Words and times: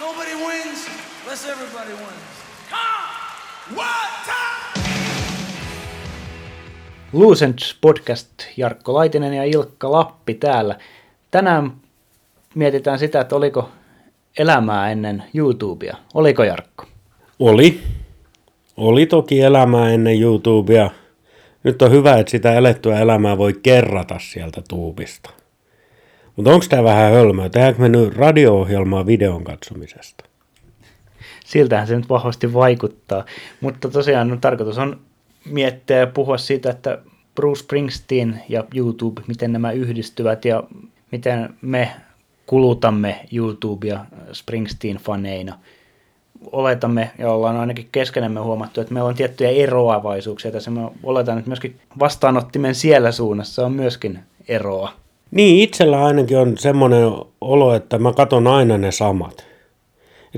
Nobody 0.00 0.34
wins 0.34 0.88
unless 1.22 1.48
everybody 1.48 1.92
wins. 1.92 2.34
Come! 2.70 3.76
One 3.76 4.14
time! 4.24 4.84
Lucent 7.12 7.60
Podcast, 7.80 8.28
Jarkko 8.56 8.94
Laitinen 8.94 9.34
ja 9.34 9.44
Ilkka 9.44 9.92
Lappi 9.92 10.34
täällä. 10.34 10.78
Tänään 11.30 11.72
mietitään 12.54 12.98
sitä, 12.98 13.20
että 13.20 13.36
oliko 13.36 13.68
elämää 14.38 14.90
ennen 14.90 15.24
YouTubea. 15.34 15.96
Oliko 16.14 16.44
Jarkko? 16.44 16.84
Oli. 17.38 17.80
Oli 18.76 19.06
toki 19.06 19.40
elämää 19.40 19.90
ennen 19.90 20.22
YouTubea. 20.22 20.90
Nyt 21.62 21.82
on 21.82 21.90
hyvä, 21.90 22.18
että 22.18 22.30
sitä 22.30 22.54
elettyä 22.54 22.98
elämää 23.00 23.38
voi 23.38 23.54
kerrata 23.62 24.18
sieltä 24.18 24.62
tuubista. 24.68 25.30
Mutta 26.36 26.52
onko 26.52 26.66
tämä 26.68 26.84
vähän 26.84 27.12
hölmöä? 27.12 27.48
Tehdäänkö 27.48 27.82
me 27.82 27.88
nyt 27.88 28.16
radio-ohjelmaa 28.16 29.06
videon 29.06 29.44
katsomisesta? 29.44 30.24
Siltähän 31.44 31.86
se 31.86 31.96
nyt 31.96 32.08
vahvasti 32.08 32.54
vaikuttaa. 32.54 33.24
Mutta 33.60 33.88
tosiaan 33.88 34.28
no, 34.28 34.36
tarkoitus 34.36 34.78
on 34.78 35.00
miettiä 35.44 35.96
ja 35.96 36.06
puhua 36.06 36.38
siitä, 36.38 36.70
että 36.70 36.98
Bruce 37.34 37.62
Springsteen 37.62 38.42
ja 38.48 38.64
YouTube, 38.74 39.22
miten 39.26 39.52
nämä 39.52 39.72
yhdistyvät 39.72 40.44
ja 40.44 40.62
miten 41.12 41.54
me 41.62 41.90
kulutamme 42.46 43.20
YouTubea 43.32 44.04
Springsteen-faneina. 44.32 45.54
Oletamme, 46.52 47.10
ja 47.18 47.30
ollaan 47.30 47.56
ainakin 47.56 47.88
keskenämme 47.92 48.40
huomattu, 48.40 48.80
että 48.80 48.94
meillä 48.94 49.08
on 49.08 49.14
tiettyjä 49.14 49.50
eroavaisuuksia 49.50 50.52
tässä. 50.52 50.70
Me 50.70 50.80
oletan, 51.02 51.38
että 51.38 51.50
myöskin 51.50 51.80
vastaanottimen 51.98 52.74
siellä 52.74 53.12
suunnassa 53.12 53.66
on 53.66 53.72
myöskin 53.72 54.18
eroa. 54.48 55.03
Niin, 55.34 55.62
itsellä 55.62 56.04
ainakin 56.04 56.38
on 56.38 56.58
semmoinen 56.58 57.12
olo, 57.40 57.74
että 57.74 57.98
mä 57.98 58.12
katon 58.12 58.46
aina 58.46 58.78
ne 58.78 58.92
samat. 58.92 59.46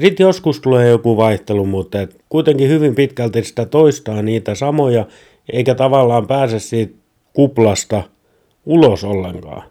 Sitten 0.01 0.25
joskus 0.25 0.61
tulee 0.61 0.89
joku 0.89 1.17
vaihtelu, 1.17 1.67
mutta 1.67 1.99
kuitenkin 2.29 2.69
hyvin 2.69 2.95
pitkälti 2.95 3.45
sitä 3.45 3.67
toistaa 3.67 4.23
niitä 4.23 4.55
samoja, 4.55 5.07
eikä 5.53 5.75
tavallaan 5.75 6.27
pääse 6.27 6.59
siitä 6.59 6.95
kuplasta 7.33 8.03
ulos 8.67 9.05
ollenkaan. 9.05 9.63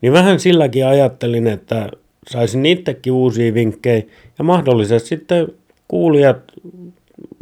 Niin 0.00 0.12
vähän 0.12 0.40
silläkin 0.40 0.86
ajattelin, 0.86 1.46
että 1.46 1.88
saisin 2.30 2.66
itsekin 2.66 3.12
uusia 3.12 3.54
vinkkejä 3.54 4.02
ja 4.38 4.44
mahdollisesti 4.44 5.08
sitten 5.08 5.48
kuulijat, 5.88 6.36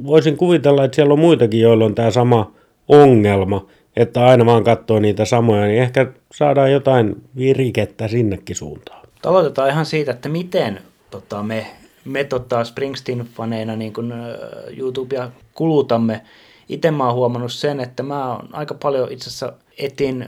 voisin 0.06 0.36
kuvitella, 0.36 0.84
että 0.84 0.94
siellä 0.94 1.12
on 1.12 1.18
muitakin, 1.18 1.60
joilla 1.60 1.84
on 1.84 1.94
tämä 1.94 2.10
sama 2.10 2.52
ongelma, 2.88 3.66
että 3.98 4.26
aina 4.26 4.46
vaan 4.46 4.64
katsoo 4.64 5.00
niitä 5.00 5.24
samoja, 5.24 5.66
niin 5.66 5.82
ehkä 5.82 6.06
saadaan 6.34 6.72
jotain 6.72 7.16
virikettä 7.36 8.08
sinnekin 8.08 8.56
suuntaan. 8.56 9.08
Aloitetaan 9.26 9.70
ihan 9.70 9.86
siitä, 9.86 10.10
että 10.10 10.28
miten 10.28 10.80
tota, 11.10 11.42
me, 11.42 11.66
me 12.04 12.24
tota, 12.24 12.64
Springsteen-faneina 12.64 13.76
niin 13.76 13.92
kun, 13.92 14.12
uh, 14.12 14.78
YouTubea 14.78 15.30
kulutamme. 15.54 16.20
Itse 16.68 16.90
mä 16.90 17.06
oon 17.06 17.14
huomannut 17.14 17.52
sen, 17.52 17.80
että 17.80 18.02
mä 18.02 18.32
oon 18.32 18.48
aika 18.52 18.74
paljon 18.74 19.12
itse 19.12 19.28
asiassa 19.28 19.52
etin, 19.78 20.26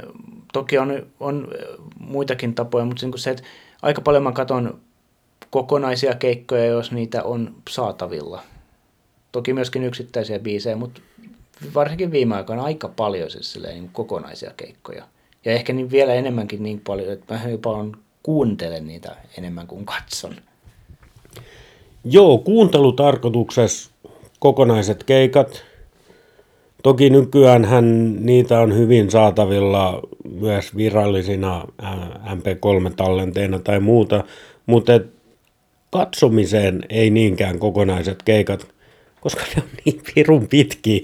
toki 0.52 0.78
on, 0.78 1.06
on 1.20 1.48
muitakin 1.98 2.54
tapoja, 2.54 2.84
mutta 2.84 3.06
niin 3.06 3.18
se, 3.18 3.30
että 3.30 3.42
aika 3.82 4.00
paljon 4.00 4.22
mä 4.22 4.32
katson 4.32 4.80
kokonaisia 5.50 6.14
keikkoja, 6.14 6.64
jos 6.64 6.92
niitä 6.92 7.22
on 7.22 7.54
saatavilla. 7.70 8.42
Toki 9.32 9.52
myöskin 9.52 9.84
yksittäisiä 9.84 10.38
biisejä, 10.38 10.76
mutta 10.76 11.00
varsinkin 11.74 12.10
viime 12.10 12.36
aikoina 12.36 12.62
aika 12.62 12.88
paljon 12.88 13.30
siis 13.30 13.52
silleen, 13.52 13.74
niin 13.74 13.90
kokonaisia 13.92 14.50
keikkoja. 14.56 15.04
Ja 15.44 15.52
ehkä 15.52 15.72
niin 15.72 15.90
vielä 15.90 16.14
enemmänkin 16.14 16.62
niin 16.62 16.80
paljon, 16.86 17.12
että 17.12 17.34
mä 17.34 17.48
jopa 17.48 17.70
on 17.70 17.96
kuuntelen 18.22 18.86
niitä 18.86 19.16
enemmän 19.38 19.66
kuin 19.66 19.86
katson. 19.86 20.36
Joo, 22.04 22.38
kuuntelutarkoituksessa 22.38 23.90
kokonaiset 24.38 25.04
keikat. 25.04 25.62
Toki 26.82 27.10
nykyään 27.10 27.68
niitä 28.20 28.60
on 28.60 28.76
hyvin 28.76 29.10
saatavilla 29.10 30.00
myös 30.40 30.76
virallisina 30.76 31.64
MP3-tallenteina 32.26 33.58
tai 33.64 33.80
muuta, 33.80 34.24
mutta 34.66 34.92
katsomiseen 35.90 36.82
ei 36.88 37.10
niinkään 37.10 37.58
kokonaiset 37.58 38.22
keikat– 38.22 38.66
koska 39.20 39.42
ne 39.56 39.62
on 39.62 39.68
niin 39.84 40.00
pirun 40.14 40.48
pitkiä. 40.48 41.00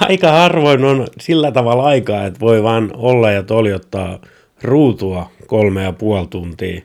Aika 0.00 0.32
harvoin 0.32 0.84
on 0.84 1.06
sillä 1.20 1.52
tavalla 1.52 1.82
aikaa, 1.84 2.26
että 2.26 2.40
voi 2.40 2.62
vaan 2.62 2.90
olla 2.94 3.30
ja 3.30 3.42
toljottaa 3.42 4.18
ruutua 4.62 5.30
kolme 5.46 5.82
ja 5.82 5.92
puoli 5.92 6.26
tuntia. 6.26 6.82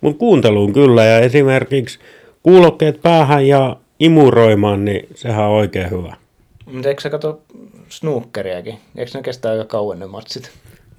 Mutta 0.00 0.18
kuunteluun 0.18 0.72
kyllä 0.72 1.04
ja 1.04 1.18
esimerkiksi 1.18 1.98
kuulokkeet 2.42 3.02
päähän 3.02 3.48
ja 3.48 3.76
imuroimaan, 4.00 4.84
niin 4.84 5.08
sehän 5.14 5.44
on 5.44 5.50
oikein 5.50 5.90
hyvä. 5.90 6.16
Mutta 6.72 6.88
eikö 6.88 7.00
sä 7.00 7.10
katso 7.10 7.40
snookeriakin? 7.88 8.78
Eikö 8.96 9.10
ne 9.14 9.22
kestää 9.22 9.52
aika 9.52 9.64
kauan 9.64 9.98
ne 9.98 10.06
matsit? 10.06 10.50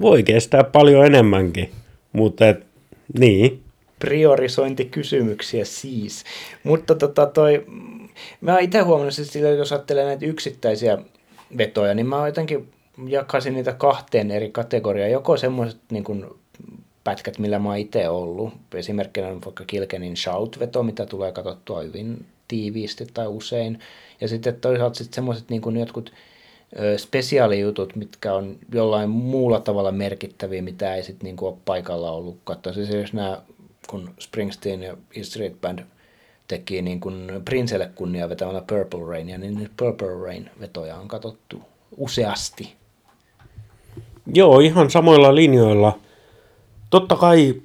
Voi 0.01 0.23
kestää 0.23 0.63
paljon 0.63 1.05
enemmänkin, 1.05 1.69
mutta 2.13 2.47
et, 2.49 2.65
niin. 3.19 3.61
Priorisointikysymyksiä 3.99 5.65
siis. 5.65 6.23
Mutta 6.63 6.95
tota 6.95 7.25
toi, 7.25 7.65
mä 8.41 8.59
itse 8.59 8.79
huomannut, 8.79 9.19
että 9.19 9.39
jos 9.39 9.71
ajattelee 9.71 10.05
näitä 10.05 10.25
yksittäisiä 10.25 10.97
vetoja, 11.57 11.93
niin 11.93 12.07
mä 12.07 12.27
jotenkin 12.27 12.69
jakasin 13.07 13.53
niitä 13.53 13.73
kahteen 13.73 14.31
eri 14.31 14.51
kategoriaan. 14.51 15.11
Joko 15.11 15.37
semmoiset 15.37 15.79
niin 15.91 16.03
kuin 16.03 16.25
pätkät, 17.03 17.39
millä 17.39 17.59
mä 17.59 17.69
oon 17.69 17.77
itse 17.77 18.09
ollut. 18.09 18.53
Esimerkkinä 18.75 19.27
on 19.27 19.41
vaikka 19.45 19.63
Kilkenin 19.67 20.17
Shout-veto, 20.17 20.83
mitä 20.83 21.05
tulee 21.05 21.31
katsottua 21.31 21.81
hyvin 21.81 22.25
tiiviisti 22.47 23.07
tai 23.13 23.27
usein. 23.27 23.79
Ja 24.21 24.27
sitten 24.27 24.61
toisaalta 24.61 24.97
sitten 24.97 25.15
semmoiset 25.15 25.49
niin 25.49 25.61
kuin 25.61 25.77
jotkut 25.77 26.13
spesiaalijutut, 26.97 27.95
mitkä 27.95 28.33
on 28.33 28.57
jollain 28.73 29.09
muulla 29.09 29.59
tavalla 29.59 29.91
merkittäviä, 29.91 30.61
mitä 30.61 30.95
ei 30.95 31.03
sitten 31.03 31.25
niin 31.25 31.35
ole 31.41 31.57
paikalla 31.65 32.11
ollut 32.11 32.37
katsoa. 32.43 32.73
Siis 32.73 32.89
jos 32.89 33.13
nämä, 33.13 33.41
kun 33.89 34.09
Springsteen 34.19 34.83
ja 34.83 34.97
E 35.15 35.23
Street 35.23 35.61
Band 35.61 35.79
teki 36.47 36.81
niin 36.81 36.99
kuin 36.99 37.31
Prinselle 37.45 37.89
kunnia 37.95 38.29
vetämällä 38.29 38.63
Purple 38.67 39.05
Rainia, 39.07 39.37
niin 39.37 39.69
Purple 39.77 40.23
Rain 40.23 40.49
vetoja 40.59 40.95
on 40.95 41.07
katsottu 41.07 41.61
useasti. 41.97 42.73
Joo, 44.33 44.59
ihan 44.59 44.89
samoilla 44.89 45.35
linjoilla. 45.35 45.99
Totta 46.89 47.15
kai 47.15 47.61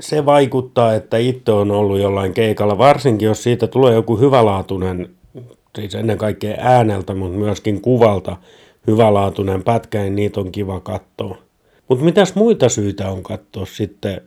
se 0.00 0.26
vaikuttaa, 0.26 0.94
että 0.94 1.16
itse 1.16 1.52
on 1.52 1.70
ollut 1.70 1.98
jollain 1.98 2.34
keikalla, 2.34 2.78
varsinkin 2.78 3.26
jos 3.26 3.42
siitä 3.42 3.66
tulee 3.66 3.94
joku 3.94 4.16
hyvälaatuinen, 4.16 5.10
siis 5.74 5.94
ennen 5.94 6.18
kaikkea 6.18 6.56
ääneltä, 6.58 7.14
mutta 7.14 7.38
myöskin 7.38 7.80
kuvalta 7.80 8.36
hyvälaatuinen 8.86 9.62
pätkä, 9.62 9.98
niin 9.98 10.16
niitä 10.16 10.40
on 10.40 10.52
kiva 10.52 10.80
katsoa. 10.80 11.38
Mutta 11.88 12.04
mitäs 12.04 12.34
muita 12.34 12.68
syitä 12.68 13.10
on 13.10 13.22
katsoa 13.22 13.66
sitten? 13.66 14.20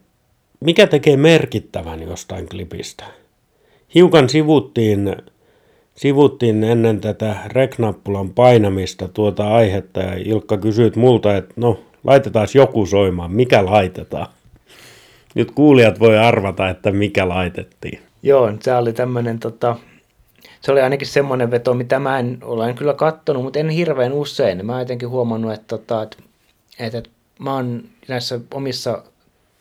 Mikä 0.59 0.87
tekee 0.87 1.17
merkittävän 1.17 2.01
jostain 2.01 2.49
klipistä? 2.49 3.05
Hiukan 3.95 4.29
sivuttiin, 4.29 5.15
sivuttiin 5.95 6.63
ennen 6.63 7.01
tätä 7.01 7.35
reknappulan 7.45 8.29
painamista 8.29 9.07
tuota 9.07 9.53
aihetta 9.53 9.99
ja 9.99 10.13
Ilkka 10.15 10.57
kysyit 10.57 10.95
multa, 10.95 11.37
että 11.37 11.53
no 11.55 11.79
laitetaan 12.03 12.47
joku 12.55 12.85
soimaan, 12.85 13.31
mikä 13.31 13.65
laitetaan? 13.65 14.27
Nyt 15.35 15.51
kuulijat 15.51 15.99
voi 15.99 16.17
arvata, 16.17 16.69
että 16.69 16.91
mikä 16.91 17.29
laitettiin. 17.29 17.99
Joo, 18.23 18.51
se 18.61 18.75
oli 18.75 18.93
tämmöinen 18.93 19.39
tota, 19.39 19.75
se 20.61 20.71
oli 20.71 20.81
ainakin 20.81 21.07
semmoinen 21.07 21.51
veto, 21.51 21.73
mitä 21.73 21.99
mä 21.99 22.19
en 22.19 22.37
olen 22.41 22.75
kyllä 22.75 22.93
kattonut, 22.93 23.43
mutta 23.43 23.59
en 23.59 23.69
hirveän 23.69 24.13
usein. 24.13 24.65
Mä 24.65 24.71
oon 24.71 24.81
jotenkin 24.81 25.09
huomannut, 25.09 25.53
että, 25.53 25.67
tota, 25.67 26.03
että, 26.03 26.17
että, 26.79 26.97
että 26.97 27.09
mä 27.39 27.53
oon 27.53 27.83
näissä 28.07 28.39
omissa 28.53 29.03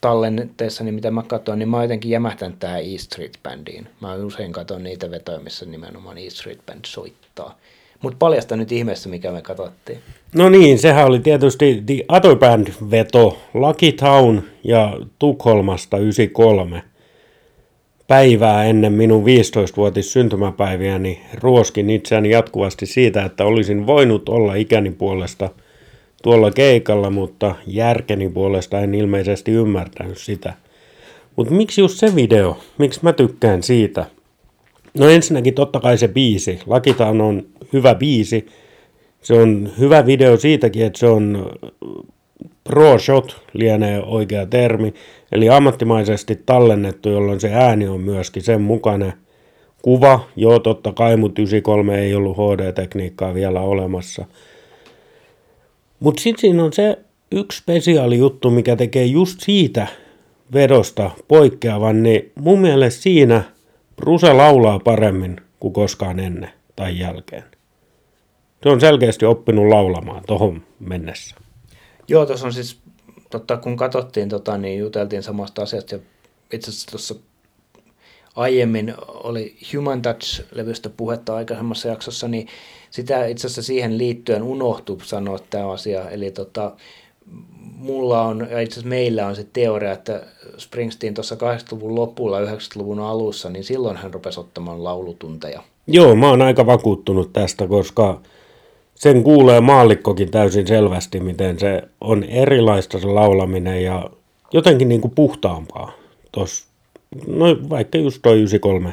tallenteessa, 0.00 0.84
niin 0.84 0.94
mitä 0.94 1.10
mä 1.10 1.22
katson, 1.22 1.58
niin 1.58 1.68
mä 1.68 1.76
oon 1.76 1.84
jotenkin 1.84 2.10
jämähtänyt 2.10 2.58
tähän 2.58 2.80
E 2.80 2.98
Street 2.98 3.38
Bandiin. 3.42 3.88
Mä 4.00 4.14
usein 4.14 4.52
katson 4.52 4.82
niitä 4.82 5.10
vetoja, 5.10 5.40
missä 5.40 5.66
nimenomaan 5.66 6.18
E 6.18 6.30
Street 6.30 6.58
Band 6.66 6.80
soittaa. 6.86 7.58
Mutta 8.02 8.16
paljasta 8.18 8.56
nyt 8.56 8.72
ihmeessä, 8.72 9.08
mikä 9.08 9.32
me 9.32 9.42
katsottiin. 9.42 9.98
No 10.34 10.48
niin, 10.48 10.78
sehän 10.78 11.06
oli 11.06 11.20
tietysti 11.20 11.82
The 11.86 12.04
Other 12.08 12.36
Band-veto 12.36 13.38
Lucky 13.54 13.92
Town 13.92 14.42
ja 14.64 14.96
Tukholmasta 15.18 15.98
93. 15.98 16.82
Päivää 18.06 18.64
ennen 18.64 18.92
minun 18.92 19.24
15-vuotis 19.24 20.12
syntymäpäiviäni 20.12 21.20
ruoskin 21.34 21.90
itseäni 21.90 22.30
jatkuvasti 22.30 22.86
siitä, 22.86 23.24
että 23.24 23.44
olisin 23.44 23.86
voinut 23.86 24.28
olla 24.28 24.54
ikäni 24.54 24.90
puolesta– 24.90 25.50
tuolla 26.22 26.50
keikalla, 26.50 27.10
mutta 27.10 27.54
järkeni 27.66 28.28
puolesta 28.28 28.80
en 28.80 28.94
ilmeisesti 28.94 29.50
ymmärtänyt 29.50 30.18
sitä. 30.18 30.54
Mutta 31.36 31.54
miksi 31.54 31.80
just 31.80 31.98
se 31.98 32.14
video? 32.14 32.58
Miksi 32.78 33.00
mä 33.02 33.12
tykkään 33.12 33.62
siitä? 33.62 34.06
No 34.98 35.08
ensinnäkin 35.08 35.54
totta 35.54 35.80
kai 35.80 35.98
se 35.98 36.08
biisi. 36.08 36.58
Lakitaan 36.66 37.20
on 37.20 37.46
hyvä 37.72 37.94
biisi. 37.94 38.46
Se 39.22 39.34
on 39.34 39.70
hyvä 39.78 40.06
video 40.06 40.36
siitäkin, 40.36 40.86
että 40.86 40.98
se 40.98 41.06
on 41.06 41.50
pro 42.64 42.98
shot 42.98 43.40
lienee 43.52 44.02
oikea 44.02 44.46
termi, 44.46 44.94
eli 45.32 45.50
ammattimaisesti 45.50 46.42
tallennettu, 46.46 47.08
jolloin 47.08 47.40
se 47.40 47.50
ääni 47.52 47.88
on 47.88 48.00
myöskin 48.00 48.42
sen 48.42 48.60
mukainen. 48.60 49.12
Kuva, 49.82 50.20
joo 50.36 50.58
totta 50.58 50.92
kai, 50.92 51.16
mutta 51.16 51.42
93 51.42 52.00
ei 52.00 52.14
ollut 52.14 52.36
HD-tekniikkaa 52.36 53.34
vielä 53.34 53.60
olemassa. 53.60 54.24
Mutta 56.00 56.22
sitten 56.22 56.40
siinä 56.40 56.64
on 56.64 56.72
se 56.72 56.98
yksi 57.32 57.58
spesiaali 57.58 58.18
juttu, 58.18 58.50
mikä 58.50 58.76
tekee 58.76 59.04
just 59.04 59.40
siitä 59.40 59.86
vedosta 60.52 61.10
poikkeavan, 61.28 62.02
niin 62.02 62.32
mun 62.34 62.60
mielestä 62.60 63.02
siinä 63.02 63.42
Bruse 63.96 64.32
laulaa 64.32 64.78
paremmin 64.78 65.40
kuin 65.60 65.72
koskaan 65.72 66.20
ennen 66.20 66.50
tai 66.76 66.98
jälkeen. 66.98 67.44
Se 68.62 68.68
on 68.68 68.80
selkeästi 68.80 69.24
oppinut 69.24 69.68
laulamaan 69.68 70.22
tohon 70.26 70.62
mennessä. 70.80 71.36
Joo, 72.08 72.26
tuossa 72.26 72.46
on 72.46 72.52
siis, 72.52 72.80
totta, 73.30 73.56
kun 73.56 73.76
katsottiin, 73.76 74.28
tota, 74.28 74.58
niin 74.58 74.78
juteltiin 74.78 75.22
samasta 75.22 75.62
asiasta 75.62 75.94
ja 75.94 76.00
itse 76.52 76.70
asiassa 76.70 76.90
tuossa 76.90 77.14
aiemmin 78.38 78.94
oli 79.08 79.56
Human 79.74 80.02
Touch-levystä 80.02 80.88
puhetta 80.96 81.36
aikaisemmassa 81.36 81.88
jaksossa, 81.88 82.28
niin 82.28 82.48
sitä 82.90 83.26
itse 83.26 83.46
asiassa 83.46 83.62
siihen 83.62 83.98
liittyen 83.98 84.42
unohtui 84.42 84.98
sanoa 85.02 85.38
tämä 85.50 85.70
asia. 85.70 86.10
Eli 86.10 86.30
tota, 86.30 86.72
mulla 87.76 88.22
on, 88.22 88.48
ja 88.50 88.60
itse 88.60 88.74
asiassa 88.74 88.88
meillä 88.88 89.26
on 89.26 89.36
se 89.36 89.46
teoria, 89.52 89.92
että 89.92 90.22
Springsteen 90.58 91.14
tuossa 91.14 91.34
80-luvun 91.34 91.94
lopulla, 91.94 92.40
90-luvun 92.40 93.00
alussa, 93.00 93.50
niin 93.50 93.64
silloin 93.64 93.96
hän 93.96 94.14
rupesi 94.14 94.40
ottamaan 94.40 94.84
laulutunteja. 94.84 95.62
Joo, 95.86 96.16
mä 96.16 96.28
oon 96.28 96.42
aika 96.42 96.66
vakuuttunut 96.66 97.32
tästä, 97.32 97.66
koska 97.66 98.20
sen 98.94 99.22
kuulee 99.22 99.60
maallikkokin 99.60 100.30
täysin 100.30 100.66
selvästi, 100.66 101.20
miten 101.20 101.58
se 101.58 101.82
on 102.00 102.24
erilaista 102.24 102.98
se 102.98 103.06
laulaminen 103.06 103.84
ja 103.84 104.10
jotenkin 104.52 104.88
niin 104.88 105.00
kuin 105.00 105.14
puhtaampaa. 105.14 105.92
Tos, 106.32 106.67
no 107.26 107.56
vaikka 107.68 107.98
just 107.98 108.18
toi 108.22 108.36
93 108.36 108.92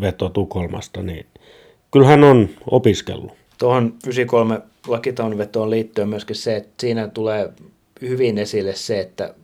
veto 0.00 0.28
Tukholmasta, 0.28 1.02
niin 1.02 1.26
kyllähän 1.90 2.24
on 2.24 2.48
opiskellut. 2.70 3.32
Tuohon 3.58 3.84
93 3.84 4.60
lakitaun 4.86 5.38
vetoon 5.38 5.70
liittyen 5.70 6.08
myöskin 6.08 6.36
se, 6.36 6.56
että 6.56 6.72
siinä 6.80 7.08
tulee 7.08 7.52
hyvin 8.00 8.38
esille 8.38 8.74
se, 8.74 9.00
että 9.00 9.34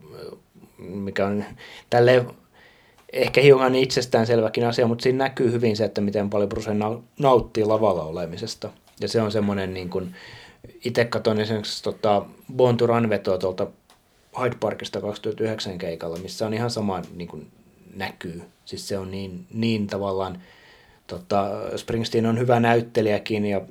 mikä 0.77 1.25
on 1.25 1.43
tälle 1.89 2.25
ehkä 3.13 3.41
hiukan 3.41 3.75
itsestäänselväkin 3.75 4.65
asia, 4.67 4.87
mutta 4.87 5.03
siinä 5.03 5.17
näkyy 5.17 5.51
hyvin 5.51 5.77
se, 5.77 5.85
että 5.85 6.01
miten 6.01 6.29
paljon 6.29 6.49
Bruce 6.49 6.71
nauttii 7.19 7.65
lavalla 7.65 8.03
olemisesta. 8.03 8.69
Ja 9.01 9.07
se 9.07 9.21
on 9.21 9.31
semmoinen, 9.31 9.73
niin 9.73 9.89
kuin, 9.89 10.15
itse 10.85 11.05
katsoin 11.05 11.39
esimerkiksi 11.39 11.83
tota, 11.83 12.25
Born 12.55 12.77
to 12.77 12.87
Run 12.87 13.09
vetoa 13.09 13.37
tuolta 13.37 13.67
Hyde 14.41 14.55
Parkista 14.59 15.01
2009 15.01 15.77
keikalla, 15.77 16.17
missä 16.17 16.47
on 16.47 16.53
ihan 16.53 16.71
sama 16.71 17.01
niin 17.15 17.27
kuin, 17.27 17.47
näkyy. 17.95 18.41
Siis 18.65 18.87
se 18.87 18.97
on 18.97 19.11
niin, 19.11 19.45
niin 19.53 19.87
tavallaan, 19.87 20.41
tota, 21.07 21.49
Springsteen 21.75 22.25
on 22.25 22.39
hyvä 22.39 22.59
näyttelijäkin 22.59 23.45
ja 23.45 23.61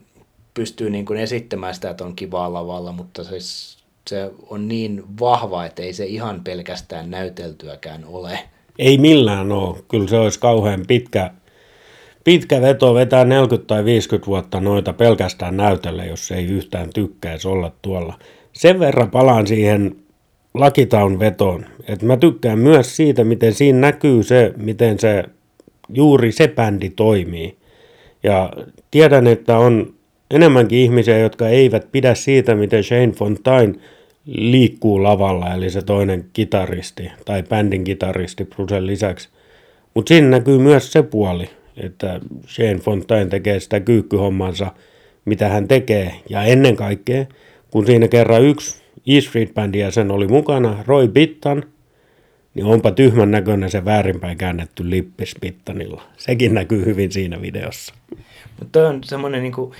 pystyy 0.54 0.90
niin 0.90 1.04
kuin 1.04 1.18
esittämään 1.18 1.74
sitä, 1.74 1.90
että 1.90 2.04
on 2.04 2.16
kivaa 2.16 2.52
lavalla, 2.52 2.92
mutta 2.92 3.24
siis 3.24 3.78
se 4.08 4.30
on 4.50 4.68
niin 4.68 5.04
vahva, 5.20 5.64
että 5.64 5.82
ei 5.82 5.92
se 5.92 6.04
ihan 6.04 6.44
pelkästään 6.44 7.10
näyteltyäkään 7.10 8.04
ole. 8.04 8.38
Ei 8.78 8.98
millään 8.98 9.52
ole. 9.52 9.78
Kyllä 9.88 10.08
se 10.08 10.16
olisi 10.16 10.40
kauhean 10.40 10.84
pitkä, 10.88 11.30
pitkä 12.24 12.60
veto 12.60 12.94
vetää 12.94 13.24
40 13.24 13.66
tai 13.66 13.84
50 13.84 14.26
vuotta 14.26 14.60
noita 14.60 14.92
pelkästään 14.92 15.56
näytellä, 15.56 16.04
jos 16.04 16.30
ei 16.30 16.44
yhtään 16.44 16.90
tykkäisi 16.94 17.48
olla 17.48 17.72
tuolla. 17.82 18.18
Sen 18.52 18.80
verran 18.80 19.10
palaan 19.10 19.46
siihen 19.46 19.96
Lakitaun 20.54 21.18
vetoon, 21.18 21.66
että 21.88 22.06
mä 22.06 22.16
tykkään 22.16 22.58
myös 22.58 22.96
siitä, 22.96 23.24
miten 23.24 23.54
siinä 23.54 23.78
näkyy 23.78 24.22
se, 24.22 24.52
miten 24.56 24.98
se 24.98 25.24
juuri 25.88 26.32
se 26.32 26.48
bändi 26.48 26.90
toimii. 26.90 27.56
Ja 28.22 28.52
tiedän, 28.90 29.26
että 29.26 29.58
on 29.58 29.94
enemmänkin 30.30 30.78
ihmisiä, 30.78 31.18
jotka 31.18 31.48
eivät 31.48 31.92
pidä 31.92 32.14
siitä, 32.14 32.54
miten 32.54 32.84
Shane 32.84 33.12
Fontaine 33.12 33.74
liikkuu 34.26 35.02
lavalla, 35.02 35.54
eli 35.54 35.70
se 35.70 35.82
toinen 35.82 36.24
kitaristi 36.32 37.10
tai 37.24 37.42
bändin 37.42 37.84
kitaristi 37.84 38.44
Brucen 38.44 38.86
lisäksi. 38.86 39.28
Mutta 39.94 40.08
siinä 40.08 40.28
näkyy 40.28 40.58
myös 40.58 40.92
se 40.92 41.02
puoli, 41.02 41.48
että 41.76 42.20
Shane 42.46 42.78
Fontaine 42.78 43.30
tekee 43.30 43.60
sitä 43.60 43.80
kyykkyhommansa, 43.80 44.72
mitä 45.24 45.48
hän 45.48 45.68
tekee. 45.68 46.14
Ja 46.30 46.42
ennen 46.42 46.76
kaikkea, 46.76 47.24
kun 47.70 47.86
siinä 47.86 48.08
kerran 48.08 48.42
yksi 48.42 48.81
E 49.06 49.20
Street 49.20 49.54
Bandia 49.54 49.90
sen 49.90 50.10
oli 50.10 50.28
mukana, 50.28 50.84
Roy 50.86 51.08
Bittan, 51.08 51.62
niin 52.54 52.66
onpa 52.66 52.90
tyhmän 52.90 53.30
näköinen 53.30 53.70
se 53.70 53.84
väärinpäin 53.84 54.38
käännetty 54.38 54.90
lippis 54.90 55.34
Bittanilla. 55.40 56.02
Sekin 56.16 56.54
näkyy 56.54 56.84
hyvin 56.84 57.12
siinä 57.12 57.42
videossa. 57.42 57.94
Mutta 58.58 58.88
on 58.88 59.04
semmoinen 59.04 59.42
niinku, 59.42 59.74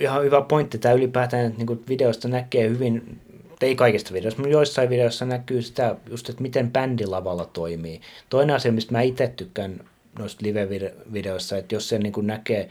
ihan 0.00 0.24
hyvä 0.24 0.40
pointti, 0.40 0.78
tämä 0.78 0.94
ylipäätään, 0.94 1.46
että 1.46 1.58
niinku 1.58 1.82
videosta 1.88 2.28
näkee 2.28 2.68
hyvin 2.68 3.20
ei 3.60 3.76
kaikista 3.76 4.12
videoista, 4.14 4.40
mutta 4.40 4.52
joissain 4.52 4.90
videoissa 4.90 5.24
näkyy 5.24 5.62
sitä, 5.62 5.96
just, 6.10 6.28
että 6.28 6.42
miten 6.42 6.72
bändi 6.72 7.06
lavalla 7.06 7.44
toimii. 7.44 8.00
Toinen 8.28 8.56
asia, 8.56 8.72
mistä 8.72 8.92
mä 8.92 9.02
itse 9.02 9.32
tykkään 9.36 9.80
noista 10.18 10.46
live-videoissa, 10.46 11.56
että 11.56 11.74
jos 11.74 11.88
se 11.88 11.98
niin 11.98 12.12
kuin 12.12 12.26
näkee 12.26 12.68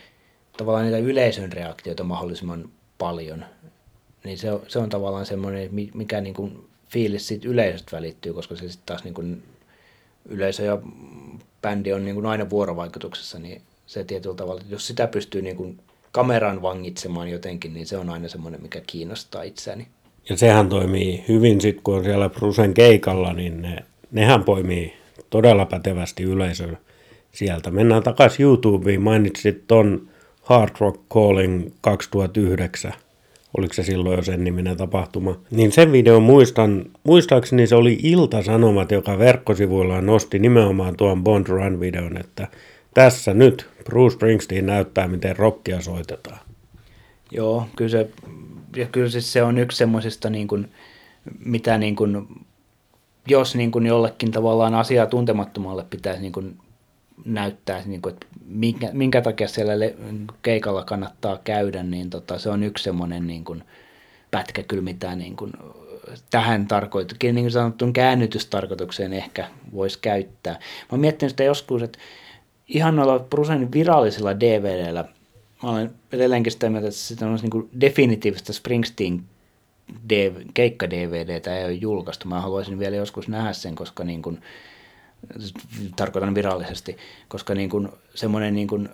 tavallaan 0.57 0.85
niitä 0.85 0.97
yleisön 0.97 1.51
reaktioita 1.51 2.03
mahdollisimman 2.03 2.69
paljon, 2.97 3.45
niin 4.25 4.37
se 4.37 4.51
on, 4.51 4.61
se 4.67 4.79
on 4.79 4.89
tavallaan 4.89 5.25
semmoinen, 5.25 5.69
mikä 5.93 6.21
niin 6.21 6.33
kuin 6.33 6.67
fiilis 6.89 7.27
siitä 7.27 7.49
yleisöstä 7.49 7.97
välittyy, 7.97 8.33
koska 8.33 8.55
se 8.55 8.69
sitten 8.69 8.85
taas 8.85 9.03
niin 9.03 9.13
kuin 9.13 9.43
yleisö 10.29 10.63
ja 10.63 10.77
bändi 11.61 11.93
on 11.93 12.05
niin 12.05 12.15
kuin 12.15 12.25
aina 12.25 12.49
vuorovaikutuksessa, 12.49 13.39
niin 13.39 13.61
se 13.85 14.03
tietyllä 14.03 14.35
tavalla, 14.35 14.61
jos 14.69 14.87
sitä 14.87 15.07
pystyy 15.07 15.41
niin 15.41 15.55
kuin 15.55 15.79
kameran 16.11 16.61
vangitsemaan 16.61 17.29
jotenkin, 17.29 17.73
niin 17.73 17.87
se 17.87 17.97
on 17.97 18.09
aina 18.09 18.27
semmoinen, 18.27 18.61
mikä 18.61 18.81
kiinnostaa 18.87 19.43
itseäni. 19.43 19.87
Ja 20.29 20.37
sehän 20.37 20.69
toimii 20.69 21.23
hyvin 21.27 21.61
sitten, 21.61 21.83
kun 21.83 21.95
on 21.95 22.03
siellä 22.03 22.29
Brusen 22.29 22.73
keikalla, 22.73 23.33
niin 23.33 23.61
ne, 23.61 23.83
nehän 24.11 24.43
poimii 24.43 24.93
todella 25.29 25.65
pätevästi 25.65 26.23
yleisön 26.23 26.77
sieltä. 27.31 27.71
Mennään 27.71 28.03
takaisin 28.03 28.43
YouTubeen, 28.43 29.01
mainitsit 29.01 29.67
ton 29.67 30.09
Hard 30.41 30.75
Rock 30.79 31.01
Calling 31.13 31.71
2009 31.81 32.93
oliko 33.57 33.73
se 33.73 33.83
silloin 33.83 34.17
jo 34.17 34.23
sen 34.23 34.43
niminen 34.43 34.77
tapahtuma. 34.77 35.35
Niin 35.51 35.71
sen 35.71 35.91
videon 35.91 36.23
muistan, 36.23 36.85
muistaakseni 37.03 37.67
se 37.67 37.75
oli 37.75 37.99
Ilta-Sanomat, 38.03 38.91
joka 38.91 39.19
verkkosivuillaan 39.19 40.05
nosti 40.05 40.39
nimenomaan 40.39 40.97
tuon 40.97 41.23
Bond 41.23 41.47
Run-videon, 41.47 42.17
että 42.17 42.47
tässä 42.93 43.33
nyt 43.33 43.69
Bruce 43.85 44.13
Springsteen 44.13 44.65
näyttää, 44.65 45.07
miten 45.07 45.37
rockia 45.37 45.81
soitetaan. 45.81 46.39
Joo, 47.31 47.67
kyllä 47.75 47.89
se, 47.89 48.09
ja 48.75 48.85
kyllä 48.85 49.09
siis 49.09 49.33
se 49.33 49.43
on 49.43 49.57
yksi 49.57 49.77
semmoisista, 49.77 50.29
niin 50.29 50.47
kuin, 50.47 50.71
mitä 51.45 51.77
niin 51.77 51.95
kuin, 51.95 52.27
jos 53.27 53.55
niin 53.55 53.71
kuin 53.71 53.85
jollekin 53.85 54.31
tavallaan 54.31 54.73
asiaa 54.73 55.05
tuntemattomalle 55.05 55.85
pitäisi 55.89 56.21
niin 56.21 56.31
kuin 56.31 56.57
näyttää, 57.25 57.81
niin 57.85 58.01
kuin, 58.01 58.13
että 58.13 58.27
minkä, 58.45 58.89
minkä 58.93 59.21
takia 59.21 59.47
siellä 59.47 59.73
keikalla 60.41 60.83
kannattaa 60.83 61.39
käydä, 61.43 61.83
niin 61.83 62.09
tota, 62.09 62.39
se 62.39 62.49
on 62.49 62.63
yksi 62.63 62.83
semmoinen 62.83 63.27
niin 63.27 63.43
kuin, 63.43 63.63
pätkä 64.31 64.63
kyllä, 64.63 64.83
mitä 64.83 65.15
niin 65.15 65.35
kuin, 65.35 65.51
tähän 66.29 66.67
tarkoitukseen, 66.67 67.35
niin 67.35 67.43
kuin 67.45 67.51
sanottuun 67.51 67.93
käännytystarkoitukseen 67.93 69.13
ehkä 69.13 69.47
voisi 69.73 69.99
käyttää. 70.01 70.53
Mä 70.53 70.59
oon 70.91 70.99
miettinyt 70.99 71.31
sitä 71.31 71.43
joskus, 71.43 71.81
että 71.81 71.99
ihan 72.67 72.95
noilla 72.95 73.19
Brucenin 73.19 73.71
virallisilla 73.71 74.39
DVDllä, 74.39 75.05
mä 75.63 75.69
olen 75.69 75.91
edelleenkin 76.11 76.51
sitä 76.51 76.69
mieltä, 76.69 76.87
että 76.87 76.99
sitä 76.99 77.27
on 77.27 77.39
niin 77.41 77.69
definitiivistä 77.81 78.53
Springsteen 78.53 79.23
DV, 80.09 80.35
keikka-DVDtä 80.53 81.57
ei 81.57 81.65
ole 81.65 81.73
julkaistu. 81.73 82.27
Mä 82.27 82.41
haluaisin 82.41 82.79
vielä 82.79 82.95
joskus 82.95 83.27
nähdä 83.27 83.53
sen, 83.53 83.75
koska 83.75 84.03
niin 84.03 84.21
kuin, 84.21 84.41
tarkoitan 85.95 86.35
virallisesti, 86.35 86.97
koska 87.27 87.55
niin 87.55 87.69
kuin 87.69 87.89
semmoinen 88.15 88.53
niin 88.53 88.67
kuin, 88.67 88.89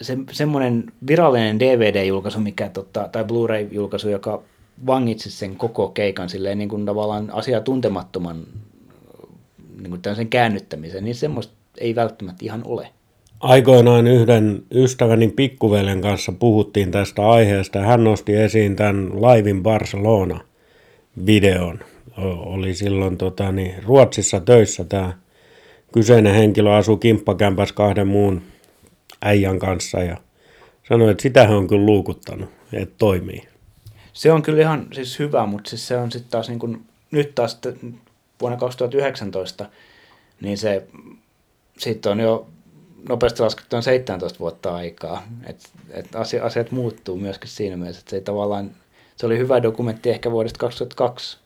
se, 0.00 0.18
semmoinen 0.32 0.84
virallinen 1.06 1.60
DVD-julkaisu, 1.60 2.40
mikä, 2.40 2.68
totta, 2.68 3.08
tai 3.12 3.24
Blu-ray-julkaisu, 3.24 4.08
joka 4.08 4.42
vangitsi 4.86 5.30
sen 5.30 5.56
koko 5.56 5.88
keikan 5.88 6.28
silleen 6.28 6.58
niin 6.58 6.68
kuin 6.68 6.86
tavallaan 6.86 7.30
asia 7.30 7.60
tuntemattoman 7.60 8.46
niin 9.80 9.90
kuin 9.90 10.00
sen 10.16 10.28
käännyttämisen, 10.28 11.04
niin 11.04 11.14
semmoista 11.14 11.54
ei 11.78 11.94
välttämättä 11.94 12.44
ihan 12.44 12.62
ole. 12.64 12.88
Aikoinaan 13.40 14.06
yhden 14.06 14.62
ystäväni 14.74 15.28
pikkuvelen 15.28 16.00
kanssa 16.00 16.32
puhuttiin 16.32 16.90
tästä 16.90 17.30
aiheesta 17.30 17.78
hän 17.78 18.04
nosti 18.04 18.36
esiin 18.36 18.76
tämän 18.76 19.22
Laivin 19.22 19.62
Barcelona-videon. 19.62 21.78
Oli 22.16 22.74
silloin 22.74 23.18
tota, 23.18 23.52
niin, 23.52 23.82
Ruotsissa 23.84 24.40
töissä 24.40 24.84
tämä 24.84 25.12
kyseinen 25.92 26.34
henkilö 26.34 26.74
asui 26.76 26.98
kimppakämpäs 26.98 27.72
kahden 27.72 28.08
muun 28.08 28.42
äijän 29.22 29.58
kanssa 29.58 29.98
ja 29.98 30.16
sanoi, 30.88 31.10
että 31.10 31.22
sitä 31.22 31.46
hän 31.46 31.56
on 31.56 31.68
kyllä 31.68 31.86
luukuttanut, 31.86 32.50
että 32.72 32.94
toimii. 32.98 33.48
Se 34.12 34.32
on 34.32 34.42
kyllä 34.42 34.60
ihan 34.60 34.86
siis 34.92 35.18
hyvä, 35.18 35.46
mutta 35.46 35.70
siis 35.70 35.88
se 35.88 35.96
on 35.96 36.12
sitten 36.12 36.30
taas 36.30 36.48
niin 36.48 36.58
kuin, 36.58 36.84
nyt 37.10 37.34
taas 37.34 37.58
vuonna 38.40 38.58
2019, 38.58 39.68
niin 40.40 40.58
se 40.58 40.86
sitten 41.78 42.12
on 42.12 42.20
jo 42.20 42.46
nopeasti 43.08 43.42
laskettu 43.42 43.82
17 43.82 44.38
vuotta 44.38 44.74
aikaa. 44.74 45.22
Et, 45.46 45.70
et 45.90 46.08
asiat 46.42 46.70
muuttuu 46.70 47.16
myöskin 47.16 47.50
siinä 47.50 47.76
mielessä, 47.76 48.00
että 48.00 48.10
se 48.10 48.20
tavallaan, 48.20 48.70
se 49.16 49.26
oli 49.26 49.38
hyvä 49.38 49.62
dokumentti 49.62 50.10
ehkä 50.10 50.30
vuodesta 50.30 50.58
2002, 50.58 51.38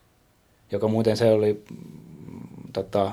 joka 0.73 0.89
muuten 0.89 1.17
se 1.17 1.31
oli, 1.31 1.65
tota, 2.73 3.13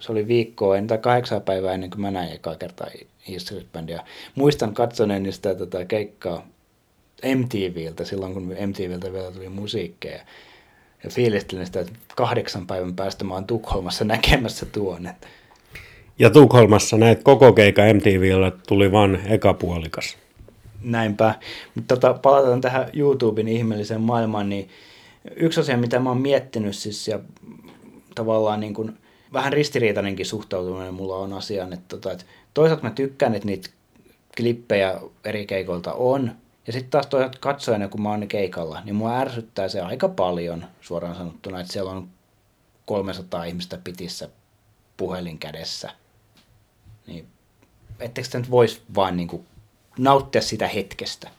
se 0.00 0.12
oli 0.12 0.28
viikkoa 0.28 0.76
ennen 0.76 0.88
tai 0.88 0.98
kahdeksan 0.98 1.42
päivää 1.42 1.74
ennen 1.74 1.90
kuin 1.90 2.00
mä 2.00 2.10
näin 2.10 2.32
ekaa 2.32 2.56
kertaa 2.56 2.86
History 3.28 3.66
Bandia. 3.72 4.02
Muistan 4.34 4.74
katsoneeni 4.74 5.32
sitä 5.32 5.54
tota, 5.54 5.84
keikkaa 5.84 6.46
MTVltä 7.34 8.04
silloin, 8.04 8.34
kun 8.34 8.42
MTVltä 8.66 9.12
vielä 9.12 9.32
tuli 9.32 9.48
musiikkeja. 9.48 10.20
Ja 11.04 11.10
fiilistelin 11.10 11.66
sitä, 11.66 11.80
että 11.80 11.92
kahdeksan 12.16 12.66
päivän 12.66 12.94
päästä 12.94 13.24
mä 13.24 13.34
oon 13.34 13.44
Tukholmassa 13.44 14.04
näkemässä 14.04 14.66
tuon. 14.66 15.08
Ja 16.18 16.30
Tukholmassa 16.30 16.96
näet 16.96 17.22
koko 17.22 17.52
keika 17.52 17.82
MTVllä 17.94 18.52
tuli 18.68 18.92
vain 18.92 19.20
eka 19.26 19.54
puolikas. 19.54 20.16
Näinpä. 20.82 21.34
Mutta 21.74 21.96
tota, 21.96 22.14
palataan 22.14 22.60
tähän 22.60 22.90
YouTuben 22.94 23.48
ihmeelliseen 23.48 24.00
maailmaan, 24.00 24.48
niin 24.48 24.68
yksi 25.36 25.60
asia, 25.60 25.76
mitä 25.76 25.98
mä 25.98 26.08
oon 26.08 26.20
miettinyt 26.20 26.76
siis 26.76 27.08
ja 27.08 27.20
tavallaan 28.14 28.60
niin 28.60 28.74
kuin, 28.74 28.98
vähän 29.32 29.52
ristiriitainenkin 29.52 30.26
suhtautuminen 30.26 30.94
mulla 30.94 31.16
on 31.16 31.32
asiaan, 31.32 31.72
että, 31.72 31.84
tota, 31.88 32.12
että 32.12 32.24
toisaalta 32.54 32.82
mä 32.82 32.90
tykkään, 32.90 33.34
että 33.34 33.46
niitä 33.46 33.70
klippejä 34.36 35.00
eri 35.24 35.46
keikoilta 35.46 35.92
on, 35.92 36.32
ja 36.66 36.72
sitten 36.72 36.90
taas 36.90 37.06
toisaalta 37.06 37.38
katsojana, 37.40 37.88
kun 37.88 38.02
mä 38.02 38.08
oon 38.08 38.28
keikalla, 38.28 38.82
niin 38.84 38.94
mua 38.94 39.18
ärsyttää 39.18 39.68
se 39.68 39.80
aika 39.80 40.08
paljon 40.08 40.64
suoraan 40.80 41.16
sanottuna, 41.16 41.60
että 41.60 41.72
siellä 41.72 41.90
on 41.90 42.08
300 42.86 43.44
ihmistä 43.44 43.78
pitissä 43.84 44.28
puhelin 44.96 45.38
kädessä 45.38 45.90
niin 47.10 47.26
ettekö 48.00 48.24
sitä 48.24 48.38
nyt 48.38 48.50
voisi 48.50 48.80
vaan 48.94 49.16
niin 49.16 49.28
kuin 49.28 49.46
nauttia 49.98 50.42
sitä 50.42 50.68
hetkestä? 50.68 51.30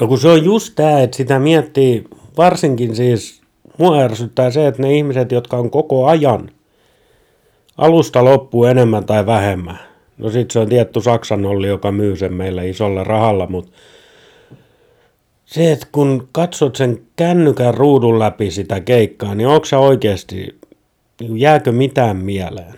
No 0.00 0.06
kun 0.06 0.20
se 0.20 0.28
on 0.28 0.44
just 0.44 0.74
tämä, 0.74 1.00
että 1.00 1.16
sitä 1.16 1.38
miettii, 1.38 2.04
varsinkin 2.36 2.96
siis 2.96 3.42
mua 3.78 3.98
ärsyttää 3.98 4.50
se, 4.50 4.66
että 4.66 4.82
ne 4.82 4.96
ihmiset, 4.96 5.32
jotka 5.32 5.56
on 5.56 5.70
koko 5.70 6.06
ajan 6.06 6.50
alusta 7.78 8.24
loppuu 8.24 8.64
enemmän 8.64 9.04
tai 9.04 9.26
vähemmän. 9.26 9.78
No 10.18 10.30
sit 10.30 10.50
se 10.50 10.58
on 10.58 10.68
tietty 10.68 11.00
Saksan 11.00 11.46
Olli, 11.46 11.66
joka 11.66 11.92
myy 11.92 12.16
sen 12.16 12.32
meille 12.32 12.68
isolla 12.68 13.04
rahalla, 13.04 13.46
mutta 13.46 13.72
se, 15.46 15.72
että 15.72 15.86
kun 15.92 16.28
katsot 16.32 16.76
sen 16.76 17.02
kännykän 17.16 17.74
ruudun 17.74 18.18
läpi 18.18 18.50
sitä 18.50 18.80
keikkaa, 18.80 19.34
niin 19.34 19.48
onko 19.48 19.64
se 19.64 19.76
oikeasti, 19.76 20.58
jääkö 21.20 21.72
mitään 21.72 22.16
mieleen? 22.16 22.74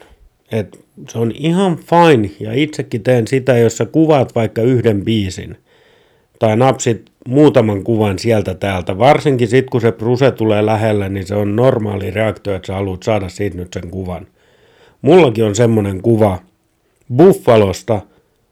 Et 0.53 0.85
se 1.09 1.19
on 1.19 1.33
ihan 1.35 1.77
fine, 1.77 2.31
ja 2.41 2.53
itsekin 2.53 3.03
teen 3.03 3.27
sitä, 3.27 3.59
jos 3.59 3.77
sä 3.77 3.87
kuvaat 3.87 4.35
vaikka 4.35 4.63
yhden 4.63 5.05
biisin, 5.05 5.57
tai 6.39 6.57
napsit 6.57 7.11
muutaman 7.26 7.85
kuvan 7.85 8.18
sieltä 8.18 8.54
täältä, 8.54 8.99
varsinkin 8.99 9.49
sitten 9.49 9.71
kun 9.71 9.80
se 9.80 9.92
pruse 9.92 10.30
tulee 10.30 10.66
lähelle, 10.66 11.09
niin 11.09 11.26
se 11.26 11.35
on 11.35 11.56
normaali 11.56 12.11
reaktio, 12.11 12.54
että 12.54 12.66
sä 12.66 12.75
haluat 12.75 13.02
saada 13.02 13.28
siitä 13.28 13.56
nyt 13.56 13.73
sen 13.73 13.90
kuvan. 13.90 14.26
Mullakin 15.02 15.45
on 15.45 15.54
semmonen 15.54 16.02
kuva 16.02 16.38
Buffalosta, 17.16 18.00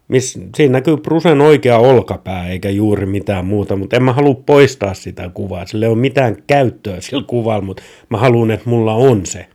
missä 0.09 0.41
siinä 0.57 0.73
näkyy 0.73 0.97
Prusen 0.97 1.41
oikea 1.41 1.79
olkapää 1.79 2.49
eikä 2.49 2.71
juuri 2.71 3.07
mitään 3.07 3.47
muuta, 3.47 3.77
mutta 3.77 3.97
en 3.97 4.03
mä 4.03 4.13
halua 4.13 4.43
poistaa 4.47 4.95
sitä 4.95 5.31
kuvaa. 5.35 5.67
Sillä 5.67 5.87
ei 5.87 5.93
ole 5.93 5.99
mitään 5.99 6.37
käyttöä 6.47 7.01
sillä 7.01 7.25
kuvalla, 7.27 7.65
mutta 7.65 7.83
mä 8.09 8.19
haluan, 8.19 8.51
että 8.51 8.71
mulla 8.71 8.95
on 8.95 9.27
se. 9.27 9.47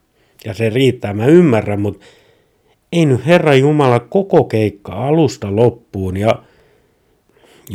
Ja 0.45 0.53
se 0.53 0.69
riittää, 0.69 1.13
mä 1.13 1.25
ymmärrän, 1.25 1.81
mutta 1.81 2.05
ei 2.91 3.05
nyt 3.05 3.25
Herra 3.25 3.55
Jumala 3.55 3.99
koko 3.99 4.43
keikka 4.43 4.91
alusta 4.91 5.55
loppuun 5.55 6.17
ja 6.17 6.43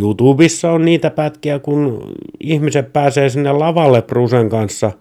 YouTubessa 0.00 0.72
on 0.72 0.84
niitä 0.84 1.10
pätkiä, 1.10 1.58
kun 1.58 2.12
ihmiset 2.40 2.92
pääsee 2.92 3.28
sinne 3.28 3.52
lavalle 3.52 4.02
Prusen 4.02 4.48
kanssa 4.48 4.92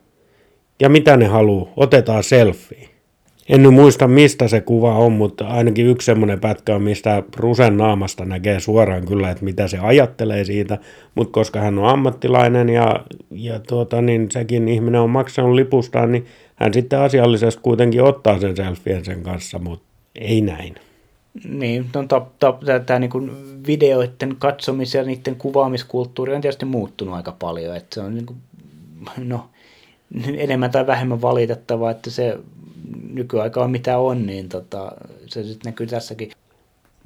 ja 0.80 0.90
mitä 0.90 1.18
ne 1.18 1.26
haluaa, 1.26 1.74
otetaan 1.78 2.24
selfie. 2.24 2.90
En 3.50 3.64
nyt 3.64 3.74
muista 3.74 4.08
mistä 4.08 4.48
se 4.48 4.62
kuva 4.62 4.98
on, 4.98 5.12
mutta 5.12 5.48
ainakin 5.48 5.88
yksi 5.88 6.06
semmoinen 6.06 6.40
pätkä 6.40 6.76
on, 6.76 6.82
mistä 6.82 7.24
Prusen 7.32 7.78
naamasta 7.78 8.26
näkee 8.26 8.60
suoraan 8.60 9.06
kyllä, 9.06 9.32
että 9.32 9.46
mitä 9.46 9.68
se 9.68 9.78
ajattelee 9.78 10.44
siitä, 10.44 10.78
mutta 11.16 11.32
koska 11.32 11.60
hän 11.60 11.80
on 11.80 11.90
ammattilainen 11.90 12.70
ja, 12.70 13.06
ja 13.32 13.60
tuota, 13.60 14.02
niin 14.02 14.32
sekin 14.32 14.68
ihminen 14.68 15.02
on 15.02 15.10
maksanut 15.10 15.56
lipustaan, 15.56 16.12
niin 16.12 16.26
hän 16.56 16.74
sitten 16.74 17.00
asiallisesti 17.00 17.62
kuitenkin 17.62 18.04
ottaa 18.04 18.40
sen 18.40 18.56
selfien 18.56 19.06
sen 19.06 19.24
kanssa, 19.24 19.60
mutta 19.60 19.86
ei 20.16 20.42
näin. 20.42 20.76
Niin, 21.44 21.90
no, 21.96 22.04
tämä 22.86 23.00
niin 23.00 23.12
videoiden 23.68 24.36
katsomis- 24.40 24.94
ja 24.94 25.04
niiden 25.04 25.36
kuvaamiskulttuuri 25.36 26.36
on 26.36 26.42
tietysti 26.42 26.66
muuttunut 26.66 27.16
aika 27.16 27.32
paljon. 27.32 27.76
Että 27.76 27.96
se 27.96 28.02
on 28.02 28.16
niin 28.16 28.26
kuin, 28.26 28.38
no, 29.18 29.50
enemmän 30.38 30.72
tai 30.72 30.88
vähemmän 30.88 31.22
valitettavaa, 31.22 31.92
että 31.92 32.10
se 32.10 32.38
nykyaika 33.10 33.64
on 33.64 33.72
mitä 33.72 33.98
on, 33.98 34.26
niin 34.26 34.50
tota, 34.50 34.92
se 35.28 35.44
sitten 35.44 35.70
näkyy 35.70 35.88
tässäkin. 35.88 36.32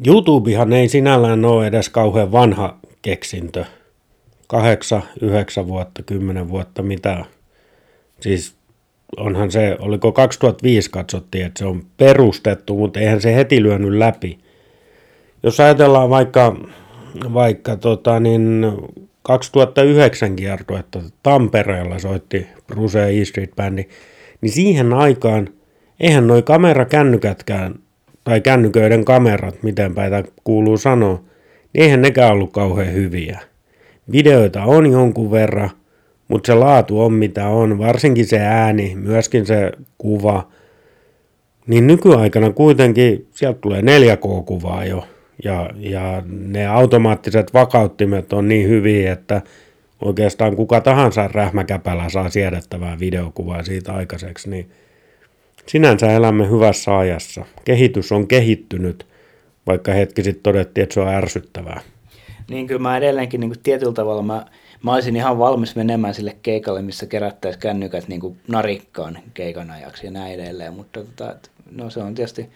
YouTubehan 0.07 0.74
ei 0.74 0.89
sinällään 0.89 1.46
ole 1.46 1.67
edes 1.67 1.89
kauhean 1.89 2.31
vanha 2.31 2.77
keksintö. 3.01 3.65
Kahdeksan, 4.48 5.03
yhdeksän 5.22 5.67
vuotta, 5.67 6.03
kymmenen 6.03 6.50
vuotta, 6.50 6.84
mitä. 6.84 7.25
Siis 8.19 8.57
onhan 9.18 9.52
se, 9.52 9.78
oliko 9.80 10.12
2005 10.12 10.92
katsottiin, 10.92 11.46
että 11.46 11.60
se 11.60 11.66
on 11.66 11.84
perustettu, 11.98 12.78
mutta 12.78 13.00
eihän 13.00 13.22
se 13.22 13.36
heti 13.36 13.64
lyönyt 13.64 13.94
läpi. 13.94 14.40
Jos 15.44 15.60
ajatellaan 15.60 16.10
vaikka, 16.10 16.56
vaikka 17.34 17.76
tota 17.76 18.20
niin, 18.20 18.66
2009 19.22 20.36
kierto, 20.36 20.78
että 20.78 21.00
Tampereella 21.24 22.00
soitti 22.00 22.48
Bruce 22.68 23.10
E 23.10 23.26
Street 23.26 23.56
Bandi, 23.56 23.84
niin 24.42 24.52
siihen 24.52 24.94
aikaan 24.94 25.50
eihän 26.00 26.28
noi 26.28 26.42
kamerakännykäätkään, 26.42 27.76
tai 28.24 28.42
kännyköiden 28.42 29.06
kamerat, 29.06 29.64
miten 29.64 29.96
päitä 29.96 30.24
kuuluu 30.44 30.78
sanoa, 30.78 31.22
niin 31.74 31.84
eihän 31.84 32.02
nekään 32.02 32.32
ollut 32.32 32.52
kauhean 32.52 32.94
hyviä. 32.94 33.40
Videoita 34.12 34.64
on 34.64 34.92
jonkun 34.92 35.32
verran, 35.32 35.70
mutta 36.27 36.48
se 36.48 36.53
laatu 36.53 37.01
on 37.01 37.13
mitä 37.13 37.48
on, 37.48 37.77
varsinkin 37.77 38.25
se 38.25 38.39
ääni, 38.39 38.96
myöskin 38.96 39.46
se 39.46 39.72
kuva. 39.98 40.48
Niin 41.67 41.88
nykyaikana 41.88 42.51
kuitenkin 42.51 43.27
sieltä 43.31 43.60
tulee 43.62 43.81
4K-kuvaa 43.81 44.86
jo. 44.86 45.03
Ja, 45.43 45.69
ja 45.75 46.24
ne 46.27 46.67
automaattiset 46.67 47.53
vakauttimet 47.53 48.34
on 48.34 48.48
niin 48.48 48.69
hyviä, 48.69 49.13
että 49.13 49.41
oikeastaan 50.01 50.55
kuka 50.55 50.81
tahansa 50.81 51.27
rähmäkäpällä 51.27 52.10
saa 52.10 52.29
siedettävää 52.29 53.00
videokuvaa 53.00 53.63
siitä 53.63 53.93
aikaiseksi, 53.93 54.50
niin 54.50 54.69
sinänsä 55.67 56.12
elämme 56.12 56.50
hyvässä 56.50 56.98
ajassa. 56.98 57.46
Kehitys 57.65 58.12
on 58.12 58.27
kehittynyt, 58.27 59.07
vaikka 59.67 59.91
hetki 59.91 60.24
sitten 60.24 60.43
todettiin, 60.43 60.84
että 60.84 60.93
se 60.93 61.00
on 61.00 61.07
ärsyttävää. 61.07 61.81
Niin 62.50 62.67
kyllä 62.67 62.81
mä 62.81 62.98
edelleenkin 62.98 63.39
niin 63.39 63.50
kuin 63.50 63.60
tietyllä 63.63 63.93
tavalla 63.93 64.24
mä 64.24 64.46
mä 64.84 64.93
olisin 64.93 65.15
ihan 65.15 65.39
valmis 65.39 65.75
menemään 65.75 66.13
sille 66.13 66.38
keikalle, 66.41 66.81
missä 66.81 67.05
kerättäisiin 67.05 67.62
kännykät 67.62 68.07
niin 68.07 68.22
kuin 68.22 68.38
narikkaan 68.48 69.19
keikan 69.34 69.72
ajaksi 69.72 70.05
ja 70.05 70.12
näin 70.12 70.39
edelleen, 70.39 70.74
mutta 70.74 71.03
tota, 71.03 71.36
no 71.72 71.89
se 71.89 72.00
on 72.00 72.15
tietysti 72.15 72.50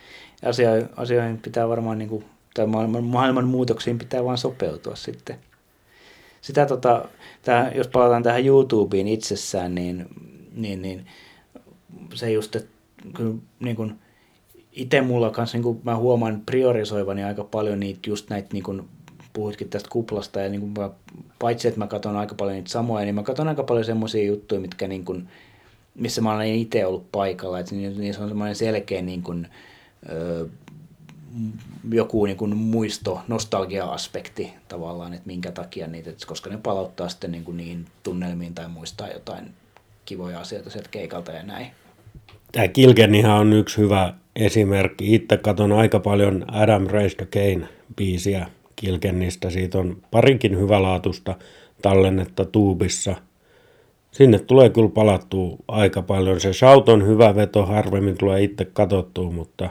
asia, 0.46 0.70
asioihin 0.96 1.38
pitää 1.38 1.70
varmaan, 1.70 1.98
niin 1.98 2.10
kuin, 2.10 2.26
tai 2.54 2.68
maailman, 2.68 3.04
maailman 3.04 3.48
muutoksiin 3.48 3.98
pitää 3.98 4.26
vaan 4.26 4.38
sopeutua 4.38 4.96
sitten. 4.96 5.36
Sitä 6.42 6.66
tota, 6.66 7.06
tää, 7.42 7.72
jos 7.76 7.88
palataan 7.88 8.24
tähän 8.24 8.46
YouTubeen 8.46 9.08
itsessään, 9.08 9.76
niin, 9.76 10.06
niin, 10.56 10.82
niin 10.82 11.06
se 12.14 12.32
just, 12.32 12.56
että 12.56 12.70
niin 13.60 13.76
kuin, 13.76 13.96
itse 14.72 15.02
mulla 15.02 15.30
kanssa, 15.30 15.58
niin 15.58 15.64
kuin 15.64 15.82
mä 15.84 15.96
huomaan 15.96 16.42
priorisoivani 16.46 17.24
aika 17.24 17.44
paljon 17.44 17.80
niitä 17.80 18.10
just 18.10 18.30
näitä 18.30 18.50
niin 18.54 18.64
kuin 18.64 18.90
puhuitkin 19.34 19.70
tästä 19.70 19.90
kuplasta, 19.92 20.40
ja 20.40 20.50
niin 20.50 20.62
kuin 20.62 20.74
mä, 20.80 20.90
paitsi 21.40 21.68
että 21.68 21.80
mä 21.80 21.88
katson 21.88 22.16
aika 22.16 22.36
paljon 22.36 22.56
niitä 22.56 22.70
samoja, 22.70 23.06
niin 23.06 23.16
mä 23.16 23.24
katson 23.24 23.48
aika 23.48 23.64
paljon 23.64 23.86
semmoisia 23.86 24.26
juttuja, 24.26 24.62
mitkä 24.62 24.88
niin 24.88 25.06
kuin, 25.06 25.28
missä 25.96 26.22
mä 26.22 26.36
olen 26.36 26.56
itse 26.56 26.86
ollut 26.86 27.12
paikalla, 27.12 27.60
että 27.60 27.76
niissä 27.76 28.24
on 28.24 28.30
semmoinen 28.30 28.56
selkeä 28.56 29.02
niin 29.02 29.24
kuin, 29.24 29.48
ö, 30.10 30.48
joku 31.92 32.26
niin 32.26 32.38
kuin 32.38 32.58
muisto, 32.58 33.22
nostalgia-aspekti 33.28 34.54
tavallaan, 34.68 35.14
että 35.14 35.28
minkä 35.28 35.52
takia 35.52 35.88
niitä, 35.88 36.10
että 36.10 36.28
koska 36.28 36.50
ne 36.50 36.58
palauttaa 36.58 37.10
sitten 37.10 37.32
niin 37.32 37.44
kuin 37.44 37.58
niihin 37.58 37.86
tunnelmiin 38.04 38.54
tai 38.54 38.68
muistaa 38.68 39.08
jotain 39.08 39.54
kivoja 40.06 40.40
asioita 40.40 40.70
sieltä 40.70 40.90
keikalta 40.90 41.32
ja 41.32 41.44
näin. 41.44 41.68
Tämä 42.52 42.68
Kilkenihan 42.68 43.40
on 43.40 43.54
yksi 43.54 43.78
hyvä 43.78 44.14
esimerkki. 44.36 45.16
Itse 45.16 45.38
katson 45.38 45.72
aika 45.72 46.00
paljon 46.00 46.46
Adam 46.48 46.88
Raised 46.88 47.26
Kane 47.26 47.68
biisiä 47.96 48.48
Kilkennistä. 48.82 49.50
Siitä 49.50 49.78
on 49.78 49.98
parinkin 50.12 50.60
hyvälaatusta 50.60 51.36
tallennetta 51.82 52.46
tuubissa. 52.46 53.16
sinne 54.12 54.40
tulee 54.40 54.70
kyllä 54.70 54.90
palattua 54.90 55.58
aika 55.68 56.02
paljon. 56.02 56.40
Se 56.40 56.54
shout 56.54 56.90
on 56.90 57.08
hyvä 57.08 57.36
veto, 57.36 57.66
harvemmin 57.66 58.18
tulee 58.18 58.44
itse 58.44 58.66
katsottua, 58.66 59.32
mutta 59.32 59.70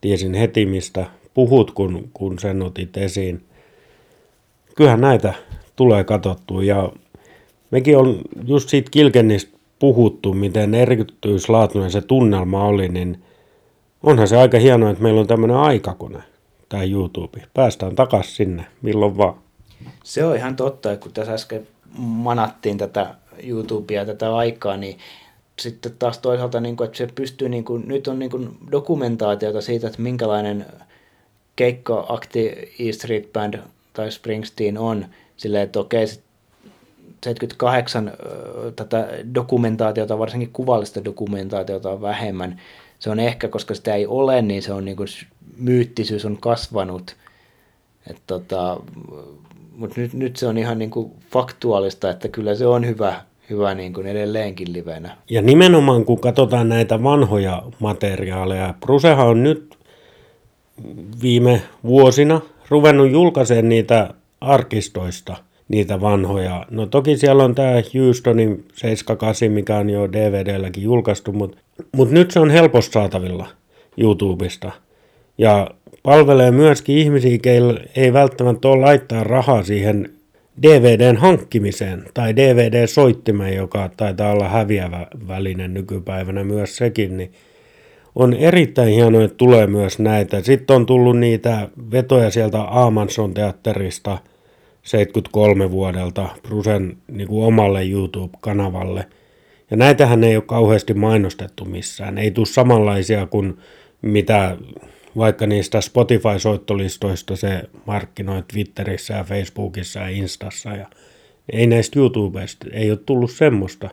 tiesin 0.00 0.34
heti 0.34 0.66
mistä 0.66 1.06
puhut, 1.34 1.70
kun, 1.70 2.08
kun 2.14 2.38
sen 2.38 2.62
otit 2.62 2.96
esiin. 2.96 3.42
Kyllähän 4.76 5.00
näitä 5.00 5.34
tulee 5.76 6.04
katsottua 6.04 6.62
ja 6.62 6.92
mekin 7.70 7.96
on 7.96 8.20
just 8.46 8.68
siitä 8.68 8.90
Kilkennistä 8.90 9.58
puhuttu, 9.78 10.34
miten 10.34 10.74
erityislaatuinen 10.74 11.90
se 11.90 12.00
tunnelma 12.00 12.64
oli, 12.64 12.88
niin 12.88 13.22
onhan 14.02 14.28
se 14.28 14.36
aika 14.36 14.58
hienoa, 14.58 14.90
että 14.90 15.02
meillä 15.02 15.20
on 15.20 15.26
tämmöinen 15.26 15.56
aikakone, 15.56 16.18
tämä 16.70 16.84
YouTube. 16.84 17.42
Päästään 17.54 17.94
takaisin 17.94 18.34
sinne, 18.34 18.66
milloin 18.82 19.16
vaan. 19.16 19.34
Se 20.04 20.24
on 20.24 20.36
ihan 20.36 20.56
totta, 20.56 20.92
että 20.92 21.02
kun 21.02 21.12
tässä 21.12 21.34
äsken 21.34 21.66
manattiin 21.98 22.78
tätä 22.78 23.14
YouTubea 23.42 24.06
tätä 24.06 24.36
aikaa, 24.36 24.76
niin 24.76 24.98
sitten 25.58 25.92
taas 25.98 26.18
toisaalta, 26.18 26.60
niin 26.60 26.76
kuin, 26.76 26.84
että 26.84 26.98
se 26.98 27.08
pystyy, 27.14 27.48
niin 27.48 27.64
nyt 27.86 28.08
on 28.08 28.18
niin 28.18 28.58
dokumentaatiota 28.72 29.60
siitä, 29.60 29.86
että 29.86 30.02
minkälainen 30.02 30.66
keikka-akti 31.56 32.48
E 32.78 32.92
Street 32.92 33.32
Band 33.32 33.58
tai 33.92 34.12
Springsteen 34.12 34.78
on, 34.78 35.06
silleen, 35.36 35.62
että 35.62 35.80
okei, 35.80 36.06
78 37.24 38.12
tätä 38.76 39.08
dokumentaatiota, 39.34 40.18
varsinkin 40.18 40.50
kuvallista 40.52 41.04
dokumentaatiota 41.04 41.90
on 41.90 42.02
vähemmän. 42.02 42.60
Se 43.00 43.10
on 43.10 43.20
ehkä, 43.20 43.48
koska 43.48 43.74
sitä 43.74 43.94
ei 43.94 44.06
ole, 44.06 44.42
niin 44.42 44.62
se 44.62 44.72
on 44.72 44.84
niin 44.84 44.96
kuin, 44.96 45.08
myyttisyys 45.56 46.24
on 46.24 46.36
kasvanut. 46.40 47.16
Tota, 48.26 48.80
mutta 49.76 50.00
nyt, 50.00 50.14
nyt 50.14 50.36
se 50.36 50.46
on 50.46 50.58
ihan 50.58 50.78
niin 50.78 50.90
kuin 50.90 51.12
faktuaalista, 51.30 52.10
että 52.10 52.28
kyllä 52.28 52.54
se 52.54 52.66
on 52.66 52.86
hyvä, 52.86 53.20
hyvä 53.50 53.74
niin 53.74 53.92
kuin 53.92 54.06
edelleenkin 54.06 54.72
livenä. 54.72 55.16
Ja 55.30 55.42
nimenomaan 55.42 56.04
kun 56.04 56.20
katsotaan 56.20 56.68
näitä 56.68 57.02
vanhoja 57.02 57.62
materiaaleja, 57.78 58.74
Prusehan 58.80 59.26
on 59.26 59.42
nyt 59.42 59.78
viime 61.22 61.62
vuosina 61.84 62.40
ruvennut 62.68 63.10
julkaisemaan 63.10 63.68
niitä 63.68 64.14
arkistoista, 64.40 65.36
niitä 65.70 66.00
vanhoja. 66.00 66.66
No 66.70 66.86
toki 66.86 67.16
siellä 67.16 67.44
on 67.44 67.54
tämä 67.54 67.72
Houstonin 67.94 68.64
78, 68.74 69.52
mikä 69.52 69.76
on 69.76 69.90
jo 69.90 70.12
DVDlläkin 70.12 70.82
julkaistu, 70.82 71.32
mutta, 71.32 71.58
mutta 71.96 72.14
nyt 72.14 72.30
se 72.30 72.40
on 72.40 72.50
helposti 72.50 72.92
saatavilla 72.92 73.46
YouTubesta. 73.96 74.72
Ja 75.38 75.70
palvelee 76.02 76.50
myöskin 76.50 76.98
ihmisiä, 76.98 77.38
keillä 77.38 77.80
ei 77.96 78.12
välttämättä 78.12 78.68
ole 78.68 78.80
laittaa 78.80 79.24
rahaa 79.24 79.62
siihen 79.62 80.10
DVDn 80.62 81.16
hankkimiseen 81.16 82.04
tai 82.14 82.36
DVD-soittimeen, 82.36 83.56
joka 83.56 83.90
taitaa 83.96 84.32
olla 84.32 84.48
häviävä 84.48 85.06
väline 85.28 85.68
nykypäivänä 85.68 86.44
myös 86.44 86.76
sekin, 86.76 87.16
niin 87.16 87.32
on 88.14 88.34
erittäin 88.34 88.94
hienoa, 88.94 89.24
että 89.24 89.36
tulee 89.36 89.66
myös 89.66 89.98
näitä. 89.98 90.42
Sitten 90.42 90.76
on 90.76 90.86
tullut 90.86 91.18
niitä 91.18 91.68
vetoja 91.92 92.30
sieltä 92.30 92.60
Aamanson 92.60 93.34
teatterista 93.34 94.18
73 94.82 95.70
vuodelta 95.70 96.28
Brusen 96.42 96.96
niin 97.08 97.28
kuin 97.28 97.44
omalle 97.44 97.84
YouTube-kanavalle. 97.84 99.06
Ja 99.70 99.76
näitähän 99.76 100.24
ei 100.24 100.36
ole 100.36 100.44
kauheasti 100.46 100.94
mainostettu 100.94 101.64
missään. 101.64 102.18
Ei 102.18 102.30
tule 102.30 102.46
samanlaisia 102.46 103.26
kuin 103.26 103.58
mitä 104.02 104.56
vaikka 105.16 105.46
niistä 105.46 105.80
Spotify-soittolistoista 105.80 107.36
se 107.36 107.62
markkinoi 107.86 108.42
Twitterissä 108.52 109.14
ja 109.14 109.24
Facebookissa 109.24 110.00
ja 110.00 110.08
Instassa 110.08 110.70
ja 110.70 110.86
ei 111.52 111.66
näistä 111.66 111.98
YouTubesta, 111.98 112.66
ei 112.72 112.90
ole 112.90 112.98
tullut 113.06 113.30
semmoista. 113.30 113.90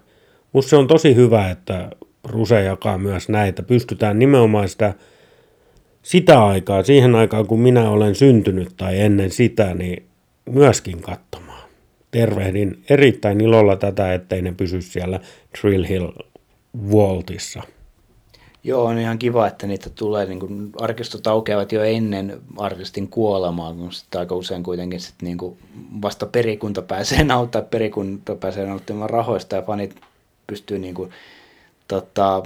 Musta 0.53 0.70
se 0.70 0.75
on 0.75 0.88
tosi 0.88 1.15
hyvä, 1.15 1.50
että 1.51 1.89
Ruse 2.24 2.63
jakaa 2.63 2.98
myös 2.98 3.29
näitä. 3.29 3.63
Pystytään 3.63 4.20
nimenomaan 4.20 4.70
sitä, 4.70 4.94
sitä 6.01 6.46
aikaa, 6.46 6.84
siihen 6.84 7.15
aikaan 7.15 7.48
kun 7.48 7.60
minä 7.60 7.89
olen 7.89 8.15
syntynyt 8.15 8.69
tai 8.78 9.00
ennen 9.00 9.32
sitä, 9.32 9.73
niin 9.73 10.08
myöskin 10.47 11.01
katsomaan. 11.01 11.69
Tervehdin 12.12 12.83
erittäin 12.89 13.41
ilolla 13.41 13.75
tätä, 13.75 14.13
ettei 14.13 14.41
ne 14.41 14.51
pysy 14.51 14.81
siellä 14.81 15.19
Trill 15.62 15.86
Hill 15.86 16.12
Vaultissa. 16.91 17.62
Joo, 18.63 18.86
on 18.86 18.97
ihan 18.97 19.19
kiva, 19.19 19.47
että 19.47 19.67
niitä 19.67 19.89
tulee, 19.89 20.25
niin 20.25 20.39
kuin 20.39 20.69
arkistot 20.81 21.27
aukeavat 21.27 21.71
jo 21.71 21.83
ennen 21.83 22.41
artistin 22.57 23.07
kuolemaa, 23.07 23.73
kun 23.73 23.91
sitten 23.91 24.19
aika 24.19 24.36
usein 24.36 24.63
kuitenkin 24.63 24.99
sit 24.99 25.15
niin 25.21 25.38
kuin 25.38 25.57
vasta 26.01 26.25
perikunta 26.25 26.81
pääsee 26.81 27.23
nauttaa, 27.33 27.62
perikunta 27.62 28.36
pääsee 28.36 28.65
nauttimaan 28.65 29.10
rahoista 29.10 29.55
ja 29.55 29.62
fanit 29.62 29.95
pystyy 30.47 30.79
niin 30.79 30.95
kuin, 30.95 31.10
tota, 31.88 32.43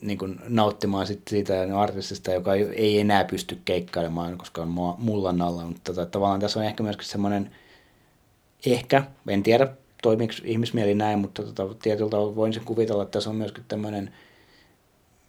niin 0.00 0.18
kuin 0.18 0.40
nauttimaan 0.48 1.06
sit 1.06 1.22
siitä 1.28 1.78
artistista, 1.78 2.30
joka 2.30 2.54
ei 2.54 3.00
enää 3.00 3.24
pysty 3.24 3.58
keikkailemaan, 3.64 4.38
koska 4.38 4.62
on 4.62 4.96
mullan 4.98 5.42
alla, 5.42 5.64
mutta 5.64 5.92
tota, 5.92 6.06
tavallaan 6.06 6.40
tässä 6.40 6.60
on 6.60 6.66
ehkä 6.66 6.82
myöskin 6.82 7.08
semmoinen, 7.08 7.50
ehkä, 8.66 9.04
en 9.28 9.42
tiedä 9.42 9.68
toimiiko 10.02 10.34
ihmismieli 10.44 10.94
näin, 10.94 11.18
mutta 11.18 11.42
tota, 11.42 11.74
tietyllä 11.82 12.10
tavalla 12.10 12.36
voin 12.36 12.52
sen 12.52 12.64
kuvitella, 12.64 13.02
että 13.02 13.12
tässä 13.12 13.30
on 13.30 13.36
myöskin 13.36 13.64
tämmöinen, 13.68 14.14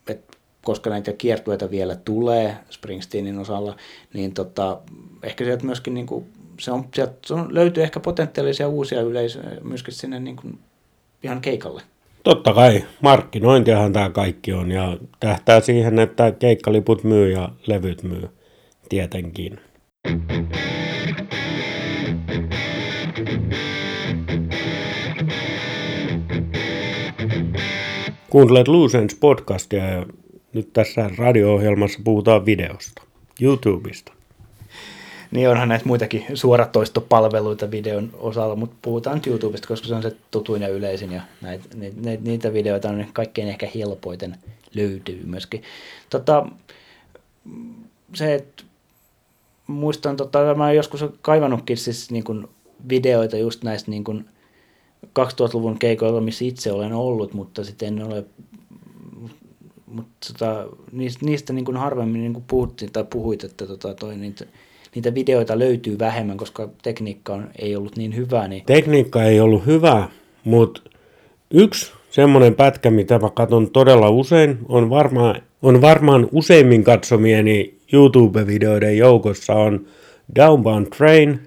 että 0.07 0.37
koska 0.63 0.89
näitä 0.89 1.13
kiertueita 1.13 1.71
vielä 1.71 1.95
tulee 1.95 2.57
Springsteenin 2.69 3.39
osalla, 3.39 3.75
niin 4.13 4.33
tota, 4.33 4.81
ehkä 5.23 5.43
sieltä 5.43 5.65
myöskin 5.65 5.93
niin 5.93 6.07
kuin, 6.07 6.25
se 6.59 6.71
on, 6.71 6.87
sieltä 6.95 7.13
löytyy 7.49 7.83
ehkä 7.83 7.99
potentiaalisia 7.99 8.67
uusia 8.67 9.01
yleisöjä 9.01 9.57
myöskin 9.63 9.93
sinne 9.93 10.19
niin 10.19 10.35
kuin, 10.35 10.59
ihan 11.23 11.41
keikalle. 11.41 11.81
Totta 12.23 12.53
kai, 12.53 12.83
markkinointiahan 13.01 13.93
tämä 13.93 14.09
kaikki 14.09 14.53
on 14.53 14.71
ja 14.71 14.97
tähtää 15.19 15.59
siihen, 15.59 15.99
että 15.99 16.31
keikkaliput 16.31 17.03
myy 17.03 17.31
ja 17.31 17.49
levyt 17.67 18.03
myy 18.03 18.29
tietenkin. 18.89 19.59
Kuuntelet 28.29 28.67
Lucens 28.67 29.15
podcastia 29.15 29.85
ja 29.85 30.05
nyt 30.53 30.73
tässä 30.73 31.09
radio-ohjelmassa 31.17 31.99
puhutaan 32.03 32.45
videosta, 32.45 33.03
YouTubesta. 33.41 34.20
Niin 35.31 35.49
onhan 35.49 35.69
näitä 35.69 35.85
muitakin 35.85 36.25
suoratoistopalveluita 36.33 37.71
videon 37.71 38.09
osalla, 38.13 38.55
mutta 38.55 38.75
puhutaan 38.81 39.21
YouTubesta, 39.27 39.67
koska 39.67 39.87
se 39.87 39.95
on 39.95 40.01
se 40.01 40.15
tutuin 40.31 40.61
ja 40.61 40.67
yleisin 40.67 41.11
ja 41.11 41.21
näitä, 41.41 41.65
niitä, 41.75 42.23
niitä 42.23 42.53
videoita 42.53 42.89
on 42.89 43.05
kaikkein 43.13 43.47
ehkä 43.47 43.67
helpoiten 43.75 44.37
löytyy 44.73 45.21
myöskin. 45.25 45.63
Tota, 46.09 46.45
se, 48.13 48.35
että 48.35 48.63
muistan, 49.67 50.17
tota, 50.17 50.55
mä 50.55 50.71
joskus 50.71 51.05
kaivannutkin 51.21 51.77
siis 51.77 52.11
niin 52.11 52.23
kuin 52.23 52.47
videoita 52.89 53.37
just 53.37 53.63
näistä 53.63 53.91
niin 53.91 54.03
kuin 54.03 54.25
2000-luvun 55.05 55.79
keikoilla, 55.79 56.21
missä 56.21 56.45
itse 56.45 56.71
olen 56.71 56.93
ollut, 56.93 57.33
mutta 57.33 57.63
sitten 57.63 57.87
en 57.87 58.07
ole 58.07 58.25
mutta 59.85 60.33
tota, 60.33 60.67
niistä, 60.91 61.25
niistä 61.25 61.53
niin 61.53 61.65
kuin 61.65 61.77
harvemmin 61.77 62.21
niin 62.21 62.33
kuin 62.33 62.45
puhuttiin 62.47 62.91
tai 62.91 63.03
puhuit, 63.03 63.43
että 63.43 63.67
tota, 63.67 63.93
toi, 63.93 64.17
niitä, 64.17 64.45
niitä 64.95 65.15
videoita 65.15 65.59
löytyy 65.59 65.99
vähemmän, 65.99 66.37
koska 66.37 66.69
tekniikka 66.83 67.33
on, 67.33 67.49
ei 67.59 67.75
ollut 67.75 67.97
niin 67.97 68.15
hyvä. 68.15 68.47
Niin... 68.47 68.65
Tekniikka 68.65 69.23
ei 69.23 69.39
ollut 69.39 69.65
hyvä, 69.65 70.07
mutta 70.43 70.81
yksi 71.51 71.91
semmoinen 72.09 72.55
pätkä, 72.55 72.91
mitä 72.91 73.19
mä 73.19 73.29
katson 73.29 73.71
todella 73.71 74.09
usein, 74.09 74.57
on 74.69 74.89
varmaan, 74.89 75.41
on 75.61 75.81
varmaan 75.81 76.27
useimmin 76.31 76.83
katsomieni 76.83 77.75
YouTube-videoiden 77.93 78.97
joukossa 78.97 79.53
on 79.53 79.85
Downbound 80.35 80.87
Train 80.97 81.39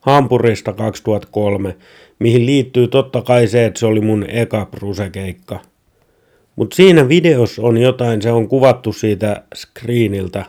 Hampurista 0.00 0.72
2003, 0.72 1.76
mihin 2.18 2.46
liittyy 2.46 2.88
totta 2.88 3.22
kai 3.22 3.46
se, 3.46 3.66
että 3.66 3.80
se 3.80 3.86
oli 3.86 4.00
mun 4.00 4.24
eka 4.28 4.66
brusekeikka. 4.66 5.58
Mutta 6.56 6.76
siinä 6.76 7.08
videossa 7.08 7.62
on 7.62 7.76
jotain, 7.78 8.22
se 8.22 8.32
on 8.32 8.48
kuvattu 8.48 8.92
siitä 8.92 9.42
screeniltä. 9.54 10.44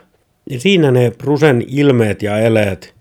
Ja 0.50 0.60
siinä 0.60 0.90
ne 0.90 1.12
Prusen 1.18 1.64
ilmeet 1.68 2.22
ja 2.22 2.38
eleet 2.38 2.94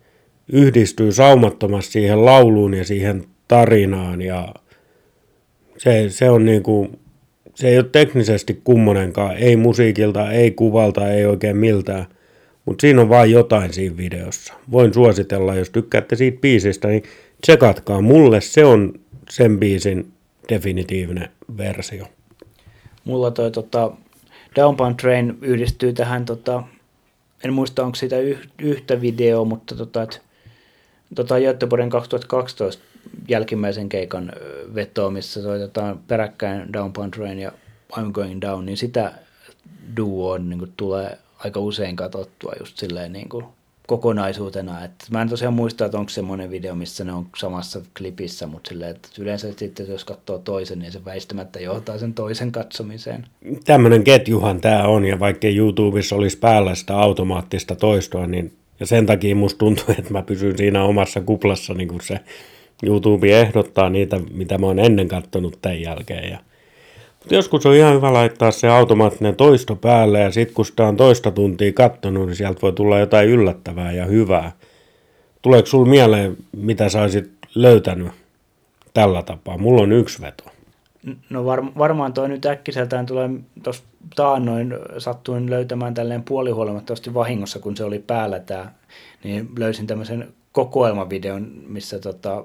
yhdistyy 0.47 1.11
saumattomasti 1.11 1.91
siihen 1.91 2.25
lauluun 2.25 2.73
ja 2.73 2.85
siihen 2.85 3.23
tarinaan. 3.47 4.21
Ja 4.21 4.53
se, 5.77 6.05
se 6.09 6.29
on 6.29 6.45
niinku, 6.45 6.89
se 7.55 7.67
ei 7.67 7.77
ole 7.77 7.85
teknisesti 7.91 8.61
kummonenkaan, 8.63 9.37
ei 9.37 9.55
musiikilta, 9.55 10.31
ei 10.31 10.51
kuvalta, 10.51 11.11
ei 11.11 11.25
oikein 11.25 11.57
miltään. 11.57 12.05
Mutta 12.65 12.81
siinä 12.81 13.01
on 13.01 13.09
vain 13.09 13.31
jotain 13.31 13.73
siinä 13.73 13.97
videossa. 13.97 14.53
Voin 14.71 14.93
suositella, 14.93 15.55
jos 15.55 15.69
tykkäätte 15.69 16.15
siitä 16.15 16.41
biisistä, 16.41 16.87
niin 16.87 17.03
tsekatkaa. 17.41 18.01
Mulle 18.01 18.41
se 18.41 18.65
on 18.65 18.93
sen 19.29 19.59
biisin 19.59 20.11
definitiivinen 20.49 21.29
versio. 21.57 22.05
Mulla 23.05 23.31
toi 23.31 23.51
tota, 23.51 23.91
Downbound 24.55 24.95
Train 24.95 25.37
yhdistyy 25.41 25.93
tähän, 25.93 26.25
tota, 26.25 26.63
en 27.43 27.53
muista 27.53 27.83
onko 27.83 27.95
siitä 27.95 28.19
yh, 28.19 28.47
yhtä 28.61 29.01
videoa, 29.01 29.45
mutta 29.45 29.75
tota, 29.75 30.03
et, 30.03 30.21
tota 31.15 31.39
Göteborgin 31.39 31.89
2012 31.89 32.83
jälkimmäisen 33.27 33.89
keikan 33.89 34.33
vetoa, 34.75 35.11
missä 35.11 35.41
soitetaan 35.41 35.99
peräkkäin 36.07 36.73
Down 36.73 36.93
Pound 36.93 37.13
Rain 37.17 37.39
ja 37.39 37.51
I'm 37.93 38.11
Going 38.11 38.41
Down, 38.41 38.65
niin 38.65 38.77
sitä 38.77 39.13
duoa 39.97 40.37
niin 40.37 40.73
tulee 40.77 41.17
aika 41.37 41.59
usein 41.59 41.95
katsottua 41.95 42.53
just 42.59 42.77
silleen 42.77 43.13
niin 43.13 43.29
kuin 43.29 43.45
kokonaisuutena. 43.91 44.83
Et 44.85 44.91
mä 45.11 45.21
en 45.21 45.29
tosiaan 45.29 45.53
muista, 45.53 45.85
että 45.85 45.97
onko 45.97 46.09
semmoinen 46.09 46.51
video, 46.51 46.75
missä 46.75 47.03
ne 47.03 47.13
on 47.13 47.27
samassa 47.37 47.81
klipissä, 47.97 48.47
mutta 48.47 48.69
silleen, 48.69 48.91
että 48.91 49.09
yleensä 49.19 49.47
sitten 49.57 49.87
jos 49.87 50.05
katsoo 50.05 50.37
toisen, 50.37 50.79
niin 50.79 50.91
se 50.91 51.05
väistämättä 51.05 51.59
johtaa 51.59 51.97
sen 51.97 52.13
toisen 52.13 52.51
katsomiseen. 52.51 53.25
Tämmöinen 53.63 54.03
ketjuhan 54.03 54.61
tämä 54.61 54.83
on, 54.83 55.05
ja 55.05 55.19
vaikka 55.19 55.47
YouTubessa 55.47 56.15
olisi 56.15 56.37
päällä 56.37 56.75
sitä 56.75 56.97
automaattista 56.97 57.75
toistoa, 57.75 58.27
niin 58.27 58.53
ja 58.79 58.85
sen 58.85 59.05
takia 59.05 59.35
musta 59.35 59.57
tuntuu, 59.57 59.85
että 59.99 60.11
mä 60.11 60.21
pysyn 60.21 60.57
siinä 60.57 60.83
omassa 60.83 61.21
kuplassa, 61.21 61.73
niin 61.73 61.87
kuin 61.87 62.01
se 62.01 62.19
YouTube 62.83 63.39
ehdottaa 63.41 63.89
niitä, 63.89 64.19
mitä 64.33 64.57
mä 64.57 64.65
oon 64.65 64.79
ennen 64.79 65.07
kattonut 65.07 65.57
tämän 65.61 65.81
jälkeen. 65.81 66.31
Ja 66.31 66.39
joskus 67.29 67.65
on 67.65 67.75
ihan 67.75 67.95
hyvä 67.95 68.13
laittaa 68.13 68.51
se 68.51 68.67
automaattinen 68.67 69.35
toisto 69.35 69.75
päälle 69.75 70.19
ja 70.19 70.31
sitten 70.31 70.55
kun 70.55 70.65
sitä 70.65 70.87
on 70.87 70.97
toista 70.97 71.31
tuntia 71.31 71.73
kattonut, 71.73 72.27
niin 72.27 72.35
sieltä 72.35 72.61
voi 72.61 72.73
tulla 72.73 72.99
jotain 72.99 73.29
yllättävää 73.29 73.91
ja 73.91 74.05
hyvää. 74.05 74.51
Tuleeko 75.41 75.65
sulla 75.65 75.89
mieleen, 75.89 76.37
mitä 76.57 76.89
sä 76.89 77.01
olisit 77.01 77.31
löytänyt 77.55 78.11
tällä 78.93 79.23
tapaa? 79.23 79.57
Mulla 79.57 79.81
on 79.81 79.91
yksi 79.91 80.21
veto. 80.21 80.43
No 81.29 81.45
var, 81.45 81.63
varmaan 81.77 82.13
toi 82.13 82.29
nyt 82.29 82.45
äkkiseltään 82.45 83.05
tulee, 83.05 83.29
tuossa 83.63 83.83
taannoin 84.15 84.73
sattuin 84.97 85.49
löytämään 85.49 85.93
tälleen 85.93 86.23
puolihuolimattomasti 86.23 87.13
vahingossa, 87.13 87.59
kun 87.59 87.77
se 87.77 87.83
oli 87.83 87.99
päällä 87.99 88.39
tämä, 88.39 88.71
niin 89.23 89.49
löysin 89.59 89.87
tämmöisen 89.87 90.33
kokoelmavideon, 90.51 91.51
missä 91.67 91.99
tota 91.99 92.43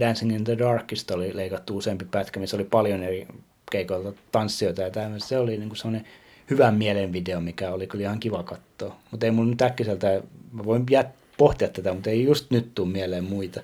Dancing 0.00 0.34
in 0.34 0.44
the 0.44 0.58
Darkista 0.58 1.14
oli 1.14 1.36
leikattu 1.36 1.76
useampi 1.76 2.04
pätkä, 2.10 2.40
missä 2.40 2.56
oli 2.56 2.64
paljon 2.64 3.02
eri 3.02 3.26
keikoilta 3.74 4.12
tanssijoita 4.32 4.82
ja 4.82 4.90
tämmöistä. 4.90 5.28
Se 5.28 5.38
oli 5.38 5.56
niinku 5.56 5.74
semmoinen 5.74 6.06
hyvän 6.50 6.74
mielen 6.74 7.12
video, 7.12 7.40
mikä 7.40 7.70
oli 7.70 7.86
kyllä 7.86 8.02
ihan 8.02 8.20
kiva 8.20 8.42
katsoa. 8.42 8.96
Mutta 9.10 9.26
ei 9.26 9.32
mun 9.32 9.50
nyt 9.50 9.62
äkkiseltä, 9.62 10.22
mä 10.52 10.64
voin 10.64 10.84
jät, 10.90 11.08
pohtia 11.36 11.68
tätä, 11.68 11.92
mutta 11.92 12.10
ei 12.10 12.24
just 12.24 12.50
nyt 12.50 12.74
tule 12.74 12.88
mieleen 12.88 13.24
muita. 13.24 13.60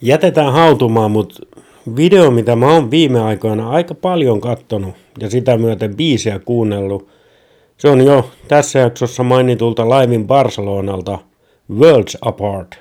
Jätetään 0.00 0.52
hautumaan, 0.52 1.10
mutta 1.10 1.46
video, 1.96 2.30
mitä 2.30 2.56
mä 2.56 2.72
oon 2.72 2.90
viime 2.90 3.20
aikoina 3.20 3.70
aika 3.70 3.94
paljon 3.94 4.40
kattonut 4.40 4.94
ja 5.18 5.30
sitä 5.30 5.56
myöten 5.56 5.96
biisiä 5.96 6.38
kuunnellut, 6.38 7.08
se 7.76 7.88
on 7.88 8.04
jo 8.04 8.30
tässä 8.48 8.78
jaksossa 8.78 9.22
mainitulta 9.22 9.88
Laivin 9.88 10.26
Barcelonalta 10.26 11.18
Worlds 11.78 12.18
Apart 12.20 12.78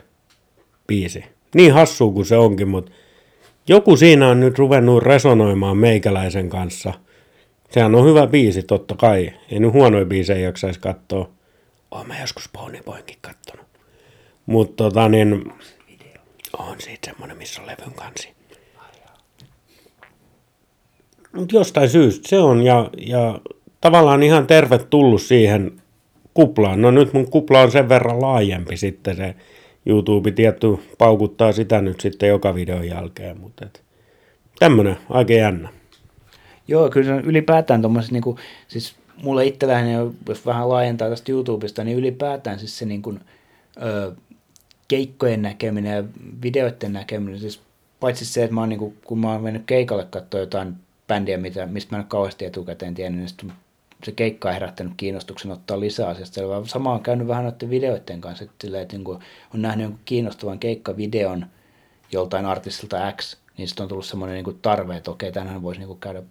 biisi. 0.87 1.23
Niin 1.55 1.73
hassu 1.73 2.11
kuin 2.11 2.25
se 2.25 2.37
onkin, 2.37 2.67
mutta 2.67 2.91
joku 3.69 3.97
siinä 3.97 4.27
on 4.27 4.39
nyt 4.39 4.59
ruvennut 4.59 5.03
resonoimaan 5.03 5.77
meikäläisen 5.77 6.49
kanssa. 6.49 6.93
Sehän 7.71 7.95
on 7.95 8.05
hyvä 8.05 8.27
biisi, 8.27 8.63
totta 8.63 8.95
kai. 8.95 9.33
Ei 9.51 9.59
nyt 9.59 9.73
huonoja 9.73 10.05
biisejä 10.05 10.39
jaksaisi 10.39 10.79
katsoa. 10.79 11.29
Oon 11.91 12.07
mä 12.07 12.21
joskus 12.21 12.49
Pony 12.53 12.79
Boynkin 12.85 13.17
kattonut. 13.21 13.65
Mutta 14.45 14.83
tota 14.83 15.09
niin, 15.09 15.53
on 16.57 16.75
siitä 16.81 17.11
semmonen, 17.11 17.37
missä 17.37 17.61
on 17.61 17.67
levyn 17.67 17.93
kansi. 17.95 18.29
Mutta 21.33 21.55
jostain 21.55 21.89
syystä 21.89 22.29
se 22.29 22.39
on 22.39 22.63
ja, 22.63 22.89
ja 22.97 23.39
tavallaan 23.81 24.23
ihan 24.23 24.47
tervetullut 24.47 25.21
siihen 25.21 25.81
kuplaan. 26.33 26.81
No 26.81 26.91
nyt 26.91 27.13
mun 27.13 27.31
kupla 27.31 27.61
on 27.61 27.71
sen 27.71 27.89
verran 27.89 28.21
laajempi 28.21 28.77
sitten 28.77 29.15
se 29.15 29.35
YouTube 29.85 30.31
tietty 30.31 30.67
paukuttaa 30.97 31.51
sitä 31.51 31.81
nyt 31.81 31.99
sitten 31.99 32.29
joka 32.29 32.55
videon 32.55 32.87
jälkeen, 32.87 33.39
mutta 33.39 33.65
et, 33.65 33.83
tämmönen 34.59 34.97
aika 35.09 35.33
jännä. 35.33 35.69
Joo, 36.67 36.89
kyllä 36.89 37.05
se 37.05 37.13
on 37.13 37.25
ylipäätään 37.25 37.81
tuommoiset, 37.81 38.11
niin 38.11 38.23
siis 38.67 38.95
mulle 39.23 39.45
itselläni, 39.45 39.93
jos 40.27 40.45
vähän 40.45 40.69
laajentaa 40.69 41.09
tästä 41.09 41.31
YouTubesta, 41.31 41.83
niin 41.83 41.97
ylipäätään 41.97 42.59
siis 42.59 42.77
se 42.77 42.85
niin 42.85 43.01
kuin, 43.01 43.19
ö, 43.83 44.11
keikkojen 44.87 45.41
näkeminen 45.41 45.95
ja 45.95 46.03
videoiden 46.43 46.93
näkeminen, 46.93 47.39
siis 47.39 47.61
paitsi 47.99 48.25
se, 48.25 48.43
että 48.43 48.53
mä 48.53 48.59
oon, 48.61 48.69
niin 48.69 48.79
kuin, 48.79 48.97
kun 49.05 49.19
mä 49.19 49.31
oon 49.31 49.43
mennyt 49.43 49.63
keikalle 49.65 50.05
katsoa 50.09 50.39
jotain 50.39 50.73
bändiä, 51.07 51.37
mitä, 51.37 51.65
mistä 51.65 51.95
mä 51.95 52.01
en 52.01 52.07
kauheasti 52.07 52.45
etukäteen 52.45 52.93
tiennyt, 52.93 53.35
niin 53.41 53.53
se 54.03 54.11
keikka 54.11 54.47
on 54.47 54.53
herättänyt 54.53 54.93
kiinnostuksen 54.97 55.51
ottaa 55.51 55.79
lisää 55.79 56.07
asiasta. 56.07 56.41
Sama 56.65 56.93
on 56.93 57.03
käynyt 57.03 57.27
vähän 57.27 57.43
noiden 57.43 57.69
videoiden 57.69 58.21
kanssa, 58.21 58.43
että, 58.43 58.55
silleen, 58.61 58.83
että 58.83 58.97
niin 58.97 59.07
on 59.53 59.61
nähnyt 59.61 59.83
jonkun 59.83 60.01
kiinnostavan 60.05 60.59
keikkavideon 60.59 61.45
joltain 62.11 62.45
artistilta 62.45 63.11
X, 63.11 63.37
niin 63.57 63.67
sitten 63.67 63.83
on 63.83 63.89
tullut 63.89 64.05
semmoinen 64.05 64.43
niin 64.43 64.59
tarve, 64.61 64.95
että 64.95 65.11
okei, 65.11 65.31
tänään 65.31 65.61
voisi 65.61 65.81
niin 65.81 65.99
käydä, 65.99 66.23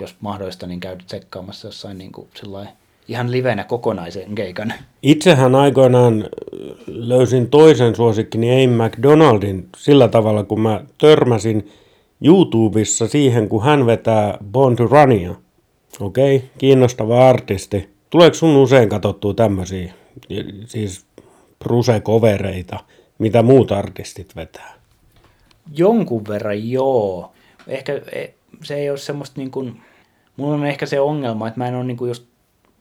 jos 0.00 0.16
mahdollista, 0.20 0.66
niin 0.66 0.80
käydä 0.80 1.04
tsekkaamassa 1.06 1.68
jossain 1.68 1.98
niin 1.98 2.12
kuin, 2.12 2.28
ihan 3.08 3.32
livenä 3.32 3.64
kokonaisen 3.64 4.34
keikan. 4.34 4.72
Itsehän 5.02 5.54
aikoinaan 5.54 6.28
löysin 6.86 7.50
toisen 7.50 7.96
suosikkini 7.96 8.50
Aim 8.50 8.70
McDonaldin 8.70 9.68
sillä 9.76 10.08
tavalla, 10.08 10.44
kun 10.44 10.60
mä 10.60 10.84
törmäsin 10.98 11.70
YouTubessa 12.24 13.08
siihen, 13.08 13.48
kun 13.48 13.64
hän 13.64 13.86
vetää 13.86 14.38
Born 14.52 14.76
to 14.76 14.86
Runia. 14.86 15.34
Okei, 16.00 16.36
okay, 16.36 16.48
kiinnostava 16.58 17.28
artisti. 17.28 17.94
Tuleeko 18.10 18.34
sun 18.34 18.56
usein 18.56 18.88
katsottua 18.88 19.34
tämmöisiä, 19.34 19.94
siis 20.66 21.06
Bruse-kovereita, 21.58 22.78
mitä 23.18 23.42
muut 23.42 23.72
artistit 23.72 24.36
vetää? 24.36 24.74
Jonkun 25.76 26.24
verran 26.28 26.70
joo. 26.70 27.32
Ehkä 27.68 27.92
e, 28.12 28.26
se 28.62 28.74
ei 28.74 28.90
ole 28.90 28.98
semmoista 28.98 29.40
niin 29.40 29.50
kuin, 29.50 29.80
mulla 30.36 30.54
on 30.54 30.66
ehkä 30.66 30.86
se 30.86 31.00
ongelma, 31.00 31.48
että 31.48 31.60
mä 31.60 31.68
en 31.68 31.74
ole 31.74 31.84
niin 31.84 31.96
kuin 31.96 32.08
just 32.08 32.24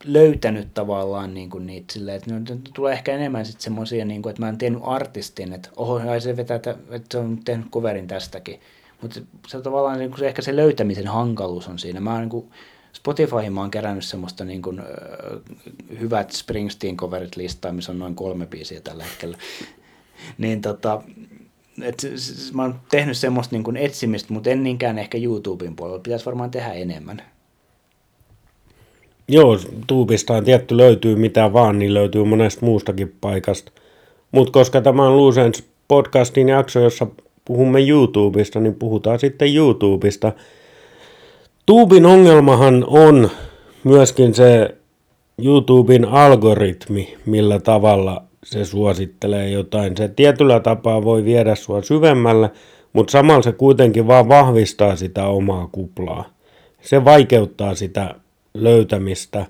löytänyt 0.06 0.74
tavallaan 0.74 1.34
niin 1.34 1.50
kuin 1.50 1.66
niitä 1.66 1.94
silleen, 1.94 2.18
että 2.18 2.54
ne 2.54 2.60
tulee 2.74 2.94
ehkä 2.94 3.16
enemmän 3.16 3.46
sitten 3.46 3.64
semmoisia, 3.64 4.06
niin 4.06 4.30
että 4.30 4.42
mä 4.42 4.50
en 4.50 4.58
tiennyt 4.58 4.82
artistin, 4.86 5.54
että 5.54 5.70
oho, 5.76 6.20
se 6.20 6.38
vetää, 6.38 6.56
että 6.56 6.78
se 7.12 7.18
on 7.18 7.40
tehnyt 7.46 7.70
coverin 7.72 8.08
tästäkin. 8.08 8.60
Mutta 9.02 9.20
se 9.48 9.62
tavallaan 9.62 10.00
niin 10.00 10.10
kuin 10.10 10.20
se, 10.20 10.28
ehkä 10.28 10.42
se 10.42 10.56
löytämisen 10.56 11.08
hankaluus 11.08 11.68
on 11.68 11.80
siinä. 11.80 12.00
Mä 12.00 12.12
oon 12.12 12.22
niin 12.22 12.30
kuin, 12.30 12.50
Spotifyhin 12.94 13.54
mä 13.54 13.62
oon 13.62 13.72
kerännyt 13.72 14.04
semmoista 14.04 14.46
niin 14.46 14.62
kuin, 14.62 14.82
hyvät 16.00 16.32
Springsteen-coverit 16.32 17.38
listaa, 17.38 17.72
missä 17.72 17.92
on 17.92 18.00
noin 18.00 18.16
kolme 18.16 18.46
biisiä 18.46 18.82
tällä 18.82 19.04
hetkellä. 19.04 19.38
niin 20.38 20.62
tota, 20.62 21.02
et, 21.82 22.04
mä 22.54 22.62
oon 22.62 22.76
tehnyt 22.92 23.18
semmoista 23.18 23.56
niin 23.56 23.64
kuin 23.64 23.78
etsimistä, 23.78 24.34
mutta 24.34 24.50
en 24.50 24.64
niinkään 24.64 25.00
ehkä 25.00 25.18
YouTuben 25.18 25.76
puolella. 25.76 26.00
Pitäisi 26.00 26.26
varmaan 26.26 26.52
tehdä 26.52 26.74
enemmän. 26.74 27.22
Joo, 29.28 29.60
tuubista 29.88 30.34
on 30.34 30.44
tietty 30.44 30.78
löytyy 30.78 31.16
mitä 31.16 31.54
vaan, 31.54 31.80
niin 31.80 31.94
löytyy 31.94 32.24
monesta 32.24 32.66
muustakin 32.66 33.16
paikasta. 33.22 33.72
Mutta 34.32 34.52
koska 34.52 34.82
tämä 34.82 35.08
on 35.08 35.18
Lucens 35.18 35.64
podcastin 35.88 36.50
jakso, 36.50 36.80
jossa 36.80 37.08
puhumme 37.46 37.88
YouTubesta, 37.88 38.60
niin 38.60 38.76
puhutaan 38.76 39.20
sitten 39.20 39.56
YouTubesta– 39.56 40.32
Tuubin 41.66 42.06
ongelmahan 42.06 42.86
on 42.88 43.30
myöskin 43.84 44.34
se 44.34 44.76
YouTuben 45.44 46.06
algoritmi, 46.06 47.18
millä 47.26 47.60
tavalla 47.60 48.24
se 48.44 48.66
suosittelee 48.66 49.50
jotain. 49.50 49.98
Se 49.98 50.08
tietyllä 50.08 50.60
tapaa 50.60 51.04
voi 51.04 51.26
viedä 51.26 51.56
sua 51.56 51.82
syvemmälle, 51.82 52.52
mutta 52.94 53.12
samalla 53.12 53.42
se 53.42 53.52
kuitenkin 53.52 54.08
vaan 54.08 54.30
vahvistaa 54.30 54.96
sitä 54.96 55.28
omaa 55.28 55.70
kuplaa. 55.72 56.26
Se 56.82 57.06
vaikeuttaa 57.06 57.76
sitä 57.76 58.16
löytämistä. 58.54 59.46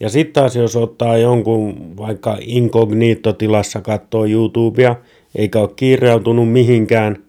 Ja 0.00 0.08
sitten 0.08 0.32
taas 0.32 0.56
jos 0.56 0.76
ottaa 0.76 1.16
jonkun 1.16 1.96
vaikka 1.96 2.38
inkognito-tilassa 2.40 3.80
katsoo 3.80 4.26
YouTubea, 4.26 4.96
eikä 5.34 5.60
ole 5.60 5.70
kirjautunut 5.76 6.52
mihinkään, 6.52 7.22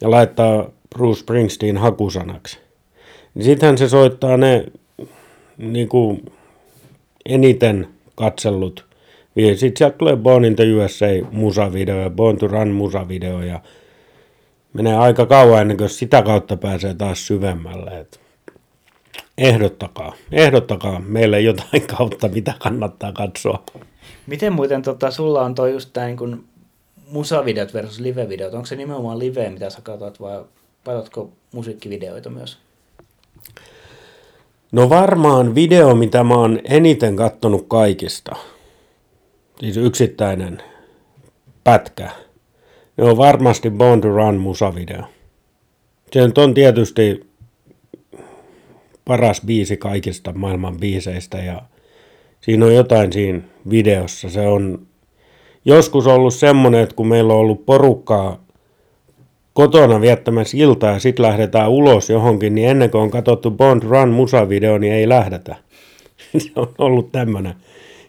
ja 0.00 0.10
laittaa 0.10 0.70
Bruce 0.96 1.20
Springsteen 1.20 1.76
hakusanaksi, 1.76 2.58
niin 3.36 3.44
sittenhän 3.44 3.78
se 3.78 3.88
soittaa 3.88 4.36
ne 4.36 4.66
niin 5.58 5.88
kuin 5.88 6.32
eniten 7.24 7.88
katsellut. 8.14 8.86
Sitten 9.34 9.76
sieltä 9.76 9.98
tulee 9.98 10.16
Born 10.16 10.44
in 10.44 10.56
the 10.56 10.64
USA 10.74 11.06
musavideo 11.32 12.00
ja 12.00 12.10
Born 12.10 12.38
to 12.38 12.46
Run 12.46 12.68
musavideo 12.68 13.42
ja 13.42 13.60
menee 14.72 14.96
aika 14.96 15.26
kauan 15.26 15.60
ennen 15.60 15.76
kuin 15.76 15.90
sitä 15.90 16.22
kautta 16.22 16.56
pääsee 16.56 16.94
taas 16.94 17.26
syvemmälle. 17.26 18.00
Et 18.00 18.20
ehdottakaa, 19.38 20.14
ehdottakaa 20.32 21.00
meille 21.00 21.40
jotain 21.40 21.86
kautta, 21.96 22.28
mitä 22.28 22.54
kannattaa 22.58 23.12
katsoa. 23.12 23.64
Miten 24.26 24.52
muuten 24.52 24.82
tota, 24.82 25.10
sulla 25.10 25.42
on 25.42 25.54
toi 25.54 25.72
just 25.72 25.90
tää 25.92 26.06
niin 26.06 26.44
musavideot 27.10 27.74
versus 27.74 28.00
livevideot? 28.00 28.54
Onko 28.54 28.66
se 28.66 28.76
nimenomaan 28.76 29.18
live, 29.18 29.50
mitä 29.50 29.70
sä 29.70 29.80
katsot 29.82 30.20
vai 30.20 30.44
katsotko 30.84 31.30
musiikkivideoita 31.52 32.30
myös? 32.30 32.65
No 34.72 34.88
varmaan 34.88 35.54
video, 35.54 35.94
mitä 35.94 36.24
mä 36.24 36.34
oon 36.34 36.60
eniten 36.64 37.16
kattonut 37.16 37.66
kaikista. 37.68 38.36
Siis 39.60 39.76
yksittäinen 39.76 40.62
pätkä. 41.64 42.10
Ne 42.96 43.04
on 43.04 43.16
varmasti 43.16 43.70
Born 43.70 44.00
to 44.00 44.08
Run 44.08 44.36
musavideo. 44.36 45.02
Se 46.12 46.26
nyt 46.26 46.38
on 46.38 46.54
tietysti 46.54 47.26
paras 49.04 49.42
biisi 49.46 49.76
kaikista 49.76 50.32
maailman 50.32 50.76
biiseistä 50.76 51.38
ja 51.38 51.62
siinä 52.40 52.66
on 52.66 52.74
jotain 52.74 53.12
siinä 53.12 53.40
videossa. 53.70 54.30
Se 54.30 54.40
on 54.40 54.86
joskus 55.64 56.06
ollut 56.06 56.34
semmoinen, 56.34 56.80
että 56.80 56.94
kun 56.94 57.06
meillä 57.06 57.32
on 57.32 57.38
ollut 57.38 57.66
porukkaa 57.66 58.45
kotona 59.56 60.00
viettämässä 60.00 60.56
iltaa 60.56 60.92
ja 60.92 60.98
sitten 60.98 61.26
lähdetään 61.26 61.70
ulos 61.70 62.10
johonkin, 62.10 62.54
niin 62.54 62.68
ennen 62.68 62.90
kuin 62.90 63.02
on 63.02 63.10
katsottu 63.10 63.50
Bond 63.50 63.82
Run 63.82 64.08
musavideo, 64.08 64.78
niin 64.78 64.92
ei 64.92 65.08
lähdetä. 65.08 65.56
Se 66.38 66.50
on 66.56 66.74
ollut 66.78 67.12
tämmöinen. 67.12 67.54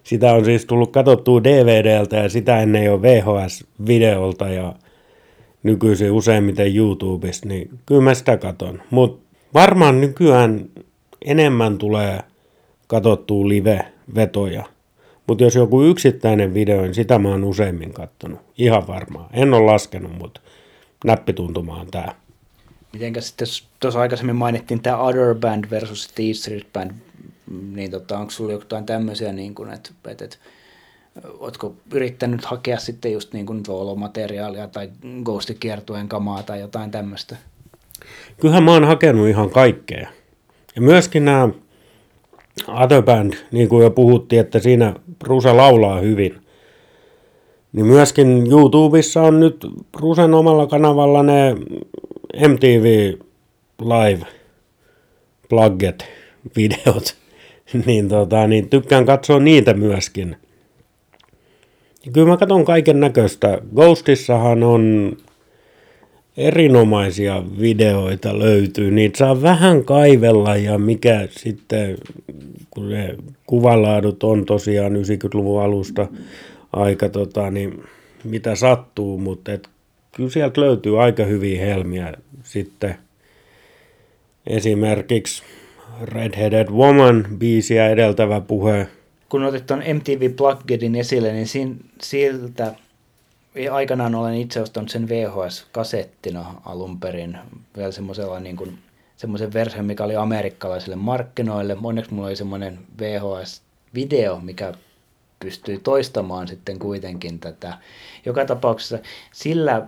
Sitä 0.03 0.33
on 0.33 0.45
siis 0.45 0.65
tullut 0.65 0.91
katsottua 0.91 1.43
DVDltä 1.43 2.17
ja 2.17 2.29
sitä 2.29 2.59
ennen 2.59 2.83
jo 2.85 3.01
VHS-videolta 3.01 4.49
ja 4.49 4.75
nykyisin 5.63 6.11
useimmiten 6.11 6.75
YouTubesta, 6.75 7.47
niin 7.47 7.69
kyllä 7.85 8.01
mä 8.01 8.13
sitä 8.13 8.37
katon. 8.37 8.81
Mutta 8.89 9.35
varmaan 9.53 10.01
nykyään 10.01 10.65
enemmän 11.25 11.77
tulee 11.77 12.19
katsottua 12.87 13.47
live-vetoja. 13.47 14.63
Mutta 15.27 15.43
jos 15.43 15.55
joku 15.55 15.83
yksittäinen 15.83 16.53
video, 16.53 16.81
niin 16.81 16.93
sitä 16.93 17.19
mä 17.19 17.29
oon 17.29 17.43
useimmin 17.43 17.93
kattonut. 17.93 18.39
Ihan 18.57 18.87
varmaan. 18.87 19.29
En 19.33 19.53
ole 19.53 19.65
laskenut, 19.65 20.11
mutta 20.19 20.41
näppituntuma 21.05 21.75
on 21.75 21.87
tää. 21.87 22.15
Mitenkä 22.93 23.21
sitten, 23.21 23.47
tuossa 23.79 24.01
aikaisemmin 24.01 24.35
mainittiin 24.35 24.81
tämä 24.81 24.97
Other 24.97 25.35
Band 25.35 25.65
versus 25.69 26.07
The 26.07 26.23
Street 26.33 26.73
Band, 26.73 26.91
niin 27.71 27.91
tota, 27.91 28.17
onko 28.17 28.31
sulla 28.31 28.51
jotain 28.51 28.85
tämmöisiä, 28.85 29.33
niin 29.33 29.55
kuin, 29.55 29.73
että, 29.73 29.89
että, 30.07 30.25
että 30.25 30.37
ootko 31.39 31.75
yrittänyt 31.93 32.45
hakea 32.45 32.79
sitten 32.79 33.13
just 33.13 33.33
niin 33.33 33.45
kuin 33.45 33.63
materiaalia 33.95 34.67
tai 34.67 34.89
ghostikiertueen 35.23 36.07
kamaa 36.07 36.43
tai 36.43 36.59
jotain 36.59 36.91
tämmöistä? 36.91 37.35
Kyllähän 38.41 38.63
mä 38.63 38.71
oon 38.71 38.83
hakenut 38.83 39.27
ihan 39.27 39.49
kaikkea. 39.49 40.09
Ja 40.75 40.81
myöskin 40.81 41.25
nämä 41.25 41.49
Other 42.67 43.03
Band, 43.03 43.33
niin 43.51 43.69
kuin 43.69 43.83
jo 43.83 43.91
puhuttiin, 43.91 44.39
että 44.39 44.59
siinä 44.59 44.93
Rusa 45.23 45.57
laulaa 45.57 45.99
hyvin. 45.99 46.46
Niin 47.73 47.85
myöskin 47.85 48.47
YouTubessa 48.51 49.21
on 49.21 49.39
nyt 49.39 49.65
Rusen 49.99 50.33
omalla 50.33 50.67
kanavalla 50.67 51.23
ne 51.23 51.55
MTV 52.47 53.13
Live 53.81 54.25
plugget 55.49 56.05
videot. 56.55 57.15
niin, 57.85 58.09
tota, 58.09 58.47
niin 58.47 58.69
tykkään 58.69 59.05
katsoa 59.05 59.39
niitä 59.39 59.73
myöskin. 59.73 60.35
Ja 62.05 62.11
kyllä 62.11 62.27
mä 62.27 62.37
katson 62.37 62.65
kaiken 62.65 62.99
näköistä. 62.99 63.61
Ghostissahan 63.75 64.63
on 64.63 65.13
erinomaisia 66.37 67.43
videoita 67.59 68.39
löytyy. 68.39 68.91
Niitä 68.91 69.17
saa 69.17 69.41
vähän 69.41 69.85
kaivella 69.85 70.55
ja 70.55 70.77
mikä 70.77 71.27
sitten, 71.31 71.97
kun 72.69 72.89
ne 72.89 73.15
kuvalaadut 73.45 74.23
on 74.23 74.45
tosiaan 74.45 74.95
90-luvun 74.95 75.61
alusta 75.61 76.07
aika 76.77 77.09
tota, 77.09 77.51
niin 77.51 77.83
mitä 78.23 78.55
sattuu, 78.55 79.17
mutta 79.17 79.51
et, 79.51 79.69
kyllä 80.15 80.29
sieltä 80.29 80.61
löytyy 80.61 81.03
aika 81.03 81.23
hyviä 81.23 81.65
helmiä 81.65 82.13
sitten 82.43 82.95
esimerkiksi 84.47 85.43
Redheaded 86.01 86.67
Woman 86.69 87.27
biisiä 87.37 87.89
edeltävä 87.89 88.41
puhe. 88.41 88.87
Kun 89.29 89.43
otit 89.43 89.65
tuon 89.65 89.83
MTV 89.93 90.31
Pluggedin 90.35 90.95
esille, 90.95 91.31
niin 91.33 91.47
siinä, 91.47 91.75
siltä 92.01 92.75
aikanaan 93.71 94.15
olen 94.15 94.35
itse 94.35 94.61
ostanut 94.61 94.89
sen 94.89 95.09
VHS-kasettina 95.09 96.45
alun 96.65 96.99
perin 96.99 97.37
vielä 97.77 97.91
semmoisella 97.91 98.39
niin 98.39 98.55
kuin, 98.55 98.77
semmoisen 99.15 99.53
version, 99.53 99.85
mikä 99.85 100.03
oli 100.03 100.15
amerikkalaisille 100.15 100.95
markkinoille. 100.95 101.77
Onneksi 101.83 102.13
mulla 102.13 102.27
oli 102.27 102.35
semmoinen 102.35 102.79
VHS-video, 102.99 104.41
mikä 104.41 104.73
pystyi 105.39 105.79
toistamaan 105.79 106.47
sitten 106.47 106.79
kuitenkin 106.79 107.39
tätä. 107.39 107.77
Joka 108.25 108.45
tapauksessa 108.45 108.99
sillä 109.31 109.87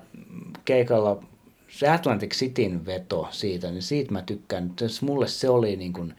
keikalla 0.65 1.23
se 1.67 1.89
Atlantic 1.89 2.35
Cityn 2.35 2.85
veto 2.85 3.27
siitä, 3.31 3.71
niin 3.71 3.81
siitä 3.81 4.12
mä 4.12 4.21
tykkään. 4.21 4.73
Mulle 5.01 5.27
se 5.27 5.49
oli 5.49 5.75
niin 5.75 5.93
kuin 5.93 6.13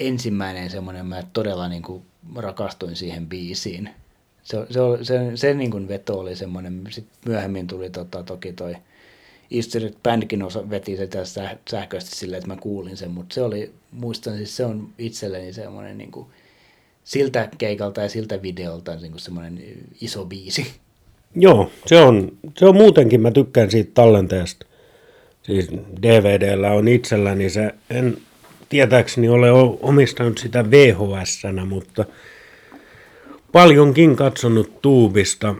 ensimmäinen 0.00 0.70
semmoinen, 0.70 1.06
mä 1.06 1.22
todella 1.32 1.68
niin 1.68 1.82
kuin 1.82 2.02
rakastuin 2.36 2.96
siihen 2.96 3.26
biisiin 3.28 3.90
se, 4.44 4.66
se, 4.70 5.04
se, 5.04 5.36
se 5.36 5.54
niin 5.54 5.70
kuin 5.70 5.88
veto 5.88 6.18
oli 6.18 6.36
semmoinen, 6.36 6.84
sitten 6.90 7.18
myöhemmin 7.26 7.66
tuli 7.66 7.90
tota, 7.90 8.22
toki 8.22 8.52
toi 8.52 8.76
Easter 9.50 9.82
Bandkin 10.02 10.42
osa 10.42 10.70
veti 10.70 10.96
sitä 10.96 11.18
sähköisesti 11.70 12.16
silleen, 12.16 12.38
että 12.38 12.48
mä 12.48 12.56
kuulin 12.56 12.96
sen, 12.96 13.10
mutta 13.10 13.34
se 13.34 13.42
oli, 13.42 13.72
muistan 13.90 14.36
siis 14.36 14.56
se 14.56 14.64
on 14.64 14.88
itselleni 14.98 15.52
semmoinen 15.52 15.98
niin 15.98 16.10
kuin, 16.10 16.26
siltä 17.04 17.48
keikalta 17.58 18.00
ja 18.00 18.08
siltä 18.08 18.42
videolta 18.42 18.96
niin 18.96 19.18
semmoinen 19.18 19.60
iso 20.00 20.24
biisi. 20.24 20.66
Joo, 21.36 21.70
se 21.86 21.96
on, 21.96 22.32
se 22.58 22.66
on 22.66 22.76
muutenkin, 22.76 23.20
mä 23.20 23.30
tykkään 23.30 23.70
siitä 23.70 23.90
tallenteesta. 23.94 24.66
Siis 25.42 25.68
DVDllä 26.02 26.70
on 26.70 26.88
itselläni 26.88 27.50
se, 27.50 27.74
en 27.90 28.16
tietääkseni 28.68 29.28
ole 29.28 29.50
omistanut 29.80 30.38
sitä 30.38 30.70
vhs 30.70 31.42
mutta 31.66 32.04
paljonkin 33.52 34.16
katsonut 34.16 34.82
tuubista. 34.82 35.54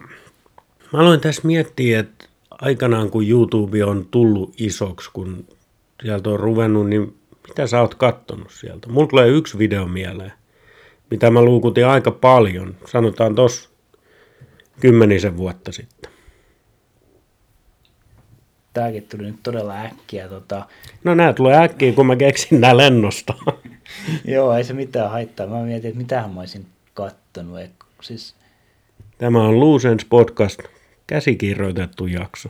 Mä 0.92 1.00
aloin 1.00 1.20
tässä 1.20 1.42
miettiä, 1.44 2.00
että 2.00 2.26
aikanaan 2.50 3.11
kun 3.11 3.28
YouTube 3.28 3.85
on 3.85 4.07
tullut 4.11 4.54
isoksi, 4.61 5.11
kun 5.12 5.44
sieltä 6.02 6.30
on 6.30 6.40
ruvennut, 6.40 6.88
niin 6.88 7.16
mitä 7.48 7.66
sä 7.66 7.80
oot 7.80 7.94
kattonut 7.94 8.50
sieltä? 8.50 8.88
Mulla 8.88 9.07
tulee 9.07 9.28
yksi 9.28 9.59
video 9.59 9.87
mieleen, 9.87 10.33
mitä 11.14 11.31
mä 11.31 11.42
luukutin 11.42 11.87
aika 11.87 12.11
paljon, 12.11 12.77
sanotaan 12.87 13.35
tos 13.35 13.70
kymmenisen 14.81 15.37
vuotta 15.37 15.72
sitten. 15.72 16.11
Tääkin 18.72 19.03
tuli 19.03 19.22
nyt 19.22 19.42
todella 19.42 19.81
äkkiä. 19.81 20.29
Tota... 20.29 20.66
No 21.05 21.14
nää 21.14 21.33
tulee 21.33 21.57
äkkiä, 21.62 21.92
kun 21.92 22.07
mä 22.07 22.16
keksin 22.16 22.61
nää 22.61 22.77
lennosta. 22.77 23.35
Joo, 24.35 24.55
ei 24.55 24.64
se 24.64 24.72
mitään 24.72 25.11
haittaa. 25.11 25.46
Mä 25.46 25.62
mietin, 25.62 25.88
että 25.88 25.98
mitähän 25.98 26.31
mä 26.31 26.40
olisin 26.40 26.66
kattonut. 26.94 27.61
Siis... 28.03 28.35
Tämä 29.18 29.44
on 29.44 29.61
Luusens 29.61 30.05
podcast, 30.05 30.61
käsikirjoitettu 31.07 32.07
jakso. 32.07 32.48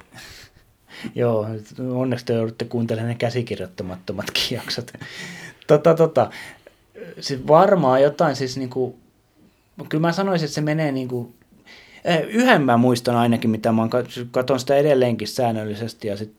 Joo, 1.14 1.46
onneksi 1.94 2.24
te 2.24 2.32
joudutte 2.32 2.64
kuuntelemaan 2.64 3.08
ne 3.08 3.14
käsikirjoittamattomatkin 3.14 4.56
jaksot. 4.56 4.92
tota, 5.66 5.94
tota, 5.94 6.30
siis 7.20 7.46
varmaan 7.46 8.02
jotain 8.02 8.36
siis 8.36 8.56
niinku, 8.56 8.98
kyllä 9.88 10.06
mä 10.06 10.12
sanoisin, 10.12 10.44
että 10.44 10.54
se 10.54 10.60
menee 10.60 10.92
niinku, 10.92 11.34
eh, 12.04 12.20
yhden 12.28 12.62
mä 12.62 12.76
muistan 12.76 13.16
ainakin, 13.16 13.50
mitä 13.50 13.72
mä 13.72 13.82
oon, 13.82 13.90
katon 14.30 14.60
sitä 14.60 14.76
edelleenkin 14.76 15.28
säännöllisesti 15.28 16.08
ja 16.08 16.16
sit 16.16 16.32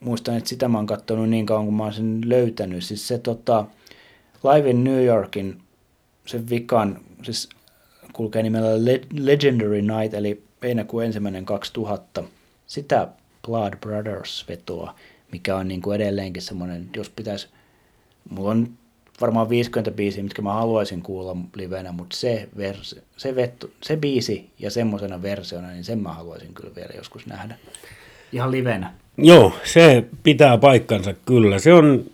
muistan, 0.00 0.36
että 0.36 0.48
sitä 0.48 0.68
mä 0.68 0.78
oon 0.78 0.86
katsonut 0.86 1.28
niin 1.28 1.46
kauan, 1.46 1.64
kun 1.64 1.74
mä 1.74 1.82
oon 1.82 1.92
sen 1.92 2.20
löytänyt. 2.24 2.84
Siis 2.84 3.08
se 3.08 3.18
tota, 3.18 3.64
Live 4.44 4.70
in 4.70 4.84
New 4.84 5.04
Yorkin, 5.04 5.60
se 6.26 6.50
vikan, 6.50 7.00
siis 7.22 7.48
kulkee 8.12 8.42
nimellä 8.42 8.84
Legendary 9.12 9.82
Night, 9.82 10.14
eli 10.14 10.42
heinäkuun 10.62 11.04
ensimmäinen 11.04 11.44
2000. 11.44 12.24
Sitä 12.66 13.08
Blood 13.46 13.76
Brothers 13.80 14.44
vetoa, 14.48 14.94
mikä 15.32 15.56
on 15.56 15.68
niin 15.68 15.82
kuin 15.82 15.96
edelleenkin 15.96 16.42
semmoinen, 16.42 16.90
jos 16.96 17.10
pitäisi, 17.10 17.48
mulla 18.30 18.50
on 18.50 18.68
varmaan 19.20 19.48
50 19.48 19.90
biisiä, 19.90 20.22
mitkä 20.22 20.42
mä 20.42 20.52
haluaisin 20.52 21.02
kuulla 21.02 21.36
livenä, 21.56 21.92
mutta 21.92 22.16
se, 22.16 22.48
versi, 22.56 23.02
se, 23.16 23.36
vettu, 23.36 23.70
se 23.82 23.96
biisi 23.96 24.50
ja 24.58 24.70
semmoisena 24.70 25.22
versiona, 25.22 25.68
niin 25.68 25.84
sen 25.84 25.98
mä 25.98 26.12
haluaisin 26.12 26.54
kyllä 26.54 26.74
vielä 26.76 26.92
joskus 26.96 27.26
nähdä. 27.26 27.56
Ihan 28.32 28.50
livenä. 28.50 28.92
Joo, 29.18 29.52
se 29.64 30.04
pitää 30.22 30.58
paikkansa 30.58 31.14
kyllä. 31.26 31.58
Se 31.58 31.74
on 31.74 32.04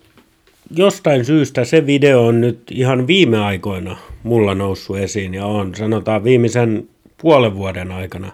jostain 0.77 1.25
syystä 1.25 1.65
se 1.65 1.87
video 1.87 2.27
on 2.27 2.41
nyt 2.41 2.63
ihan 2.71 3.07
viime 3.07 3.39
aikoina 3.39 3.97
mulla 4.23 4.55
noussut 4.55 4.99
esiin 4.99 5.35
ja 5.35 5.47
on 5.47 5.75
sanotaan 5.75 6.25
viimeisen 6.25 6.89
puolen 7.23 7.57
vuoden 7.57 7.93
aikana 7.93 8.33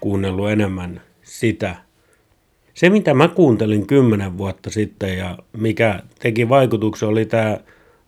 kuunnellut 0.00 0.50
enemmän 0.50 1.00
sitä. 1.22 1.76
Se, 2.74 2.90
mitä 2.90 3.14
mä 3.14 3.28
kuuntelin 3.28 3.86
kymmenen 3.86 4.38
vuotta 4.38 4.70
sitten 4.70 5.18
ja 5.18 5.38
mikä 5.52 6.02
teki 6.18 6.48
vaikutuksen, 6.48 7.08
oli 7.08 7.24
tämä 7.24 7.58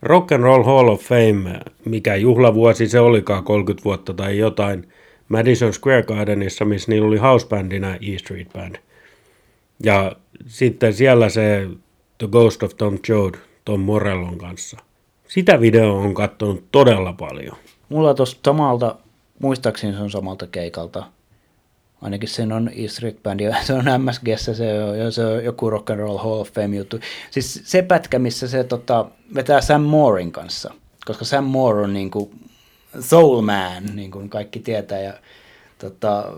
Rock 0.02 0.32
and 0.32 0.42
Roll 0.42 0.62
Hall 0.62 0.88
of 0.88 1.02
Fame, 1.02 1.60
mikä 1.84 2.16
juhlavuosi 2.16 2.88
se 2.88 3.00
olikaan 3.00 3.44
30 3.44 3.84
vuotta 3.84 4.14
tai 4.14 4.38
jotain, 4.38 4.88
Madison 5.28 5.72
Square 5.72 6.02
Gardenissa, 6.02 6.64
missä 6.64 6.92
niillä 6.92 7.08
oli 7.08 7.18
housebandina 7.18 7.94
E 7.94 8.18
Street 8.18 8.48
Band. 8.52 8.76
Ja 9.84 10.16
sitten 10.46 10.94
siellä 10.94 11.28
se 11.28 11.68
The 12.18 12.28
Ghost 12.28 12.62
of 12.62 12.76
Tom 12.76 12.98
Joad, 13.08 13.34
Tom 13.64 13.80
Morellon 13.80 14.38
kanssa. 14.38 14.76
Sitä 15.28 15.60
videoa 15.60 16.00
on 16.00 16.14
katsonut 16.14 16.64
todella 16.72 17.12
paljon. 17.12 17.56
Mulla 17.88 18.14
tuosta 18.14 18.40
samalta, 18.44 18.96
muistaakseni 19.38 19.92
se 19.92 20.02
on 20.02 20.10
samalta 20.10 20.46
keikalta, 20.46 21.04
Ainakin 22.02 22.28
sen 22.28 22.52
on 22.52 22.70
ja 23.40 23.54
se 23.66 23.72
on 23.72 23.84
MSGssä, 23.98 24.54
se 24.54 24.84
on, 24.84 25.12
se 25.12 25.26
on 25.26 25.44
joku 25.44 25.70
Rock 25.70 25.90
and 25.90 26.00
Roll 26.00 26.18
Hall 26.18 26.40
of 26.40 26.52
Fame 26.52 26.76
juttu. 26.76 27.00
Siis 27.30 27.62
se 27.64 27.82
pätkä, 27.82 28.18
missä 28.18 28.48
se 28.48 28.64
tota, 28.64 29.06
vetää 29.34 29.60
Sam 29.60 29.82
Moorein 29.82 30.32
kanssa, 30.32 30.74
koska 31.06 31.24
Sam 31.24 31.44
Moore 31.44 31.82
on 31.82 31.92
niin 31.92 32.10
kuin 32.10 32.30
soul 33.00 33.40
man, 33.40 33.82
niin 33.94 34.10
kuin 34.10 34.28
kaikki 34.28 34.60
tietää, 34.60 35.00
ja 35.00 35.14
tota, 35.78 36.32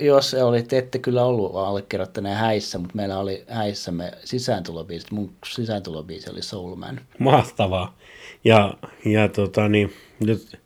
jos 0.00 0.34
olit, 0.34 0.72
ette 0.72 0.98
kyllä 0.98 1.24
ollut 1.24 1.56
allekirjoittaneen 1.56 2.36
häissä, 2.36 2.78
mutta 2.78 2.96
meillä 2.96 3.18
oli 3.18 3.44
häissämme 3.48 4.12
sisääntulobiisit. 4.24 5.10
Mun 5.10 5.32
sisääntulobiisi 5.46 6.30
oli 6.30 6.42
Soul 6.42 6.74
Man. 6.74 7.00
Mahtavaa. 7.18 7.96
Ja, 8.44 8.74
ja 9.04 9.28
tota, 9.28 9.68
niin, 9.68 9.92
nyt 10.20 10.61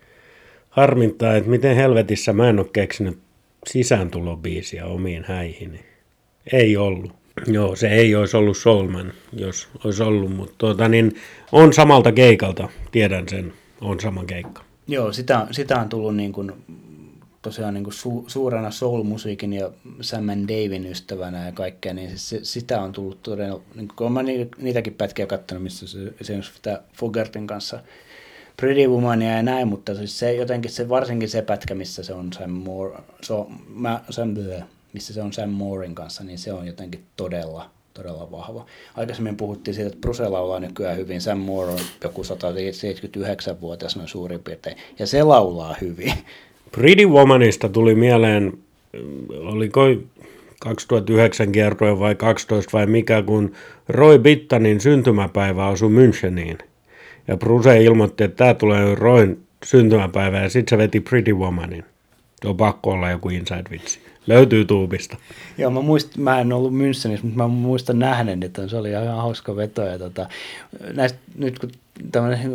harmittaa, 0.76 1.36
että 1.36 1.50
miten 1.50 1.76
helvetissä 1.76 2.32
mä 2.32 2.48
en 2.48 2.58
ole 2.58 2.66
keksinyt 2.72 3.18
sisääntulobiisiä 3.66 4.86
omiin 4.86 5.24
häihin. 5.28 5.80
Ei 6.52 6.76
ollut. 6.76 7.12
Joo, 7.46 7.76
se 7.76 7.88
ei 7.88 8.14
olisi 8.14 8.36
ollut 8.36 8.56
Soulman, 8.56 9.12
jos 9.32 9.68
olisi 9.84 10.02
ollut, 10.02 10.36
mutta 10.36 10.54
tuota, 10.58 10.88
niin, 10.88 11.16
on 11.52 11.72
samalta 11.72 12.12
keikalta, 12.12 12.68
tiedän 12.92 13.28
sen, 13.28 13.52
on 13.80 14.00
sama 14.00 14.24
keikka. 14.24 14.64
Joo, 14.88 15.12
sitä, 15.12 15.46
sitä 15.50 15.80
on 15.80 15.88
tullut 15.88 16.16
niin 16.16 16.32
kuin, 16.32 16.52
tosiaan 17.42 17.74
niin 17.74 17.84
kuin 17.84 17.94
su, 17.94 18.24
suurena 18.26 18.70
soul-musiikin 18.70 19.52
ja 19.52 19.70
Sam 20.00 20.26
Davin 20.26 20.86
ystävänä 20.86 21.46
ja 21.46 21.52
kaikkea, 21.52 21.94
niin 21.94 22.08
siis 22.08 22.28
se, 22.28 22.40
sitä 22.42 22.80
on 22.80 22.92
tullut 22.92 23.22
todella, 23.22 23.60
niin 23.74 23.88
kuin, 23.96 24.12
olen 24.12 24.26
ni, 24.26 24.48
niitäkin 24.58 24.94
pätkiä 24.94 25.26
katsonut, 25.26 25.62
missä 25.62 25.86
se 25.86 25.98
esimerkiksi 26.20 26.54
sitä 26.54 26.82
Fogertin 26.92 27.46
kanssa 27.46 27.80
Pretty 28.60 28.86
Womania 28.88 29.36
ja 29.36 29.42
näin, 29.42 29.68
mutta 29.68 29.94
siis 29.94 30.18
se 30.18 30.34
jotenkin 30.34 30.70
se, 30.70 30.88
varsinkin 30.88 31.28
se 31.28 31.42
pätkä, 31.42 31.74
missä 31.74 32.02
se 32.02 32.12
on 32.14 32.32
Sam 32.32 32.50
Moore, 32.50 32.98
so, 33.22 33.46
mä, 33.74 34.00
Sam, 34.10 34.34
missä 34.92 35.14
se 35.14 35.22
on 35.22 35.32
Sam 35.32 35.50
Moorein 35.50 35.94
kanssa, 35.94 36.24
niin 36.24 36.38
se 36.38 36.52
on 36.52 36.66
jotenkin 36.66 37.00
todella, 37.16 37.70
todella 37.94 38.30
vahva. 38.30 38.66
Aikaisemmin 38.94 39.36
puhuttiin 39.36 39.74
siitä, 39.74 39.86
että 39.86 40.00
Bruce 40.00 40.28
laulaa 40.28 40.60
nykyään 40.60 40.96
hyvin. 40.96 41.20
Sam 41.20 41.38
Moore 41.38 41.72
on 41.72 41.78
joku 42.04 42.22
179-vuotias 42.22 43.96
noin 43.96 44.08
suurin 44.08 44.40
piirtein, 44.40 44.76
ja 44.98 45.06
se 45.06 45.22
laulaa 45.22 45.76
hyvin. 45.80 46.12
Pretty 46.72 47.06
Womanista 47.06 47.68
tuli 47.68 47.94
mieleen, 47.94 48.58
oliko 49.30 49.80
2009 50.60 51.52
kiertue 51.52 51.98
vai 51.98 52.14
12 52.14 52.70
vai 52.72 52.86
mikä, 52.86 53.22
kun 53.22 53.52
Roy 53.88 54.18
Bittanin 54.18 54.80
syntymäpäivä 54.80 55.68
osui 55.68 55.90
Müncheniin. 55.90 56.65
Ja 57.28 57.36
Bruce 57.36 57.82
ilmoitti, 57.82 58.24
että 58.24 58.36
tämä 58.36 58.54
tulee 58.54 58.94
Roin 58.94 59.46
syntymäpäivä 59.64 60.40
ja 60.40 60.48
sitten 60.48 60.78
se 60.78 60.82
veti 60.82 61.00
Pretty 61.00 61.32
Womanin. 61.32 61.84
Se 62.42 62.48
on 62.48 62.56
pakko 62.56 62.90
olla 62.90 63.10
joku 63.10 63.28
inside-vitsi. 63.28 63.98
Löytyy 64.26 64.64
tuubista. 64.64 65.16
Joo, 65.58 65.70
mä, 65.70 65.80
muist, 65.80 66.16
mä 66.16 66.40
en 66.40 66.52
ollut 66.52 66.72
Münchenissä, 66.72 67.22
mutta 67.22 67.36
mä 67.36 67.48
muistan 67.48 67.98
nähneen, 67.98 68.42
että 68.42 68.68
se 68.68 68.76
oli 68.76 68.90
ihan 68.90 69.06
hauska 69.06 69.56
veto. 69.56 69.82
Ja 69.82 69.98
tota, 69.98 70.28
näistä, 70.92 71.18
nyt 71.38 71.58
kun 71.58 71.70
tämmöinen 72.12 72.52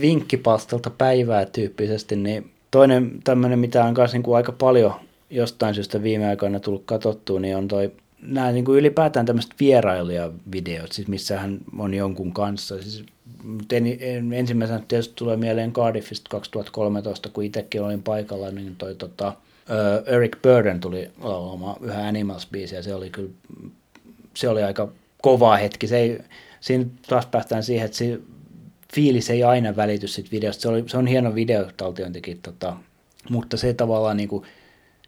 vinkkipalstalta 0.00 0.90
päivää 0.90 1.46
tyyppisesti, 1.46 2.16
niin 2.16 2.50
toinen 2.70 3.10
tämmöinen, 3.24 3.58
mitä 3.58 3.84
on 3.84 3.94
kanssa 3.94 4.16
niin 4.16 4.22
kuin 4.22 4.36
aika 4.36 4.52
paljon 4.52 4.92
jostain 5.30 5.74
syystä 5.74 6.02
viime 6.02 6.28
aikoina 6.28 6.60
tullut 6.60 6.82
katsottua, 6.86 7.40
niin 7.40 7.56
on 7.56 7.68
toi 7.68 7.92
nämä 8.22 8.52
niin 8.52 8.64
kuin 8.64 8.78
ylipäätään 8.78 9.26
tämmöiset 9.26 9.54
vierailijavideot, 9.60 10.92
siis 10.92 11.08
missä 11.08 11.38
hän 11.38 11.58
on 11.78 11.94
jonkun 11.94 12.32
kanssa. 12.32 12.82
Siis, 12.82 13.04
en, 13.72 13.86
en, 14.00 14.32
ensimmäisenä 14.32 14.82
tietysti 14.88 15.14
tulee 15.16 15.36
mieleen 15.36 15.72
Cardiffista 15.72 16.28
2013, 16.30 17.28
kun 17.28 17.44
itsekin 17.44 17.82
olin 17.82 18.02
paikalla, 18.02 18.50
niin 18.50 18.76
toi 18.76 18.94
tota, 18.94 19.28
uh, 19.28 20.14
Eric 20.14 20.36
Burden 20.42 20.80
tuli 20.80 21.10
laulamaan 21.22 21.76
yhä 21.84 22.08
Animals-biisiä, 22.08 22.82
se 22.82 22.94
oli 22.94 23.10
kyllä, 23.10 23.30
se 24.34 24.48
oli 24.48 24.62
aika 24.62 24.88
kova 25.22 25.56
hetki. 25.56 25.86
Se 25.86 25.98
ei, 25.98 26.18
siinä 26.60 26.84
taas 27.08 27.26
päästään 27.26 27.62
siihen, 27.62 27.84
että 27.84 27.96
se 27.96 28.20
fiilis 28.94 29.30
ei 29.30 29.44
aina 29.44 29.76
välity 29.76 30.08
siitä 30.08 30.30
videosta. 30.30 30.62
Se, 30.62 30.68
oli, 30.68 30.84
se 30.86 30.98
on 30.98 31.06
hieno 31.06 31.34
videotaltiointikin, 31.34 32.38
tota, 32.42 32.76
mutta 33.30 33.56
se 33.56 33.74
tavallaan 33.74 34.16
niin 34.16 34.28
kuin, 34.28 34.44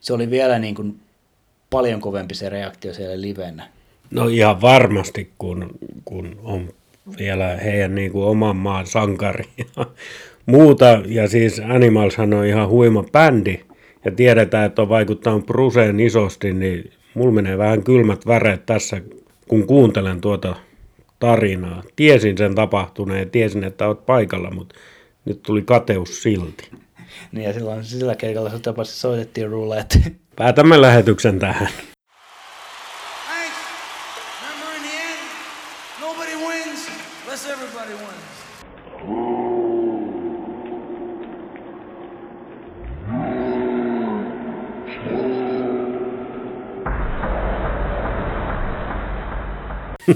se 0.00 0.12
oli 0.12 0.30
vielä 0.30 0.58
niin 0.58 0.74
kuin 0.74 1.00
paljon 1.70 2.00
kovempi 2.00 2.34
se 2.34 2.48
reaktio 2.48 2.94
siellä 2.94 3.20
livenä. 3.20 3.68
No 4.10 4.28
ihan 4.28 4.60
varmasti, 4.60 5.30
kun, 5.38 5.70
kun 6.04 6.40
on 6.42 6.68
vielä 7.18 7.56
heidän 7.56 7.94
niin 7.94 8.12
kuin 8.12 8.24
oman 8.24 8.56
maan 8.56 8.86
sankari 8.86 9.44
ja 9.58 9.86
muuta. 10.46 11.02
Ja 11.06 11.28
siis 11.28 11.60
Animalshan 11.64 12.34
on 12.34 12.46
ihan 12.46 12.68
huima 12.68 13.04
bändi 13.12 13.60
ja 14.04 14.10
tiedetään, 14.10 14.66
että 14.66 14.82
on 14.82 14.88
vaikuttanut 14.88 15.46
Bruseen 15.46 16.00
isosti, 16.00 16.52
niin 16.52 16.92
mulla 17.14 17.32
menee 17.32 17.58
vähän 17.58 17.82
kylmät 17.82 18.26
väreet 18.26 18.66
tässä, 18.66 19.00
kun 19.48 19.66
kuuntelen 19.66 20.20
tuota 20.20 20.56
tarinaa. 21.18 21.82
Tiesin 21.96 22.38
sen 22.38 22.54
tapahtuneen 22.54 23.20
ja 23.20 23.26
tiesin, 23.26 23.64
että 23.64 23.86
olet 23.86 24.06
paikalla, 24.06 24.50
mutta 24.50 24.74
nyt 25.24 25.42
tuli 25.42 25.62
kateus 25.62 26.22
silti. 26.22 26.70
Niin 27.32 27.44
ja 27.44 27.52
silloin 27.52 27.84
sillä 27.84 28.14
keikalla 28.14 28.50
tapauksessa 28.50 29.00
soitettiin 29.00 29.50
roulette. 29.50 29.98
Päätämme 30.40 30.80
lähetyksen 30.80 31.38
tähän. 31.38 31.68
Thanks. 33.26 33.56
Remember 34.42 34.76
in 34.76 34.82
the 34.82 34.96
end, 34.96 35.20
nobody 36.00 36.34
wins 36.46 36.88
unless 37.24 37.46
everybody 37.46 37.92
wins. 37.92 38.40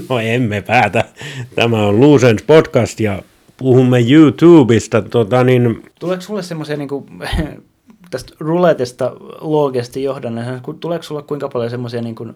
No 0.09 0.19
emme 0.19 0.61
päätä. 0.61 1.03
Tämä 1.55 1.85
on 1.87 1.99
Luusens 1.99 2.43
podcast 2.43 2.99
ja 2.99 3.21
puhumme 3.57 3.99
YouTubesta. 4.09 5.01
Tota 5.01 5.43
niin, 5.43 5.83
Tuleeko 5.99 6.21
sulle 6.21 6.43
semmoisia 6.43 6.77
niin 6.77 6.89
tästä 8.11 8.33
roulettesta 8.39 9.11
loogisesti 9.41 10.03
johdanneena, 10.03 10.61
tuleeko 10.79 11.03
sulle 11.03 11.23
kuinka 11.23 11.49
paljon 11.49 11.69
semmoisia 11.71 12.01
niin 12.01 12.15
kuin, 12.15 12.35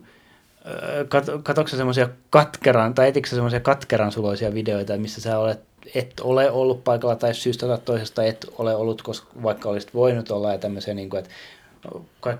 katoksa 1.43 1.77
semmoisia 1.77 2.09
katkeran, 2.29 2.93
tai 2.93 3.07
etikö 3.07 3.29
semmoisia 3.29 3.59
katkeran 3.59 4.11
suloisia 4.11 4.53
videoita, 4.53 4.97
missä 4.97 5.21
sä 5.21 5.39
olet, 5.39 5.59
et 5.95 6.19
ole 6.19 6.51
ollut 6.51 6.83
paikalla 6.83 7.15
tai 7.15 7.33
syystä 7.33 7.67
tai 7.67 7.77
toisesta 7.85 8.23
et 8.23 8.45
ole 8.57 8.75
ollut, 8.75 9.01
koska 9.01 9.27
vaikka 9.43 9.69
olisit 9.69 9.93
voinut 9.93 10.31
olla 10.31 10.51
ja 10.51 10.57
tämmöisiä, 10.57 10.93
niin 10.93 11.09
kuin, 11.09 11.23
että 11.23 12.37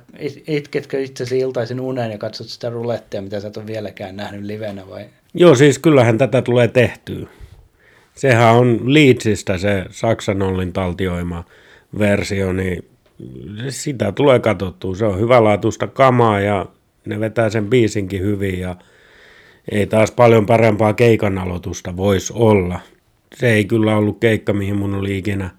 itketkö 0.47 1.01
itsesi 1.01 1.39
iltaisin 1.39 1.81
uneen 1.81 2.11
ja 2.11 2.17
katsot 2.17 2.47
sitä 2.47 2.69
rulettia, 2.69 3.21
mitä 3.21 3.39
sä 3.39 3.47
et 3.47 3.57
ole 3.57 3.67
vieläkään 3.67 4.15
nähnyt 4.15 4.43
livenä 4.43 4.89
vai? 4.89 5.05
joo 5.33 5.55
siis 5.55 5.79
kyllähän 5.79 6.17
tätä 6.17 6.41
tulee 6.41 6.67
tehtyä. 6.67 7.27
Sehän 8.15 8.53
on 8.53 8.93
Leedsistä 8.93 9.57
se 9.57 9.85
Saksan 9.89 10.41
Ollin 10.41 10.73
taltioima 10.73 11.43
versio, 11.99 12.53
niin 12.53 12.85
sitä 13.69 14.11
tulee 14.11 14.39
katsottua. 14.39 14.95
Se 14.95 15.05
on 15.05 15.19
hyvälaatuista 15.19 15.87
kamaa 15.87 16.39
ja 16.39 16.65
ne 17.05 17.19
vetää 17.19 17.49
sen 17.49 17.69
biisinkin 17.69 18.21
hyvin 18.21 18.59
ja 18.59 18.75
ei 19.71 19.87
taas 19.87 20.11
paljon 20.11 20.45
parempaa 20.45 20.93
keikan 20.93 21.37
aloitusta 21.37 21.97
voisi 21.97 22.33
olla. 22.35 22.79
Se 23.35 23.49
ei 23.49 23.65
kyllä 23.65 23.97
ollut 23.97 24.19
keikka, 24.19 24.53
mihin 24.53 24.75
mun 24.75 24.95
oli 24.95 25.17
ikinä 25.17 25.49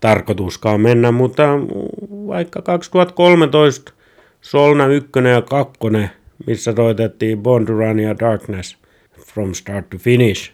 tarkoituskaan 0.00 0.80
mennä, 0.80 1.12
mutta 1.12 1.42
vaikka 2.10 2.62
2013 2.62 3.92
Solna 4.40 4.86
1 4.86 5.10
ja 5.32 5.42
2, 5.42 5.72
missä 6.46 6.72
soitettiin 6.76 7.42
Bond 7.42 7.68
Run 7.68 7.98
ja 7.98 8.18
Darkness 8.18 8.76
from 9.32 9.54
start 9.54 9.90
to 9.90 9.98
finish, 9.98 10.52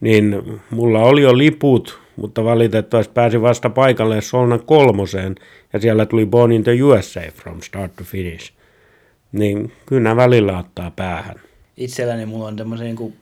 niin 0.00 0.42
mulla 0.70 1.02
oli 1.02 1.22
jo 1.22 1.38
liput, 1.38 2.00
mutta 2.16 2.44
valitettavasti 2.44 3.12
pääsin 3.14 3.42
vasta 3.42 3.70
paikalle 3.70 4.20
Solna 4.20 4.58
kolmoseen 4.58 5.34
ja 5.72 5.80
siellä 5.80 6.06
tuli 6.06 6.26
Born 6.26 6.52
in 6.52 6.64
the 6.64 6.82
USA 6.82 7.20
from 7.34 7.62
start 7.62 7.96
to 7.96 8.04
finish. 8.04 8.52
Niin 9.32 9.72
kyllä 9.86 10.02
nämä 10.02 10.16
välillä 10.16 10.58
ottaa 10.58 10.90
päähän. 10.90 11.40
itselläni 11.76 12.26
mulla 12.26 12.46
on 12.46 12.56
tämmöisiä, 12.56 12.84
niin 12.84 12.96
kuin, 12.96 13.16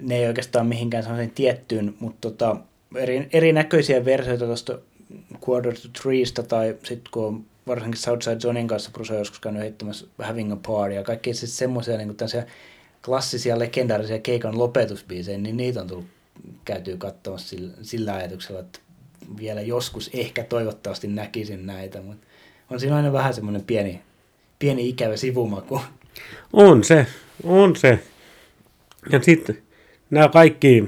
ne 0.00 0.16
ei 0.16 0.26
oikeastaan 0.26 0.66
mihinkään 0.66 1.02
semmoiseen 1.02 1.30
tiettyyn, 1.30 1.94
mutta 2.00 2.30
tota, 2.30 2.56
eri, 2.94 3.28
erinäköisiä 3.32 4.04
versioita 4.04 4.44
tuosta 4.44 4.78
Quarter 5.48 5.74
to 5.74 5.88
Threesta 6.02 6.42
tai 6.42 6.76
sitten 6.84 7.10
kun 7.10 7.26
on 7.26 7.44
varsinkin 7.66 8.00
Southside 8.00 8.38
Johnin 8.44 8.68
kanssa 8.68 8.90
Bruce 8.90 9.14
joskus 9.14 9.40
käynyt 9.40 9.62
heittämässä 9.62 10.06
Having 10.22 10.52
a 10.52 10.56
Party 10.66 10.94
ja 10.94 11.02
kaikki 11.02 11.34
siis 11.34 11.58
semmoisia 11.58 11.96
niin 11.96 12.16
klassisia 13.04 13.58
legendaarisia 13.58 14.18
keikan 14.18 14.58
lopetusbiisejä, 14.58 15.38
niin 15.38 15.56
niitä 15.56 15.80
on 15.80 15.86
tullut 15.86 16.06
käytyy 16.64 16.96
katsomassa 16.96 17.48
sillä, 17.48 17.72
sillä 17.82 18.14
ajatuksella, 18.14 18.60
että 18.60 18.78
vielä 19.38 19.60
joskus 19.60 20.10
ehkä 20.14 20.44
toivottavasti 20.44 21.08
näkisin 21.08 21.66
näitä, 21.66 22.00
mutta 22.00 22.26
on 22.70 22.80
siinä 22.80 22.96
aina 22.96 23.12
vähän 23.12 23.34
semmoinen 23.34 23.62
pieni, 23.62 24.00
pieni 24.58 24.88
ikävä 24.88 25.16
sivumaku. 25.16 25.80
On 26.52 26.84
se, 26.84 27.06
on 27.44 27.76
se. 27.76 27.98
Ja 29.12 29.22
sitten 29.22 29.58
nämä 30.10 30.28
kaikki, 30.28 30.84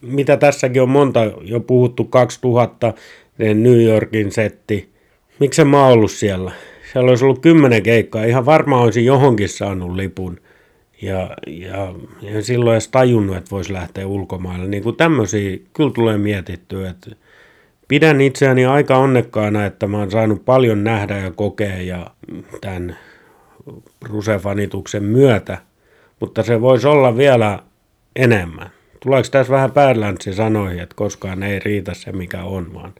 mitä 0.00 0.36
tässäkin 0.36 0.82
on 0.82 0.88
monta 0.88 1.20
jo 1.42 1.60
puhuttu, 1.60 2.04
2000, 2.04 2.94
ne 3.38 3.54
New 3.54 3.82
Yorkin 3.82 4.32
setti, 4.32 4.96
Miksi 5.38 5.64
mä 5.64 5.84
oon 5.84 5.92
ollut 5.92 6.10
siellä? 6.10 6.52
Siellä 6.92 7.10
olisi 7.10 7.24
ollut 7.24 7.42
kymmenen 7.42 7.82
keikkaa. 7.82 8.24
Ihan 8.24 8.46
varmaan 8.46 8.82
olisin 8.82 9.04
johonkin 9.04 9.48
saanut 9.48 9.96
lipun. 9.96 10.40
Ja, 11.02 11.36
ja, 11.46 11.94
ja 12.22 12.42
silloin 12.42 12.74
edes 12.74 12.88
tajunnut, 12.88 13.36
että 13.36 13.50
voisi 13.50 13.72
lähteä 13.72 14.06
ulkomaille. 14.06 14.68
Niin 14.68 14.82
kuin 14.82 14.96
tämmöisiä 14.96 15.58
kyllä 15.72 15.90
tulee 15.90 16.18
mietittyä, 16.18 16.90
että 16.90 17.10
pidän 17.88 18.20
itseäni 18.20 18.66
aika 18.66 18.96
onnekkaana, 18.96 19.66
että 19.66 19.86
mä 19.86 19.98
oon 19.98 20.10
saanut 20.10 20.44
paljon 20.44 20.84
nähdä 20.84 21.18
ja 21.18 21.30
kokea 21.30 21.82
ja 21.82 22.10
tämän 22.60 22.96
rusefanituksen 24.00 25.04
myötä, 25.04 25.58
mutta 26.20 26.42
se 26.42 26.60
voisi 26.60 26.86
olla 26.86 27.16
vielä 27.16 27.58
enemmän. 28.16 28.70
Tuleeko 29.02 29.28
tässä 29.30 29.52
vähän 29.52 29.72
Badlandsi 29.72 30.34
sanoihin, 30.34 30.80
että 30.80 30.94
koskaan 30.94 31.42
ei 31.42 31.58
riitä 31.58 31.94
se 31.94 32.12
mikä 32.12 32.42
on, 32.42 32.74
vaan 32.74 32.94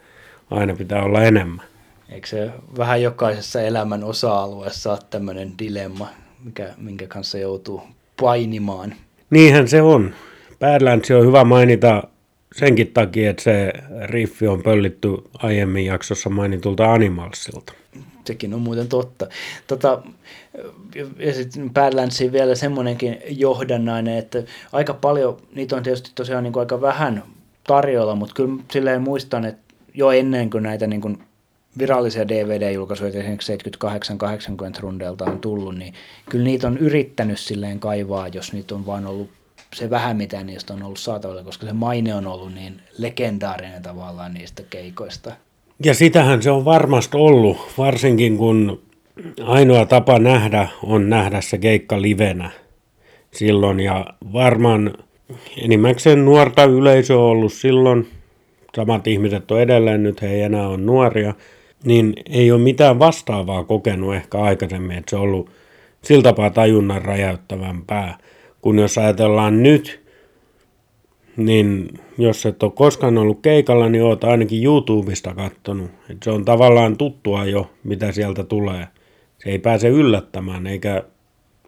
aina 0.51 0.74
pitää 0.74 1.03
olla 1.03 1.22
enemmän? 1.22 1.66
Eikö 2.09 2.26
se 2.26 2.51
vähän 2.78 3.03
jokaisessa 3.03 3.61
elämän 3.61 4.05
osa-alueessa 4.05 4.91
ole 4.91 4.99
tämmöinen 5.11 5.53
dilemma, 5.59 6.09
mikä, 6.45 6.74
minkä 6.76 7.07
kanssa 7.07 7.39
joutuu 7.39 7.82
painimaan? 8.20 8.95
Niinhän 9.30 9.68
se 9.68 9.82
on. 9.82 10.14
Badlandsi 10.61 11.14
on 11.14 11.26
hyvä 11.26 11.45
mainita 11.45 12.03
senkin 12.57 12.92
takia, 12.92 13.30
että 13.30 13.42
se 13.42 13.72
riffi 14.04 14.46
on 14.46 14.62
pöllitty 14.62 15.09
aiemmin 15.38 15.86
jaksossa 15.86 16.30
mainitulta 16.30 16.92
Animalsilta. 16.92 17.72
Sekin 18.24 18.54
on 18.54 18.61
muuten 18.61 18.88
totta. 18.88 19.26
Tota, 19.66 20.02
ja 21.18 21.34
sitten 21.34 21.70
Badlandsiin 21.70 22.32
vielä 22.32 22.54
semmoinenkin 22.54 23.18
johdannainen, 23.28 24.18
että 24.18 24.42
aika 24.72 24.94
paljon, 24.94 25.36
niitä 25.54 25.76
on 25.76 25.82
tietysti 25.82 26.11
tosiaan 26.14 26.44
niin 26.44 26.52
kuin 26.52 26.61
aika 26.61 26.80
vähän 26.80 27.22
tarjolla, 27.66 28.14
mutta 28.14 28.34
kyllä 28.34 28.62
silleen 28.72 29.02
muistan, 29.02 29.44
että 29.44 29.74
jo 29.94 30.11
ennen 30.11 30.50
kuin 30.50 30.62
näitä 30.62 30.86
niin 30.86 31.00
kuin 31.00 31.18
virallisia 31.78 32.28
DVD-julkaisuja, 32.28 33.09
esimerkiksi 33.09 33.57
78-80 33.57 34.80
rundelta 34.80 35.24
on 35.24 35.38
tullut, 35.38 35.74
niin 35.74 35.94
kyllä 36.30 36.44
niitä 36.44 36.66
on 36.66 36.78
yrittänyt 36.78 37.38
silleen 37.38 37.80
kaivaa, 37.80 38.28
jos 38.28 38.52
niitä 38.52 38.74
on 38.74 38.86
vaan 38.86 39.07
ollut 39.07 39.30
se 39.74 39.90
vähän 39.90 40.16
mitä 40.16 40.44
niistä 40.44 40.74
on 40.74 40.82
ollut 40.82 40.98
saatavilla, 40.98 41.42
koska 41.42 41.66
se 41.66 41.72
maine 41.72 42.14
on 42.14 42.26
ollut 42.26 42.54
niin 42.54 42.82
legendaarinen 42.98 43.82
tavallaan 43.82 44.34
niistä 44.34 44.62
keikoista. 44.70 45.32
Ja 45.84 45.94
sitähän 45.94 46.42
se 46.42 46.50
on 46.50 46.64
varmasti 46.64 47.16
ollut, 47.16 47.58
varsinkin 47.78 48.36
kun 48.36 48.82
ainoa 49.44 49.86
tapa 49.86 50.18
nähdä 50.18 50.68
on 50.82 51.10
nähdä 51.10 51.40
se 51.40 51.58
keikka 51.58 52.02
livenä 52.02 52.50
silloin. 53.32 53.80
Ja 53.80 54.06
varmaan 54.32 54.94
enimmäkseen 55.62 56.24
nuorta 56.24 56.64
yleisö 56.64 57.14
on 57.14 57.24
ollut 57.24 57.52
silloin, 57.52 58.08
samat 58.76 59.06
ihmiset 59.06 59.50
on 59.50 59.60
edelleen, 59.60 60.02
nyt 60.02 60.22
he 60.22 60.28
ei 60.28 60.42
enää 60.42 60.68
ole 60.68 60.76
nuoria, 60.76 61.34
niin 61.84 62.14
ei 62.30 62.52
ole 62.52 62.60
mitään 62.60 62.98
vastaavaa 62.98 63.64
kokenut 63.64 64.14
ehkä 64.14 64.38
aikaisemmin, 64.38 64.98
että 64.98 65.10
se 65.10 65.16
on 65.16 65.22
ollut 65.22 65.50
sillä 66.02 66.22
tapaa 66.22 66.50
tajunnan 66.50 67.02
räjäyttävämpää. 67.02 68.18
Kun 68.66 68.78
jos 68.78 68.98
ajatellaan 68.98 69.62
nyt, 69.62 70.00
niin 71.36 71.88
jos 72.18 72.46
et 72.46 72.62
ole 72.62 72.72
koskaan 72.74 73.18
ollut 73.18 73.38
keikalla, 73.42 73.88
niin 73.88 74.04
oot 74.04 74.24
ainakin 74.24 74.64
YouTubesta 74.64 75.34
kattonut. 75.34 75.90
Et 76.10 76.22
se 76.22 76.30
on 76.30 76.44
tavallaan 76.44 76.96
tuttua 76.96 77.44
jo, 77.44 77.70
mitä 77.84 78.12
sieltä 78.12 78.44
tulee. 78.44 78.88
Se 79.38 79.50
ei 79.50 79.58
pääse 79.58 79.88
yllättämään 79.88 80.66
eikä, 80.66 81.02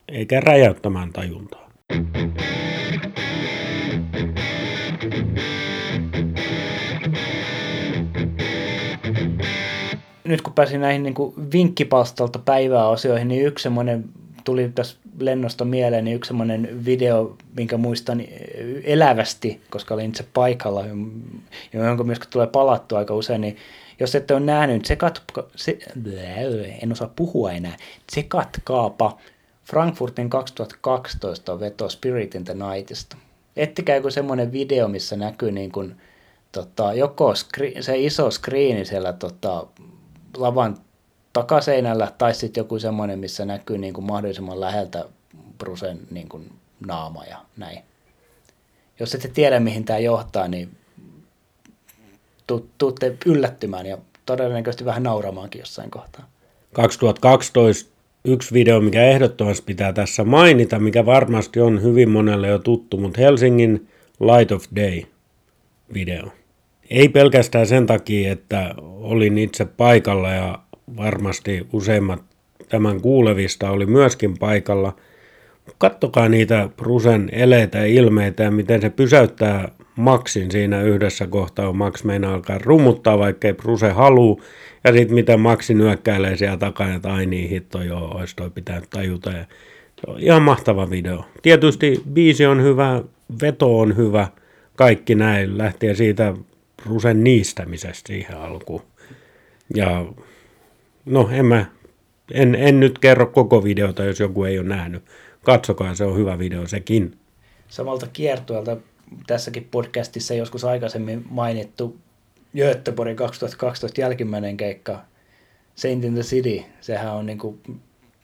eikä 0.09 0.41
räjäyttämään 0.41 1.13
tajuntaa. 1.13 1.71
Nyt 10.25 10.43
kun 10.43 10.53
pääsin 10.55 10.81
näihin 10.81 11.03
niin 11.03 11.15
kuin 11.15 11.35
vinkkipalstalta 11.53 12.39
päiväasioihin, 12.39 13.29
niin 13.29 13.47
yksi 13.47 13.63
semmoinen 13.63 14.05
tuli 14.45 14.73
tässä 14.75 14.99
lennosta 15.21 15.65
mieleen, 15.65 16.05
niin 16.05 16.17
yksi 16.17 16.29
semmoinen 16.29 16.85
video, 16.85 17.37
minkä 17.57 17.77
muistan 17.77 18.23
elävästi, 18.85 19.61
koska 19.71 19.95
olin 19.95 20.09
itse 20.09 20.25
paikalla, 20.35 20.85
jonka 21.73 22.05
myös 22.05 22.19
tulee 22.31 22.47
palattua 22.47 22.99
aika 22.99 23.15
usein, 23.15 23.41
niin 23.41 23.57
jos 24.01 24.15
ette 24.15 24.35
ole 24.35 24.41
nähnyt, 24.41 24.83
tsekat, 24.83 25.23
se, 25.57 25.79
en 26.83 26.93
osaa 26.93 27.13
puhua 27.17 27.53
enää, 27.53 27.77
tsekatkaapa 28.07 29.19
Frankfurtin 29.65 30.31
2012 30.31 31.61
veto 31.61 31.89
Spirit 31.89 32.35
in 32.35 32.45
the 32.45 32.55
Nightista. 32.55 33.17
Ettikää 33.57 33.97
joku 33.97 34.11
semmoinen 34.11 34.53
video, 34.53 34.89
missä 34.89 35.17
näkyy 35.17 35.53
niin 35.53 35.73
kuin, 35.73 35.97
tota, 36.53 36.95
joko 36.95 37.35
skri, 37.35 37.75
se 37.81 37.99
iso 37.99 38.31
screeni 38.31 38.85
siellä 38.85 39.13
tota, 39.13 39.67
lavan 40.37 40.77
takaseinällä 41.39 42.13
tai 42.19 42.35
sitten 42.35 42.61
joku 42.61 42.79
semmoinen, 42.79 43.19
missä 43.19 43.45
näkyy 43.45 43.79
niin 43.79 43.95
kuin 43.95 44.05
mahdollisimman 44.05 44.61
läheltä 44.61 45.05
Brusen 45.59 46.01
niin 46.11 46.29
kuin 46.29 46.53
naama 46.87 47.25
ja 47.25 47.39
näin. 47.57 47.79
Jos 49.01 49.15
ette 49.15 49.29
tiedä, 49.29 49.61
mihin 49.61 49.85
tämä 49.85 49.99
johtaa, 49.99 50.49
niin 50.49 50.69
tuutte 52.79 53.17
yllättymään 53.27 53.87
ja 53.87 53.99
todennäköisesti 54.27 54.85
vähän 54.85 55.03
nauramaankin 55.03 55.59
jossain 55.59 55.91
kohtaa. 55.91 56.29
2012 56.73 57.91
yksi 58.25 58.55
video, 58.55 58.81
mikä 58.81 59.05
ehdottomasti 59.05 59.63
pitää 59.67 59.93
tässä 59.93 60.25
mainita, 60.25 60.79
mikä 60.79 61.07
varmasti 61.07 61.61
on 61.61 61.83
hyvin 61.83 62.11
monelle 62.11 62.49
jo 62.49 62.59
tuttu, 62.59 62.97
mutta 62.97 63.21
Helsingin 63.21 63.89
Light 64.21 64.53
of 64.53 64.65
Day 64.77 65.03
video. 65.95 66.29
Ei 66.91 67.09
pelkästään 67.09 67.67
sen 67.67 67.87
takia, 67.87 68.33
että 68.33 68.75
olin 68.83 69.39
itse 69.39 69.65
paikalla 69.65 70.31
ja 70.31 70.59
varmasti 70.97 71.67
useimmat 71.73 72.23
tämän 72.69 73.01
kuulevista 73.01 73.71
oli 73.71 73.87
myöskin 73.87 74.39
paikalla. 74.39 74.97
Kattokaa 75.79 76.29
niitä 76.29 76.69
Brusen 76.77 77.29
eleitä 77.33 77.79
ja 77.79 77.87
ilmeitä 77.87 78.43
ja 78.43 78.51
miten 78.51 78.81
se 78.81 78.91
pysäyttää 78.91 79.69
Maxin 79.99 80.51
siinä 80.51 80.83
yhdessä 80.83 81.27
kohtaa, 81.27 81.73
Max 81.73 82.05
meinaa 82.05 82.35
alkaa 82.35 82.59
rummuttaa, 82.59 83.19
vaikka 83.19 83.49
ei 83.49 83.55
Bruse 83.55 83.91
haluu. 83.91 84.43
Ja 84.85 84.93
sitten 84.93 85.15
miten 85.15 85.41
Maxi 85.41 85.75
nyökkäilee 85.75 86.37
siellä 86.37 86.57
takana, 86.57 86.95
että 86.95 87.13
ai 87.13 87.27
niin 87.27 87.51
hitto 87.51 87.83
joo, 87.83 88.19
olisi 88.19 88.37
toi 88.37 88.51
pitänyt 88.51 88.91
tajuta. 88.91 89.31
Ja 89.31 89.45
se 90.01 90.11
on 90.11 90.21
ihan 90.21 90.43
mahtava 90.43 90.91
video. 90.91 91.25
Tietysti 91.43 92.03
biisi 92.13 92.47
on 92.47 92.63
hyvä, 92.63 93.03
veto 93.43 93.79
on 93.79 93.97
hyvä, 93.97 94.29
kaikki 94.77 95.15
näin, 95.15 95.59
lähtien 95.59 95.97
siitä 95.97 96.35
Brusen 96.83 97.25
niistämisestä 97.25 98.07
siihen 98.07 98.37
alkuun. 98.37 98.83
Ja 99.75 100.07
no 101.09 101.29
en 101.33 101.47
mä, 101.47 101.67
en, 102.33 102.55
en 102.55 102.81
nyt 102.81 102.99
kerro 102.99 103.27
koko 103.27 103.65
videota, 103.65 104.05
jos 104.05 104.21
joku 104.21 104.45
ei 104.45 104.59
ole 104.59 104.69
nähnyt. 104.69 105.05
Katsokaa, 105.43 105.95
se 105.95 106.05
on 106.05 106.17
hyvä 106.17 106.39
video 106.39 106.67
sekin. 106.67 107.19
Samalta 107.69 108.07
kiertueelta 108.13 108.77
tässäkin 109.27 109.69
podcastissa 109.71 110.35
joskus 110.35 110.65
aikaisemmin 110.65 111.25
mainittu 111.31 111.97
Göteborgin 112.57 113.17
2012 113.17 114.01
jälkimmäinen 114.01 114.57
keikka 114.57 115.05
Saint 115.75 116.05
in 116.05 116.15
the 116.15 116.23
City. 116.23 116.63
Sehän 116.81 117.15
on 117.15 117.27
niin 117.27 117.39
kuin, 117.39 117.61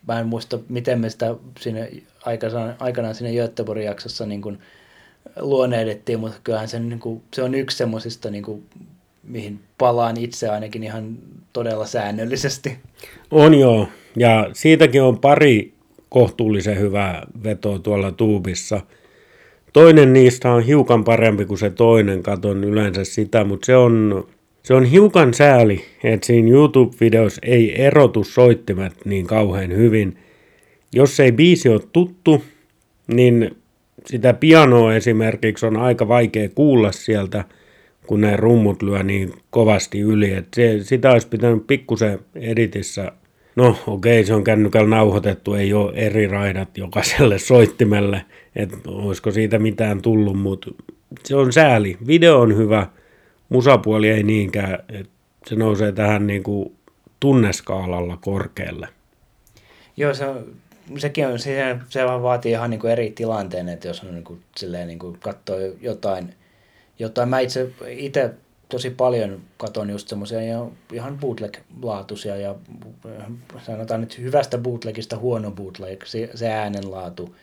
mä 0.09 0.21
en 0.21 0.27
muista 0.27 0.59
miten 0.69 1.01
me 1.01 1.11
sitä 1.11 1.35
siinä 1.61 1.89
aikanaan, 2.25 2.77
aikanaan 2.79 3.15
siinä 3.15 3.43
Göteborgin 3.43 3.87
jaksossa 3.87 4.27
niin 4.27 4.43
kuin 4.43 4.59
luoneedettiin, 5.37 6.21
mutta 6.21 6.41
kyllähän 6.45 6.69
se, 6.69 6.81
niin 6.81 7.01
kuin, 7.01 7.23
se 7.35 7.43
on 7.43 7.55
yksi 7.55 7.77
semmoisista 7.77 8.31
niin 8.31 8.69
mihin 9.27 9.61
palaan 9.79 10.17
itse 10.17 10.49
ainakin 10.49 10.83
ihan 10.83 11.19
todella 11.53 11.87
säännöllisesti. 11.87 12.77
On 13.31 13.55
joo, 13.55 13.89
ja 14.17 14.51
siitäkin 14.53 15.03
on 15.03 15.19
pari 15.19 15.73
kohtuullisen 16.09 16.79
hyvää 16.79 17.27
vetoa 17.45 17.79
tuolla 17.79 18.13
tuubissa. 18.13 18.81
Toinen 19.73 20.13
niistä 20.13 20.53
on 20.53 20.63
hiukan 20.63 21.05
parempi 21.05 21.45
kuin 21.45 21.59
se 21.59 21.71
toinen, 21.71 22.23
katon 22.23 22.65
yleensä 22.65 23.05
sitä, 23.05 23.45
mutta 23.45 23.67
se 23.67 23.77
on, 23.77 24.27
se 24.63 24.75
on 24.75 24.85
hiukan 24.85 25.35
sääli, 25.35 25.85
että 26.05 26.27
siinä 26.27 26.49
YouTube-videossa 26.49 27.41
ei 27.43 27.83
erotu 27.83 28.25
soittimet 28.25 28.93
niin 29.05 29.27
kauhean 29.27 29.77
hyvin. 29.77 30.19
Jos 30.93 31.21
ei 31.21 31.33
biisi 31.33 31.69
ole 31.69 31.81
tuttu, 31.93 32.45
niin 33.07 33.57
sitä 34.07 34.35
pianoa 34.35 34.95
esimerkiksi 34.95 35.67
on 35.67 35.77
aika 35.77 36.09
vaikea 36.09 36.49
kuulla 36.49 36.93
sieltä– 36.93 37.45
kun 38.07 38.21
ne 38.21 38.37
rummut 38.37 38.83
lyö 38.83 39.03
niin 39.03 39.33
kovasti 39.51 40.01
yli. 40.01 40.33
että 40.33 40.57
se, 40.57 40.79
sitä 40.83 41.11
olisi 41.11 41.29
pitänyt 41.29 41.67
pikkusen 41.67 42.19
editissä. 42.35 43.13
No 43.57 43.79
okei, 43.87 44.21
okay, 44.21 44.27
se 44.27 44.35
on 44.35 44.45
kännykällä 44.45 44.89
nauhoitettu, 44.89 45.55
ei 45.55 45.73
ole 45.73 45.93
eri 45.95 46.27
raidat 46.27 46.79
jokaiselle 46.79 47.39
soittimelle, 47.53 48.25
että 48.57 48.77
olisiko 48.87 49.31
siitä 49.31 49.59
mitään 49.59 50.03
tullut, 50.03 50.39
mutta 50.39 50.71
se 51.25 51.37
on 51.37 51.53
sääli. 51.53 51.97
Video 52.07 52.41
on 52.41 52.57
hyvä, 52.57 52.87
musapuoli 53.49 54.09
ei 54.09 54.23
niinkään, 54.23 54.79
että 54.89 55.13
se 55.47 55.55
nousee 55.55 55.93
tähän 55.93 56.27
niin 56.27 56.43
tunneskaalalla 57.21 58.19
korkealle. 58.21 58.89
Joo, 59.97 60.15
se 60.15 60.27
on, 60.27 60.45
sekin 60.97 61.27
on, 61.27 61.39
se, 61.39 61.77
se 61.89 62.05
vaan 62.05 62.23
vaatii 62.23 62.53
ihan 62.53 62.71
niin 62.71 62.81
kuin 62.81 62.93
eri 62.93 63.11
tilanteen, 63.11 63.69
että 63.69 63.89
jos 63.89 64.01
on 64.01 64.15
niin 64.15 64.41
silleen 64.57 64.89
niin 64.89 64.99
katsoo 65.21 65.59
jotain– 65.81 66.35
jotain. 66.99 67.29
Mä 67.29 67.41
itse, 67.41 67.71
itse 67.89 68.35
tosi 68.69 68.91
paljon 68.91 69.43
katon 69.57 69.91
just 69.91 70.09
semmoisia 70.09 70.41
ihan, 70.93 71.19
bootleg-laatuisia 71.19 72.37
ja 72.37 72.55
sanotaan 73.67 74.01
nyt 74.01 74.19
hyvästä 74.19 74.59
bootlegista 74.59 75.17
huono 75.17 75.51
bootleg, 75.51 76.05
se, 76.05 76.31
se 76.35 76.49
äänenlaatu, 76.49 77.37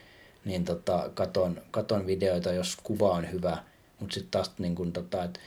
niin 0.45 0.65
tota, 0.65 1.09
katon, 1.13 1.61
katon 1.71 2.07
videoita, 2.07 2.53
jos 2.53 2.77
kuva 2.83 3.11
on 3.11 3.31
hyvä, 3.31 3.57
mutta 3.99 4.13
sitten 4.13 4.31
taas 4.31 4.51
niin 4.59 4.75
kun, 4.75 4.93
tota, 4.93 5.23
et, 5.23 5.39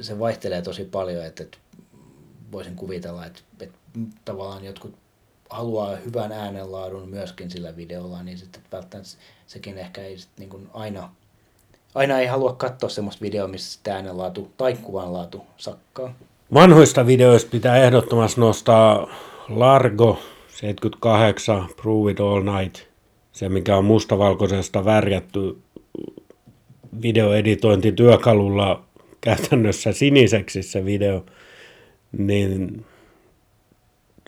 se 0.00 0.18
vaihtelee 0.18 0.62
tosi 0.62 0.84
paljon, 0.84 1.24
että 1.24 1.42
et, 1.42 1.58
voisin 2.52 2.76
kuvitella, 2.76 3.26
että 3.26 3.40
et, 3.60 3.70
tavallaan 4.24 4.64
jotkut 4.64 4.94
haluaa 5.50 5.96
hyvän 5.96 6.32
äänenlaadun 6.32 7.08
myöskin 7.08 7.50
sillä 7.50 7.76
videolla, 7.76 8.22
niin 8.22 8.38
sitten 8.38 8.62
välttämättä 8.72 9.10
sekin 9.46 9.78
ehkä 9.78 10.02
ei 10.02 10.18
sit, 10.18 10.30
niin 10.38 10.50
kuin 10.50 10.68
aina, 10.72 11.14
aina 11.94 12.20
ei 12.20 12.26
halua 12.26 12.52
katsoa 12.52 12.90
semmoista 12.90 13.22
videoa, 13.22 13.48
missä 13.48 13.80
äänenlaatu 13.94 14.50
tai 14.56 14.76
kuvanlaatu 14.82 15.44
sakkaa. 15.56 16.14
Vanhoista 16.54 17.06
videoista 17.06 17.50
pitää 17.50 17.76
ehdottomasti 17.76 18.40
nostaa 18.40 19.06
Largo 19.48 20.18
78, 20.48 21.68
Prove 21.82 22.10
It 22.10 22.20
All 22.20 22.42
Night, 22.42 22.76
se 23.32 23.48
mikä 23.48 23.76
on 23.76 23.84
mustavalkoisesta 23.84 24.84
värjätty 24.84 25.58
videoeditointityökalulla 27.02 28.82
käytännössä 29.20 29.92
siniseksi 29.92 30.62
se 30.62 30.84
video, 30.84 31.24
niin 32.18 32.84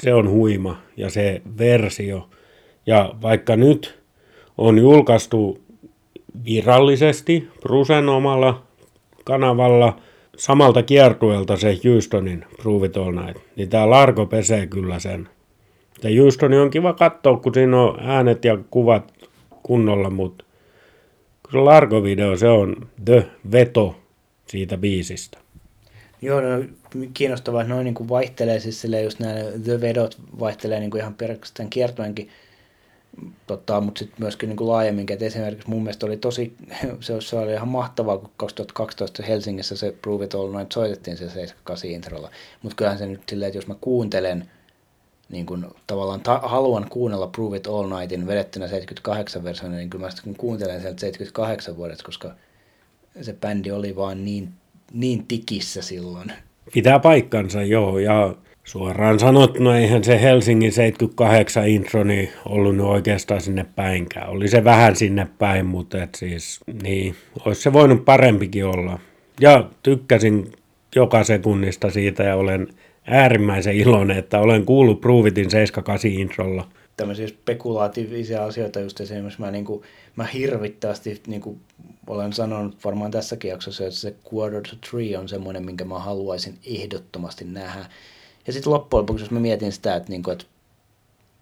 se 0.03 0.15
on 0.15 0.31
huima 0.31 0.83
ja 0.97 1.11
se 1.11 1.43
versio. 1.59 2.29
Ja 2.87 3.15
vaikka 3.23 3.57
nyt 3.57 4.03
on 4.59 4.79
julkaistu 4.79 5.61
virallisesti 6.45 7.49
Brusen 7.61 8.09
omalla 8.09 8.63
kanavalla 9.25 10.01
samalta 10.37 10.83
kiertueelta 10.83 11.57
se 11.57 11.79
Houstonin 11.85 12.45
Prove 12.63 12.87
It 12.87 12.97
All 12.97 13.13
Night, 13.13 13.43
niin 13.57 13.69
tämä 13.69 13.91
Largo 13.91 14.27
pesee 14.27 14.67
kyllä 14.67 14.99
sen. 14.99 15.29
Ja 16.03 16.23
Houstoni 16.23 16.59
on 16.59 16.71
kiva 16.71 16.93
katsoa, 16.93 17.37
kun 17.37 17.55
siinä 17.55 17.83
on 17.83 17.99
äänet 18.01 18.45
ja 18.45 18.59
kuvat 18.71 19.13
kunnolla, 19.63 20.11
mutta 20.11 20.45
se 21.53 21.59
Largo-video, 21.59 22.37
se 22.37 22.49
on 22.49 22.77
the 23.05 23.27
veto 23.53 23.97
siitä 24.47 24.77
biisistä. 24.77 25.39
Joo, 26.23 26.41
no, 26.41 26.65
kiinnostavaa, 27.15 27.63
että 27.63 27.75
noin 27.75 27.85
niin 27.85 27.95
kuin 27.95 28.09
vaihtelee, 28.09 28.61
siis 28.61 28.81
silleen 28.81 29.05
just 29.05 29.19
nämä 29.19 29.35
The 29.65 29.81
Vedot 29.81 30.19
vaihtelee 30.41 30.81
niin 30.81 30.91
kuin 30.91 31.01
ihan 31.01 31.15
pelkästään 31.15 31.71
kiertoenkin, 31.71 32.29
tota, 33.47 33.81
mutta 33.81 33.99
sitten 33.99 34.17
myöskin 34.19 34.49
niin 34.49 34.57
kuin 34.57 34.69
laajemmin, 34.69 35.07
että 35.13 35.25
esimerkiksi 35.25 35.71
mun 35.71 35.83
mielestä 35.83 36.07
oli 36.07 36.17
tosi, 36.17 36.57
se, 37.01 37.21
se 37.21 37.37
oli 37.37 37.53
ihan 37.53 37.69
mahtavaa, 37.69 38.19
kun 38.19 38.31
2012 38.37 39.23
Helsingissä 39.23 39.77
se 39.77 39.95
Prove 40.03 40.25
It 40.25 40.35
All 40.35 40.57
Night 40.57 40.73
soitettiin 40.73 41.17
se 41.17 41.25
78 41.25 41.91
introlla, 41.91 42.31
mutta 42.63 42.77
kyllähän 42.77 42.99
se 42.99 43.07
nyt 43.07 43.23
silleen, 43.29 43.47
että 43.47 43.59
jos 43.59 43.67
mä 43.67 43.75
kuuntelen, 43.81 44.51
niin 45.29 45.47
kun 45.47 45.75
tavallaan 45.87 46.21
ta- 46.21 46.41
haluan 46.45 46.87
kuunnella 46.91 47.27
Prove 47.27 47.57
It 47.57 47.67
All 47.67 47.99
Nightin 47.99 48.27
vedettynä 48.27 48.69
78 48.69 49.45
versiona, 49.45 49.77
niin 49.77 49.91
kyllä 49.91 50.05
mä 50.05 50.11
sitten 50.11 50.25
kun 50.25 50.37
kuuntelen 50.37 50.81
sieltä 50.81 51.01
78 51.01 51.77
vuodesta, 51.77 52.05
koska 52.05 52.35
se 53.21 53.33
bändi 53.33 53.71
oli 53.71 53.97
vaan 53.97 54.25
niin 54.25 54.49
niin 54.93 55.27
tikissä 55.27 55.83
silloin. 55.83 56.33
Pitää 56.73 56.99
paikkansa, 56.99 57.63
joo, 57.63 57.99
ja 57.99 58.35
suoraan 58.65 59.19
sanottuna 59.19 59.79
eihän 59.79 60.05
se 60.05 60.23
Helsingin 60.23 60.73
78 60.73 61.69
intro 61.69 62.05
niin 62.05 62.31
ollut 62.47 62.77
nyt 62.77 62.87
oikeastaan 62.87 63.41
sinne 63.41 63.67
päinkään. 63.77 64.29
Oli 64.29 64.49
se 64.49 64.65
vähän 64.65 64.97
sinne 64.97 65.29
päin, 65.39 65.67
mutta 65.67 66.03
et 66.03 66.15
siis, 66.15 66.61
niin, 66.83 67.15
olisi 67.47 67.63
se 67.63 67.73
voinut 67.73 68.05
parempikin 68.05 68.65
olla. 68.65 68.99
Ja 69.41 69.69
tykkäsin 69.83 70.53
joka 70.97 71.25
sekunnista 71.25 71.91
siitä 71.91 72.23
ja 72.23 72.37
olen 72.37 72.69
äärimmäisen 73.07 73.77
iloinen, 73.77 74.19
että 74.19 74.39
olen 74.39 74.67
kuullut 74.67 75.01
Pruvitin 75.01 75.51
78 75.51 76.11
introlla. 76.11 76.69
Tämmöisiä 76.97 77.29
spekulatiivisia 77.29 78.45
asioita 78.45 78.81
just 78.81 79.01
esimerkiksi 79.01 79.41
mä, 79.41 79.51
niin 79.51 79.65
kuin, 79.65 79.83
mä 80.17 80.25
hirvittävästi 80.25 81.23
niin 81.27 81.41
kuin 81.41 81.61
olen 82.07 82.33
sanonut 82.33 82.85
varmaan 82.85 83.11
tässäkin 83.11 83.51
jaksossa, 83.51 83.85
että 83.85 83.99
se 83.99 84.15
Quarter 84.35 84.63
to 84.63 84.77
Three 84.91 85.19
on 85.19 85.29
semmoinen, 85.29 85.65
minkä 85.65 85.85
mä 85.85 85.99
haluaisin 85.99 86.59
ehdottomasti 86.67 87.45
nähdä. 87.45 87.87
Ja 88.47 88.53
sitten 88.53 88.73
loppujen 88.73 89.01
lopuksi, 89.03 89.25
jos 89.25 89.31
mä 89.31 89.41
mietin 89.41 89.73
sitä, 89.73 89.97
että, 89.97 90.09
niin 90.09 90.23
kuin, 90.23 90.33
että 90.33 90.45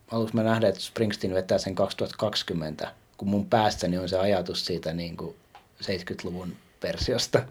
haluaisin 0.06 0.36
mä 0.36 0.42
nähdä, 0.42 0.68
että 0.68 0.80
Springsteen 0.80 1.34
vetää 1.34 1.58
sen 1.58 1.74
2020, 1.74 2.92
kun 3.16 3.28
mun 3.28 3.46
päässäni 3.46 3.98
on 3.98 4.08
se 4.08 4.18
ajatus 4.18 4.66
siitä 4.66 4.92
niin 4.92 5.16
kuin 5.16 5.34
70-luvun 5.82 6.52
versiosta. 6.82 7.42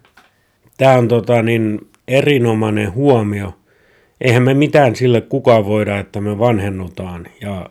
Tämä 0.78 0.94
on 0.94 1.08
tota, 1.08 1.42
niin 1.42 1.90
erinomainen 2.08 2.94
huomio. 2.94 3.54
Eihän 4.22 4.44
me 4.44 4.54
mitään 4.54 4.96
sille 4.96 5.22
kukaan 5.22 5.66
voida, 5.66 6.00
että 6.00 6.22
me 6.22 6.40
vanhennutaan 6.40 7.28
ja 7.42 7.70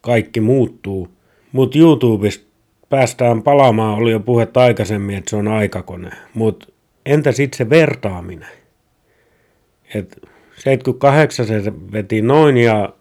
kaikki 0.00 0.40
muuttuu. 0.40 1.08
Mutta 1.52 1.78
YouTubesta 1.78 2.48
päästään 2.88 3.42
palaamaan, 3.42 3.98
oli 3.98 4.10
jo 4.10 4.20
puhetta 4.20 4.60
aikaisemmin, 4.60 5.16
että 5.16 5.30
se 5.30 5.36
on 5.36 5.48
aikakone. 5.48 6.10
Mutta 6.34 6.66
entä 7.06 7.32
sitten 7.32 7.58
se 7.58 7.70
vertaaminen? 7.70 8.48
Et 9.94 10.28
78 10.58 11.46
se 11.46 11.72
veti 11.92 12.22
noin 12.22 12.56
ja 12.56 12.92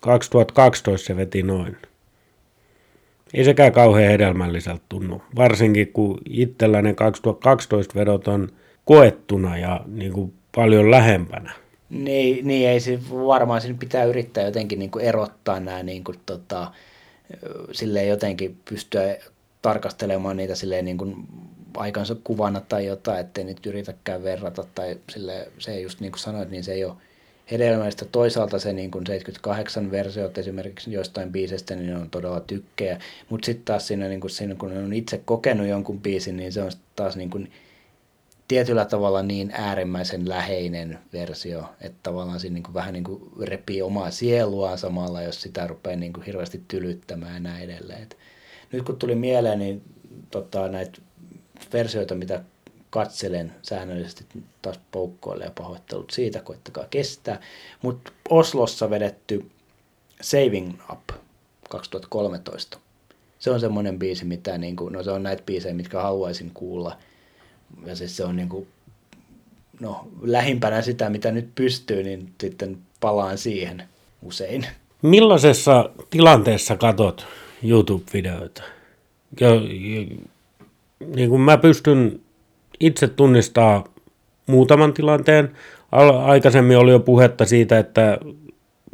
2012 0.00 1.06
se 1.06 1.16
veti 1.16 1.42
noin. 1.42 1.76
Ei 3.34 3.44
sekään 3.44 3.72
kauhean 3.72 4.10
hedelmälliseltä 4.10 4.84
tunnu, 4.88 5.22
varsinkin 5.36 5.92
kun 5.92 6.18
itsellä 6.28 6.82
ne 6.82 6.94
2012 6.94 7.94
vedot 8.00 8.28
on 8.28 8.48
koettuna 8.84 9.58
ja 9.58 9.80
niin 9.86 10.12
kuin 10.12 10.32
paljon 10.54 10.90
lähempänä. 10.90 11.52
Niin, 11.90 12.46
niin 12.46 12.68
ei 12.68 12.80
se 12.80 12.98
varmaan 13.12 13.60
siinä 13.60 13.78
pitää 13.78 14.04
yrittää 14.04 14.44
jotenkin 14.44 14.78
niin 14.78 14.90
kuin 14.90 15.04
erottaa 15.04 15.60
nämä 15.60 15.82
niin 15.82 16.04
kuin, 16.04 16.16
tota, 16.26 16.72
jotenkin 18.08 18.56
pystyä 18.70 19.16
tarkastelemaan 19.62 20.36
niitä 20.36 20.54
silleen 20.54 20.84
niin 20.84 20.98
kuin 20.98 21.16
aikansa 21.80 22.16
kuvana 22.24 22.60
tai 22.60 22.86
jotain, 22.86 23.20
ettei 23.20 23.44
nyt 23.44 23.66
yritäkään 23.66 24.22
verrata 24.22 24.64
tai 24.74 24.96
sille 25.12 25.48
se 25.58 25.80
just 25.80 26.00
niin 26.00 26.12
kuin 26.12 26.20
sanoit, 26.20 26.50
niin 26.50 26.64
se 26.64 26.72
ei 26.72 26.84
ole 26.84 26.94
hedelmällistä. 27.50 28.04
Toisaalta 28.04 28.58
se 28.58 28.72
niin 28.72 28.90
kuin 28.90 29.06
78 29.06 29.90
versiot 29.90 30.38
esimerkiksi 30.38 30.92
joistain 30.92 31.32
biisestä, 31.32 31.76
niin 31.76 31.96
on 31.96 32.10
todella 32.10 32.40
tykkejä, 32.40 32.98
mutta 33.28 33.46
sitten 33.46 33.64
taas 33.64 33.86
siinä, 33.86 34.08
niin 34.08 34.20
kuin, 34.20 34.30
siinä, 34.30 34.54
kun 34.54 34.76
on 34.76 34.92
itse 34.92 35.18
kokenut 35.24 35.66
jonkun 35.66 36.00
biisin, 36.00 36.36
niin 36.36 36.52
se 36.52 36.62
on 36.62 36.70
taas 36.96 37.16
niin 37.16 37.30
kuin, 37.30 37.52
tietyllä 38.48 38.84
tavalla 38.84 39.22
niin 39.22 39.50
äärimmäisen 39.52 40.28
läheinen 40.28 40.98
versio, 41.12 41.64
että 41.80 41.98
tavallaan 42.02 42.40
siinä 42.40 42.54
niin 42.54 42.62
kuin 42.62 42.74
vähän 42.74 42.92
niin 42.92 43.04
kuin 43.04 43.22
repii 43.40 43.82
omaa 43.82 44.10
sieluaan 44.10 44.78
samalla, 44.78 45.22
jos 45.22 45.42
sitä 45.42 45.66
rupeaa 45.66 45.96
niin 45.96 46.12
kuin 46.12 46.24
hirveästi 46.24 46.62
tylyttämään 46.68 47.34
ja 47.34 47.40
näin 47.40 47.70
edelleen. 47.70 48.02
Et 48.02 48.18
nyt 48.72 48.84
kun 48.84 48.96
tuli 48.96 49.14
mieleen, 49.14 49.58
niin 49.58 49.82
tota, 50.30 50.68
näitä 50.68 51.00
versioita, 51.72 52.14
mitä 52.14 52.42
katselen 52.90 53.52
säännöllisesti 53.62 54.24
taas 54.62 54.80
poukkoille 54.92 55.44
ja 55.44 55.50
pahoittelut 55.50 56.10
siitä, 56.10 56.40
koittakaa 56.40 56.84
kestää. 56.90 57.40
Mutta 57.82 58.12
Oslossa 58.28 58.90
vedetty 58.90 59.50
Saving 60.20 60.74
Up 60.92 61.20
2013. 61.68 62.78
Se 63.38 63.50
on 63.50 63.60
semmoinen 63.60 63.98
biisi, 63.98 64.24
mitä 64.24 64.58
niin 64.58 64.76
kuin, 64.76 64.92
no 64.92 65.02
se 65.02 65.10
on 65.10 65.22
näitä 65.22 65.42
biisejä, 65.46 65.74
mitkä 65.74 66.02
haluaisin 66.02 66.50
kuulla. 66.54 66.96
Ja 67.86 67.96
siis 67.96 68.16
se 68.16 68.24
on 68.24 68.36
niin 68.36 68.48
kuin, 68.48 68.68
no, 69.80 70.08
lähimpänä 70.22 70.82
sitä, 70.82 71.10
mitä 71.10 71.30
nyt 71.30 71.48
pystyy, 71.54 72.02
niin 72.02 72.32
sitten 72.40 72.78
palaan 73.00 73.38
siihen 73.38 73.82
usein. 74.22 74.66
Millaisessa 75.02 75.90
tilanteessa 76.10 76.76
katot 76.76 77.26
YouTube-videoita. 77.62 78.62
Ja, 79.40 79.48
ja, 79.48 80.16
niin 81.16 81.30
kuin 81.30 81.40
mä 81.40 81.58
pystyn 81.58 82.20
itse 82.80 83.08
tunnistaa 83.08 83.84
muutaman 84.46 84.92
tilanteen. 84.92 85.50
Aikaisemmin 86.24 86.78
oli 86.78 86.90
jo 86.90 87.00
puhetta 87.00 87.44
siitä, 87.44 87.78
että 87.78 88.18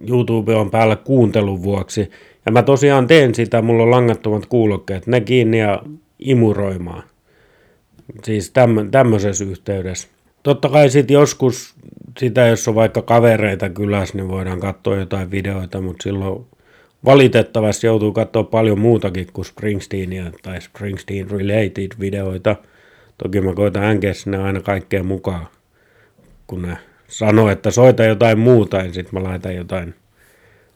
YouTube 0.09 0.55
on 0.55 0.71
päällä 0.71 0.97
kuuntelun 0.97 1.63
vuoksi. 1.63 2.11
Ja 2.47 2.53
mä 2.53 2.63
tosiaan 2.63 3.07
teen 3.07 3.35
sitä, 3.35 3.63
mulla 3.63 3.83
on 3.83 3.91
langattomat 3.91 4.47
kuulokkeet, 4.47 5.07
ne 5.07 5.21
kiinni 5.21 5.59
ja 5.59 5.83
imuroimaan. 6.19 7.03
Siis 8.25 8.53
tämmöisessä 8.91 9.45
yhteydessä. 9.45 10.09
Totta 10.43 10.69
kai 10.69 10.91
sitten 10.91 11.15
joskus 11.15 11.75
sitä, 12.19 12.47
jos 12.47 12.69
on 12.69 12.75
vaikka 12.75 13.03
kavereita 13.03 13.69
kylässä, 13.69 14.17
niin 14.17 14.29
voidaan 14.29 14.61
katsoa 14.61 14.97
jotain 14.97 15.31
videoita, 15.31 15.81
mutta 15.81 16.03
silloin 16.03 16.47
valitettavasti 17.05 17.87
joutuu 17.87 18.13
katsoa 18.13 18.43
paljon 18.43 18.79
muutakin 18.79 19.27
kuin 19.33 19.45
Springsteenia 19.45 20.31
tai 20.43 20.61
Springsteen 20.61 21.31
related 21.31 21.91
videoita. 22.01 22.57
Toki 23.23 23.41
mä 23.41 23.55
koitan 23.55 23.85
änkeä 23.85 24.15
sinne 24.15 24.39
aina 24.39 24.61
kaikkea 24.61 25.03
mukaan, 25.03 25.47
kun 26.47 26.63
ne 26.63 26.77
sanoo, 27.09 27.49
että 27.49 27.71
soita 27.71 28.05
jotain 28.05 28.39
muuta, 28.39 28.77
ja 28.77 28.93
sitten 28.93 29.23
mä 29.23 29.29
laitan 29.29 29.57
jotain 29.57 29.95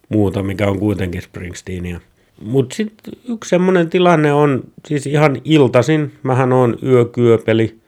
muuta, 0.09 0.43
mikä 0.43 0.69
on 0.69 0.79
kuitenkin 0.79 1.23
Springsteenia. 1.23 2.01
Mutta 2.43 2.77
sitten 2.77 3.15
yksi 3.29 3.49
semmoinen 3.49 3.91
tilanne 3.91 4.33
on, 4.33 4.65
siis 4.87 5.07
ihan 5.07 5.41
iltasin, 5.45 6.13
mähän 6.23 6.53
on 6.53 6.79
yökyöpeli, 6.83 7.79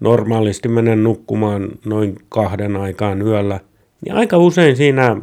normaalisti 0.00 0.68
menen 0.68 1.04
nukkumaan 1.04 1.68
noin 1.84 2.16
kahden 2.28 2.76
aikaan 2.76 3.22
yöllä, 3.22 3.60
niin 4.04 4.14
aika 4.14 4.38
usein 4.38 4.76
siinä 4.76 5.16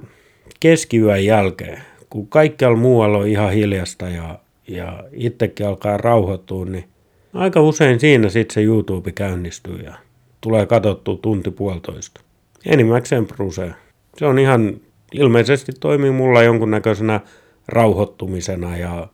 keskiyön 0.60 1.26
jälkeen, 1.26 1.82
kun 2.10 2.28
kaikkialla 2.28 2.78
muualla 2.78 3.18
on 3.18 3.28
ihan 3.28 3.52
hiljasta 3.52 4.10
ja, 4.10 4.40
ja 4.68 5.04
itsekin 5.12 5.68
alkaa 5.68 5.98
rauhoittua, 5.98 6.66
niin 6.66 6.86
aika 7.34 7.62
usein 7.62 8.00
siinä 8.00 8.30
sitten 8.30 8.54
se 8.54 8.62
YouTube 8.62 9.12
käynnistyy 9.12 9.78
ja 9.78 9.94
tulee 10.42 10.66
katsottua 10.66 11.18
tunti 11.22 11.52
puolitoista. 11.52 12.22
Enimmäkseen 12.66 13.26
prusee. 13.26 13.74
Se 14.18 14.26
on 14.26 14.40
ihan, 14.40 14.78
ilmeisesti 15.14 15.72
toimii 15.80 16.12
mulla 16.12 16.44
jonkunnäköisenä 16.44 17.20
rauhoittumisena 17.68 18.78
ja 18.78 19.08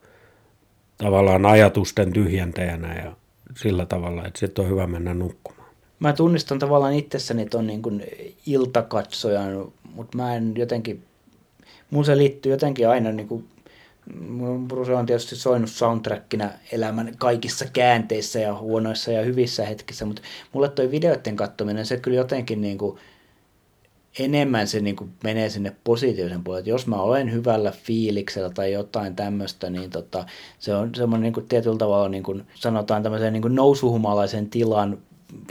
tavallaan 0.97 1.45
ajatusten 1.45 2.13
tyhjentäjänä 2.13 2.95
ja 2.95 3.15
sillä 3.57 3.85
tavalla, 3.85 4.25
että 4.25 4.39
sitten 4.39 4.65
on 4.65 4.71
hyvä 4.71 4.87
mennä 4.87 5.13
nukkumaan. 5.13 5.69
Mä 5.99 6.13
tunnistan 6.13 6.59
tavallaan 6.59 6.93
itsessäni 6.93 7.45
ton 7.45 7.67
niin 7.67 7.81
kuin 7.81 8.03
iltakatsojan, 8.45 9.71
mutta 9.95 10.17
mä 10.17 10.35
en 10.35 10.53
jotenkin, 10.57 11.03
mun 11.93 12.05
se 12.05 12.17
liittyy 12.17 12.51
jotenkin 12.51 12.89
aina 12.89 13.11
niin 13.11 13.27
kuin, 13.27 13.47
Bruce 14.67 14.95
on 14.95 15.05
tietysti 15.05 15.35
soinut 15.35 15.69
soundtrackina 15.69 16.49
elämän 16.71 17.13
kaikissa 17.17 17.65
käänteissä 17.73 18.39
ja 18.39 18.57
huonoissa 18.57 19.11
ja 19.11 19.21
hyvissä 19.21 19.65
hetkissä, 19.65 20.05
mutta 20.05 20.21
mulle 20.53 20.69
toi 20.69 20.91
videoiden 20.91 21.35
kattominen, 21.35 21.85
se 21.85 21.97
kyllä 21.97 22.17
jotenkin 22.17 22.61
niin 22.61 22.77
kuin, 22.77 22.97
enemmän 24.19 24.67
se 24.67 24.79
niin 24.79 24.95
kuin 24.95 25.13
menee 25.23 25.49
sinne 25.49 25.75
positiivisen 25.83 26.43
puolelle. 26.43 26.59
Että 26.59 26.69
jos 26.69 26.87
mä 26.87 27.01
olen 27.01 27.31
hyvällä 27.31 27.71
fiiliksellä 27.71 28.49
tai 28.49 28.71
jotain 28.71 29.15
tämmöistä, 29.15 29.69
niin 29.69 29.89
tota, 29.89 30.25
se 30.59 30.75
on 30.75 30.95
semmoinen 30.95 31.23
niin 31.23 31.33
kuin 31.33 31.47
tietyllä 31.47 31.77
tavalla 31.77 32.09
niin 32.09 32.23
kuin 32.23 32.43
sanotaan 32.55 33.03
tämmöiseen 33.03 33.33
niin 33.33 33.41
kuin 33.41 33.55
nousuhumalaisen 33.55 34.49
tilan, 34.49 34.97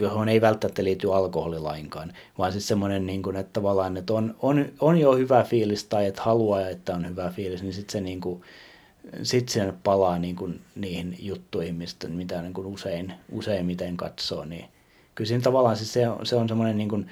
johon 0.00 0.28
ei 0.28 0.40
välttämättä 0.40 0.84
liity 0.84 1.14
alkoholi 1.14 1.58
lainkaan, 1.58 2.12
vaan 2.38 2.52
siis 2.52 2.68
semmoinen, 2.68 3.06
niin 3.06 3.22
kuin, 3.22 3.36
että 3.36 3.52
tavallaan, 3.52 3.96
että 3.96 4.12
on, 4.12 4.36
on, 4.42 4.66
on 4.80 4.98
jo 4.98 5.12
hyvä 5.12 5.42
fiilis 5.42 5.84
tai 5.84 6.06
että 6.06 6.22
haluaa, 6.22 6.68
että 6.68 6.94
on 6.94 7.08
hyvä 7.08 7.30
fiilis, 7.30 7.62
niin 7.62 7.72
sitten 7.72 7.92
se 7.92 8.00
niin 8.00 8.20
kuin, 8.20 8.42
sit 9.22 9.50
palaa 9.82 10.18
niin 10.18 10.36
kuin 10.36 10.60
niihin 10.74 11.16
juttuihin, 11.20 11.74
mistä, 11.74 12.08
mitä 12.08 12.42
niin 12.42 12.54
kuin 12.54 12.66
usein, 12.66 13.12
useimmiten 13.32 13.96
katsoo, 13.96 14.44
niin 14.44 14.64
kyllä 15.14 15.28
siinä 15.28 15.42
tavallaan 15.42 15.76
siis 15.76 15.92
se, 15.92 16.08
on, 16.08 16.26
se 16.26 16.36
on 16.36 16.48
semmoinen 16.48 16.76
niin 16.76 16.88
kuin, 16.88 17.06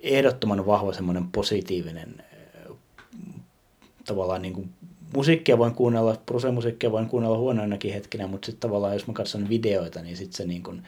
ehdottoman 0.00 0.66
vahva 0.66 0.92
semmoinen 0.92 1.28
positiivinen 1.28 2.14
tavallaan 4.04 4.42
niin 4.42 4.54
kuin 4.54 4.70
musiikkia 5.14 5.58
voin 5.58 5.74
kuunnella, 5.74 6.16
prosemusiikkia 6.26 6.92
voin 6.92 7.08
kuunnella 7.08 7.38
huonoinakin 7.38 7.92
hetkinä, 7.92 8.26
mutta 8.26 8.46
sitten 8.46 8.60
tavallaan 8.60 8.92
jos 8.92 9.06
mä 9.06 9.12
katson 9.12 9.48
videoita, 9.48 10.02
niin 10.02 10.16
sitten 10.16 10.36
se 10.36 10.44
niin 10.44 10.62
kuin 10.62 10.82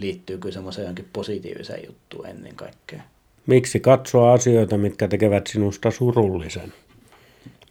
liittyy 0.00 0.38
kyllä 0.38 0.52
semmoiseen 0.52 0.86
jonkin 0.86 1.08
positiiviseen 1.12 1.86
juttuun 1.86 2.26
ennen 2.26 2.54
kaikkea. 2.54 3.02
Miksi 3.46 3.80
katsoa 3.80 4.32
asioita, 4.32 4.78
mitkä 4.78 5.08
tekevät 5.08 5.46
sinusta 5.46 5.90
surullisen? 5.90 6.72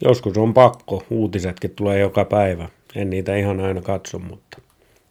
Joskus 0.01 0.37
on 0.37 0.53
pakko, 0.53 1.03
uutisetkin 1.09 1.71
tulee 1.71 1.99
joka 1.99 2.25
päivä. 2.25 2.69
En 2.95 3.09
niitä 3.09 3.35
ihan 3.35 3.59
aina 3.59 3.81
katso, 3.81 4.19
mutta 4.19 4.61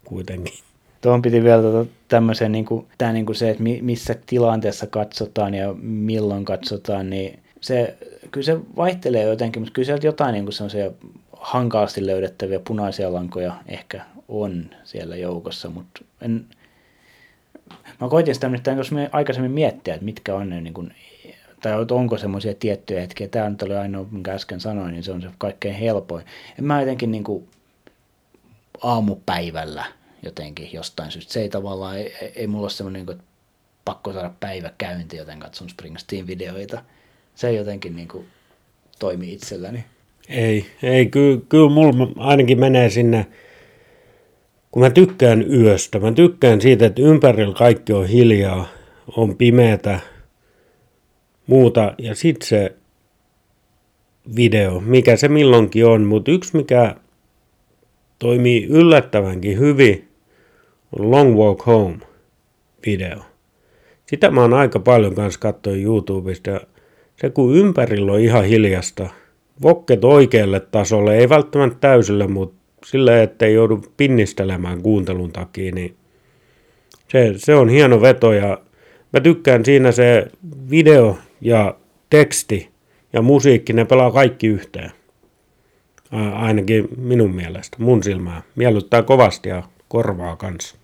kuitenkin. 0.04 0.54
Tuohon 1.00 1.22
piti 1.22 1.44
vielä 1.44 1.62
tuota, 1.62 1.90
tämmöisen, 2.08 2.52
niin 2.52 2.64
kuin, 2.64 2.86
tämä 2.98 3.12
niin 3.12 3.26
kuin 3.26 3.36
se, 3.36 3.50
että 3.50 3.62
missä 3.80 4.14
tilanteessa 4.26 4.86
katsotaan 4.86 5.54
ja 5.54 5.74
milloin 5.82 6.44
katsotaan, 6.44 7.10
niin 7.10 7.38
se, 7.60 7.96
kyllä 8.30 8.44
se 8.44 8.58
vaihtelee 8.76 9.22
jotenkin, 9.22 9.62
mutta 9.62 9.72
kyllä 9.72 9.86
sieltä 9.86 10.06
jotain 10.06 10.32
niin 10.32 10.44
kuin 10.44 10.52
semmoisia 10.52 10.90
hankaasti 11.32 12.06
löydettäviä 12.06 12.60
punaisia 12.60 13.12
lankoja 13.12 13.54
ehkä 13.68 14.04
on 14.28 14.70
siellä 14.84 15.16
joukossa, 15.16 15.68
mutta 15.68 16.00
en, 16.20 16.46
mä 18.00 18.08
koitin 18.08 18.34
sitä 18.34 18.48
nyt 18.48 18.68
aikaisemmin 19.12 19.50
miettiä, 19.50 19.94
että 19.94 20.04
mitkä 20.04 20.34
on 20.34 20.48
ne, 20.48 20.60
niin 20.60 20.74
kuin, 20.74 20.94
tai 21.62 21.72
onko 21.90 22.18
semmoisia 22.18 22.54
tiettyjä 22.54 23.00
hetkiä, 23.00 23.28
tämä 23.28 23.50
nyt 23.50 23.62
oli 23.62 23.76
ainoa, 23.76 24.06
minkä 24.10 24.32
äsken 24.32 24.60
sanoin, 24.60 24.92
niin 24.92 25.02
se 25.02 25.12
on 25.12 25.22
se 25.22 25.28
kaikkein 25.38 25.74
helpoin. 25.74 26.24
En 26.58 26.64
mä 26.64 26.80
jotenkin 26.80 27.10
niin 27.10 27.24
kuin 27.24 27.48
aamupäivällä 28.82 29.84
jotenkin 30.22 30.72
jostain 30.72 31.10
syystä. 31.10 31.32
Se 31.32 31.40
ei 31.40 31.48
tavallaan, 31.48 31.98
ei, 31.98 32.32
ei 32.36 32.46
mulla 32.46 32.64
ole 32.64 32.70
semmoinen, 32.70 33.06
niin 33.06 33.18
pakko 33.84 34.12
saada 34.12 34.30
päivä 34.40 34.70
käynti, 34.78 35.16
joten 35.16 35.40
katson 35.40 35.68
Springsteen-videoita. 35.70 36.80
Se 37.34 37.52
jotenkin 37.52 37.96
niin 37.96 38.08
kuin, 38.08 38.26
toimii 38.98 39.32
itselläni. 39.32 39.84
Ei, 40.28 40.66
ei 40.82 41.06
kyllä, 41.06 41.40
kyllä 41.48 41.70
mulla 41.70 42.08
ainakin 42.16 42.60
menee 42.60 42.90
sinne, 42.90 43.26
kun 44.70 44.82
mä 44.82 44.90
tykkään 44.90 45.52
yöstä, 45.52 46.00
mä 46.00 46.12
tykkään 46.12 46.60
siitä, 46.60 46.86
että 46.86 47.02
ympärillä 47.02 47.54
kaikki 47.54 47.92
on 47.92 48.06
hiljaa, 48.06 48.68
on 49.16 49.36
pimeätä, 49.36 50.00
muuta, 51.46 51.94
ja 51.98 52.14
sitten 52.14 52.48
se 52.48 52.76
video, 54.36 54.80
mikä 54.80 55.16
se 55.16 55.28
milloinkin 55.28 55.86
on, 55.86 56.02
mutta 56.02 56.30
yksi 56.30 56.56
mikä 56.56 56.94
toimii 58.18 58.66
yllättävänkin 58.66 59.58
hyvin, 59.58 60.08
on 60.98 61.10
Long 61.10 61.38
Walk 61.38 61.66
Home 61.66 61.98
video. 62.86 63.18
Sitä 64.06 64.30
mä 64.30 64.40
oon 64.40 64.54
aika 64.54 64.80
paljon 64.80 65.14
kanssa 65.14 65.40
katsoin 65.40 65.82
YouTubesta 65.82 66.50
ja 66.50 66.60
se 67.20 67.30
kun 67.30 67.56
ympärillä 67.56 68.12
on 68.12 68.20
ihan 68.20 68.44
hiljasta, 68.44 69.10
vokket 69.62 70.04
oikealle 70.04 70.60
tasolle, 70.60 71.16
ei 71.16 71.28
välttämättä 71.28 71.78
täysille, 71.80 72.26
mutta 72.26 72.55
sillä 72.84 73.22
ettei 73.22 73.54
joudu 73.54 73.84
pinnistelemään 73.96 74.82
kuuntelun 74.82 75.32
takia, 75.32 75.72
niin 75.72 75.96
se, 77.08 77.34
se 77.36 77.54
on 77.54 77.68
hieno 77.68 78.00
veto 78.00 78.32
ja 78.32 78.58
mä 79.12 79.20
tykkään 79.20 79.64
siinä 79.64 79.92
se 79.92 80.26
video 80.70 81.18
ja 81.40 81.76
teksti 82.10 82.70
ja 83.12 83.22
musiikki, 83.22 83.72
ne 83.72 83.84
pelaa 83.84 84.10
kaikki 84.10 84.46
yhteen. 84.46 84.92
Ainakin 86.34 86.88
minun 86.96 87.34
mielestä, 87.34 87.76
mun 87.80 88.02
silmää. 88.02 88.42
Miellyttää 88.56 89.02
kovasti 89.02 89.48
ja 89.48 89.62
korvaa 89.88 90.36
kanssa. 90.36 90.76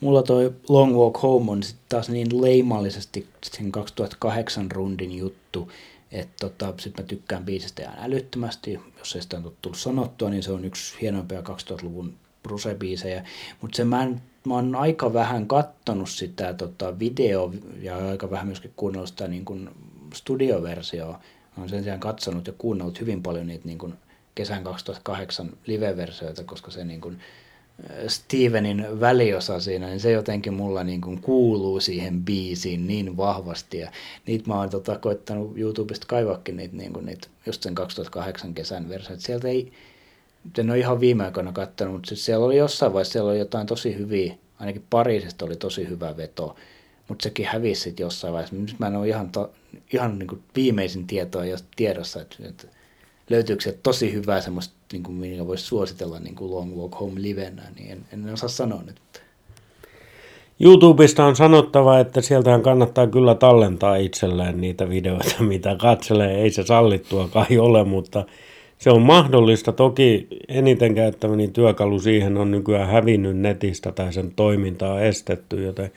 Mulla 0.00 0.22
toi 0.22 0.52
Long 0.68 0.96
Walk 0.96 1.22
Home 1.22 1.50
on 1.50 1.62
sitten 1.62 1.86
taas 1.88 2.08
niin 2.08 2.42
leimallisesti 2.42 3.26
sen 3.42 3.72
2008 3.72 4.70
rundin 4.70 5.18
juttu, 5.18 5.72
että 6.12 6.34
tota, 6.40 6.74
sit 6.78 6.98
mä 6.98 7.04
tykkään 7.04 7.44
biisistä 7.44 7.82
ihan 7.82 7.96
älyttömästi. 7.98 8.80
Jos 9.00 9.16
ei 9.16 9.22
sitä 9.22 9.40
ole 9.44 9.52
tullut 9.62 9.78
sanottua, 9.78 10.30
niin 10.30 10.42
se 10.42 10.52
on 10.52 10.64
yksi 10.64 10.96
hienoimpia 11.00 11.40
2000-luvun 11.40 12.14
Bruse-biisejä. 12.48 13.24
Mutta 13.60 13.76
se 13.76 13.84
mä, 13.84 14.02
en, 14.02 14.22
mä 14.44 14.54
oon 14.54 14.74
aika 14.74 15.12
vähän 15.12 15.46
kattonut 15.46 16.10
sitä 16.10 16.54
tota, 16.54 16.98
video 16.98 17.52
ja 17.80 18.08
aika 18.08 18.30
vähän 18.30 18.46
myöskin 18.46 18.72
kuunnellut 18.76 19.08
sitä 19.08 19.28
niin 19.28 19.44
kun 19.44 19.70
studioversioa. 20.14 21.12
Mä 21.12 21.62
oon 21.62 21.68
sen 21.68 21.82
sijaan 21.82 22.00
katsonut 22.00 22.46
ja 22.46 22.52
kuunnellut 22.58 23.00
hyvin 23.00 23.22
paljon 23.22 23.46
niitä 23.46 23.66
niin 23.66 23.78
kun 23.78 23.98
kesän 24.34 24.64
2008 24.64 25.50
live-versioita, 25.66 26.44
koska 26.44 26.70
se 26.70 26.84
niin 26.84 27.00
kun, 27.00 27.18
Stevenin 28.06 29.00
väliosa 29.00 29.60
siinä, 29.60 29.86
niin 29.86 30.00
se 30.00 30.10
jotenkin 30.10 30.54
mulla 30.54 30.84
niin 30.84 31.00
kuin 31.00 31.20
kuuluu 31.20 31.80
siihen 31.80 32.24
biisiin 32.24 32.86
niin 32.86 33.16
vahvasti. 33.16 33.78
Ja 33.78 33.90
niitä 34.26 34.48
mä 34.48 34.54
oon 34.54 34.70
tota, 34.70 34.98
koittanut 34.98 35.58
YouTubesta 35.58 36.06
kaivakin 36.06 36.56
niitä, 36.56 36.76
niin 36.76 36.92
kuin 36.92 37.06
niitä 37.06 37.28
just 37.46 37.62
sen 37.62 37.74
2008 37.74 38.54
kesän 38.54 38.88
versioita. 38.88 39.22
Sieltä 39.22 39.48
ei, 39.48 39.72
en 40.58 40.70
ole 40.70 40.78
ihan 40.78 41.00
viime 41.00 41.24
aikoina 41.24 41.52
katsonut, 41.52 41.94
mutta 41.94 42.08
siis 42.08 42.24
siellä 42.24 42.46
oli 42.46 42.56
jossain 42.56 42.92
vaiheessa 42.92 43.12
siellä 43.12 43.30
oli 43.30 43.38
jotain 43.38 43.66
tosi 43.66 43.98
hyviä, 43.98 44.34
ainakin 44.58 44.84
Pariisista 44.90 45.44
oli 45.44 45.56
tosi 45.56 45.88
hyvä 45.88 46.16
veto, 46.16 46.56
mutta 47.08 47.22
sekin 47.22 47.46
hävisi 47.46 47.80
sitten 47.80 48.04
jossain 48.04 48.32
vaiheessa. 48.32 48.56
Nyt 48.56 48.78
mä 48.78 48.86
en 48.86 48.96
ole 48.96 49.08
ihan, 49.08 49.30
to, 49.30 49.52
ihan 49.92 50.18
niin 50.18 50.26
kuin 50.26 50.42
viimeisin 50.56 51.06
tietoa 51.06 51.44
jo 51.44 51.56
tiedossa, 51.76 52.22
että, 52.22 52.36
että 52.48 52.66
löytyykö 53.30 53.62
se 53.62 53.78
tosi 53.82 54.12
hyvää 54.12 54.40
semmoista, 54.40 54.74
niin 54.92 55.02
kuin, 55.02 55.14
minkä 55.14 55.46
voisi 55.46 55.64
suositella 55.64 56.18
niin 56.20 56.34
kuin 56.34 56.50
Long 56.50 56.76
Walk 56.76 57.00
Home 57.00 57.22
livenä, 57.22 57.62
niin 57.78 57.90
en, 57.90 58.04
en 58.12 58.32
osaa 58.32 58.48
sanoa 58.48 58.82
nyt. 58.86 58.96
YouTubesta 60.60 61.24
on 61.24 61.36
sanottava, 61.36 61.98
että 61.98 62.20
sieltähän 62.20 62.62
kannattaa 62.62 63.06
kyllä 63.06 63.34
tallentaa 63.34 63.96
itselleen 63.96 64.60
niitä 64.60 64.88
videoita, 64.88 65.42
mitä 65.54 65.76
katselee. 65.76 66.42
Ei 66.42 66.50
se 66.50 66.62
sallittua 66.62 67.28
kai 67.28 67.58
ole, 67.58 67.84
mutta 67.84 68.24
se 68.78 68.90
on 68.90 69.02
mahdollista. 69.02 69.72
Toki 69.72 70.26
eniten 70.48 70.94
käyttämäni 70.94 71.48
työkalu 71.48 72.00
siihen 72.00 72.36
on 72.36 72.50
nykyään 72.50 72.88
hävinnyt 72.88 73.36
netistä 73.36 73.92
tai 73.92 74.12
sen 74.12 74.32
toimintaa 74.36 75.00
estetty, 75.00 75.62
joten 75.62 75.90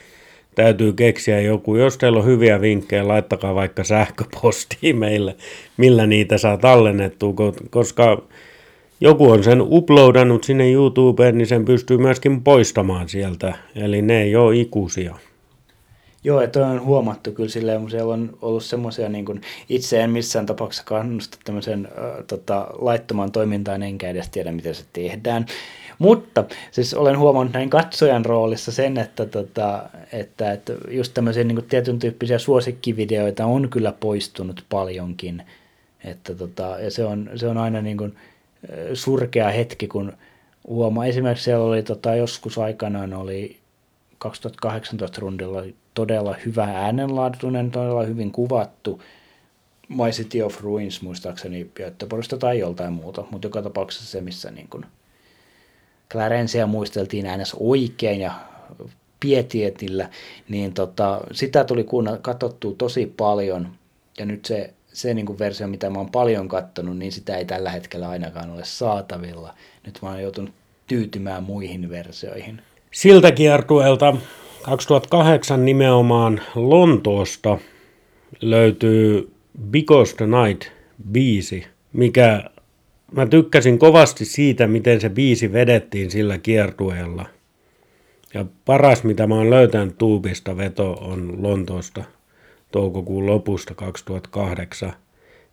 täytyy 0.55 0.93
keksiä 0.93 1.41
joku. 1.41 1.75
Jos 1.75 1.97
teillä 1.97 2.19
on 2.19 2.25
hyviä 2.25 2.61
vinkkejä, 2.61 3.07
laittakaa 3.07 3.55
vaikka 3.55 3.83
sähköpostiin 3.83 4.97
meille, 4.97 5.35
millä 5.77 6.07
niitä 6.07 6.37
saa 6.37 6.57
tallennettua, 6.57 7.33
koska 7.69 8.23
joku 9.01 9.31
on 9.31 9.43
sen 9.43 9.61
uploadannut 9.61 10.43
sinne 10.43 10.71
YouTubeen, 10.71 11.37
niin 11.37 11.47
sen 11.47 11.65
pystyy 11.65 11.97
myöskin 11.97 12.43
poistamaan 12.43 13.09
sieltä. 13.09 13.53
Eli 13.75 14.01
ne 14.01 14.21
ei 14.21 14.35
ole 14.35 14.57
ikuisia. 14.57 15.15
Joo, 16.25 16.47
toi 16.47 16.63
on 16.63 16.85
huomattu 16.85 17.31
kyllä 17.31 17.49
silleen, 17.49 17.81
kun 17.81 17.91
siellä 17.91 18.13
on 18.13 18.37
ollut 18.41 18.63
semmoisia, 18.63 19.09
niin 19.09 19.25
kuin, 19.25 19.41
itse 19.69 20.01
en 20.01 20.09
missään 20.09 20.45
tapauksessa 20.45 20.83
kannusta 20.85 21.37
tämmöisen 21.43 21.85
äh, 21.85 22.25
tota, 22.27 22.67
laittoman 22.79 23.31
toimintaan, 23.31 23.83
enkä 23.83 24.09
edes 24.09 24.29
tiedä, 24.29 24.51
miten 24.51 24.75
se 24.75 24.85
tehdään. 24.93 25.45
Mutta 26.03 26.43
siis 26.71 26.93
olen 26.93 27.19
huomannut 27.19 27.53
näin 27.53 27.69
katsojan 27.69 28.25
roolissa 28.25 28.71
sen, 28.71 28.97
että, 28.97 29.25
tota, 29.25 29.89
että, 30.11 30.51
että 30.51 30.73
just 30.89 31.13
tämmöisiä 31.13 31.43
niin 31.43 31.63
tietyn 31.63 31.99
tyyppisiä 31.99 32.39
suosikkivideoita 32.39 33.45
on 33.45 33.69
kyllä 33.69 33.91
poistunut 33.91 34.65
paljonkin. 34.69 35.43
Että 36.03 36.35
tota, 36.35 36.79
ja 36.79 36.91
se 36.91 37.05
on, 37.05 37.29
se 37.35 37.47
on 37.47 37.57
aina 37.57 37.81
niin 37.81 37.97
kuin, 37.97 38.15
surkea 38.93 39.49
hetki, 39.49 39.87
kun 39.87 40.13
huomaa. 40.67 41.05
Esimerkiksi 41.05 41.43
siellä 41.43 41.65
oli 41.65 41.83
tota, 41.83 42.15
joskus 42.15 42.57
aikanaan 42.57 43.13
oli 43.13 43.57
2018 44.17 45.21
rundilla 45.21 45.63
todella 45.93 46.35
hyvä 46.45 46.63
äänenlaaduinen, 46.63 47.71
todella 47.71 48.03
hyvin 48.03 48.31
kuvattu. 48.31 49.01
My 49.89 50.09
City 50.11 50.41
of 50.41 50.61
Ruins 50.61 51.01
muistaakseni 51.01 51.71
Göteborgista 51.75 52.37
tai 52.37 52.59
joltain 52.59 52.93
muuta, 52.93 53.23
mutta 53.31 53.47
joka 53.47 53.61
tapauksessa 53.61 54.11
se, 54.11 54.21
missä 54.21 54.51
niin 54.51 54.67
kuin 54.69 54.85
Clarencea 56.13 56.67
muisteltiin 56.67 57.25
äänessä 57.25 57.57
oikein 57.59 58.21
ja 58.21 58.31
pietietillä, 59.19 60.09
niin 60.49 60.73
tota, 60.73 61.21
sitä 61.31 61.63
tuli 61.63 61.85
katsottua 62.21 62.73
tosi 62.77 63.13
paljon. 63.17 63.67
Ja 64.19 64.25
nyt 64.25 64.45
se, 64.45 64.73
se 64.87 65.13
niin 65.13 65.25
kuin 65.25 65.39
versio, 65.39 65.67
mitä 65.67 65.89
mä 65.89 65.97
oon 65.97 66.11
paljon 66.11 66.47
katsonut, 66.47 66.97
niin 66.97 67.11
sitä 67.11 67.37
ei 67.37 67.45
tällä 67.45 67.69
hetkellä 67.69 68.09
ainakaan 68.09 68.51
ole 68.51 68.65
saatavilla. 68.65 69.53
Nyt 69.85 69.99
mä 70.01 70.09
oon 70.09 70.21
joutunut 70.21 70.51
tyytymään 70.87 71.43
muihin 71.43 71.89
versioihin. 71.89 72.61
Siltä 72.91 73.31
kiertueelta 73.31 74.17
2008 74.61 75.65
nimenomaan 75.65 76.41
Lontoosta 76.55 77.57
löytyy 78.41 79.31
Because 79.71 80.15
the 80.15 80.25
Night 80.25 80.71
biisi, 81.11 81.67
mikä 81.93 82.43
mä 83.15 83.25
tykkäsin 83.25 83.79
kovasti 83.79 84.25
siitä, 84.25 84.67
miten 84.67 85.01
se 85.01 85.09
biisi 85.09 85.53
vedettiin 85.53 86.11
sillä 86.11 86.37
kiertueella. 86.37 87.25
Ja 88.33 88.45
paras, 88.65 89.03
mitä 89.03 89.27
mä 89.27 89.35
oon 89.35 89.49
löytänyt 89.49 89.97
tuubista 89.97 90.57
veto, 90.57 90.91
on 90.91 91.43
Lontoosta 91.43 92.03
toukokuun 92.71 93.25
lopusta 93.25 93.75
2008. 93.75 94.93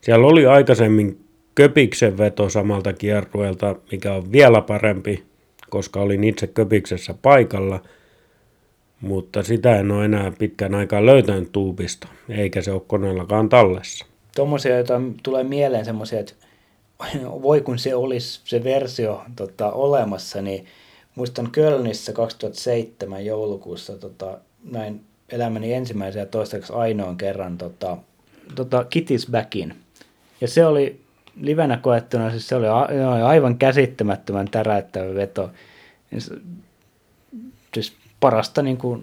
Siellä 0.01 0.27
oli 0.27 0.47
aikaisemmin 0.47 1.25
Köpiksen 1.55 2.19
veto 2.19 2.49
samalta 2.49 2.93
kiertueelta, 2.93 3.77
mikä 3.93 4.15
on 4.15 4.33
vielä 4.33 4.61
parempi, 4.61 5.25
koska 5.71 6.01
olin 6.01 6.25
itse 6.25 6.47
Köpiksessä 6.47 7.15
paikalla, 7.23 7.83
mutta 9.01 9.43
sitä 9.43 9.77
en 9.77 9.91
ole 9.91 10.05
enää 10.05 10.33
pitkän 10.39 10.75
aikaa 10.75 11.07
löytänyt 11.07 11.53
tuubista, 11.53 12.09
eikä 12.29 12.63
se 12.63 12.73
ole 12.73 12.83
koneellakaan 12.87 13.49
tallessa. 13.49 14.07
Tuommoisia, 14.37 14.75
joita 14.75 15.01
tulee 15.23 15.45
mieleen 15.45 15.85
semmoisia, 15.85 16.21
että 16.21 16.33
voi 17.43 17.61
kun 17.61 17.79
se 17.79 17.95
olisi 17.95 18.41
se 18.45 18.65
versio 18.65 19.25
tota, 19.37 19.73
olemassa, 19.73 20.43
niin 20.43 20.67
muistan 21.15 21.51
Kölnissä 21.51 22.13
2007 22.13 23.27
joulukuussa 23.27 23.99
tota, 23.99 24.39
näin 24.71 25.01
elämäni 25.29 25.73
ensimmäisen 25.73 26.21
ja 26.21 26.27
toistaiseksi 26.27 26.73
ainoan 26.73 27.17
kerran 27.17 27.59
tota, 27.59 27.97
tota 28.55 28.83
Kitty's 28.83 29.31
Backin. 29.31 29.75
Ja 30.41 30.49
se 30.49 30.67
oli 30.67 31.01
livenä 31.41 31.77
koettuna, 31.77 32.31
siis 32.31 32.49
se 32.49 32.57
oli 32.57 32.67
aivan 33.25 33.59
käsittämättömän 33.59 34.49
täräyttävä 34.51 35.15
veto. 35.15 35.51
Siis 37.75 37.93
parasta 38.21 38.63
niin 38.63 38.77
kuin, 38.77 39.03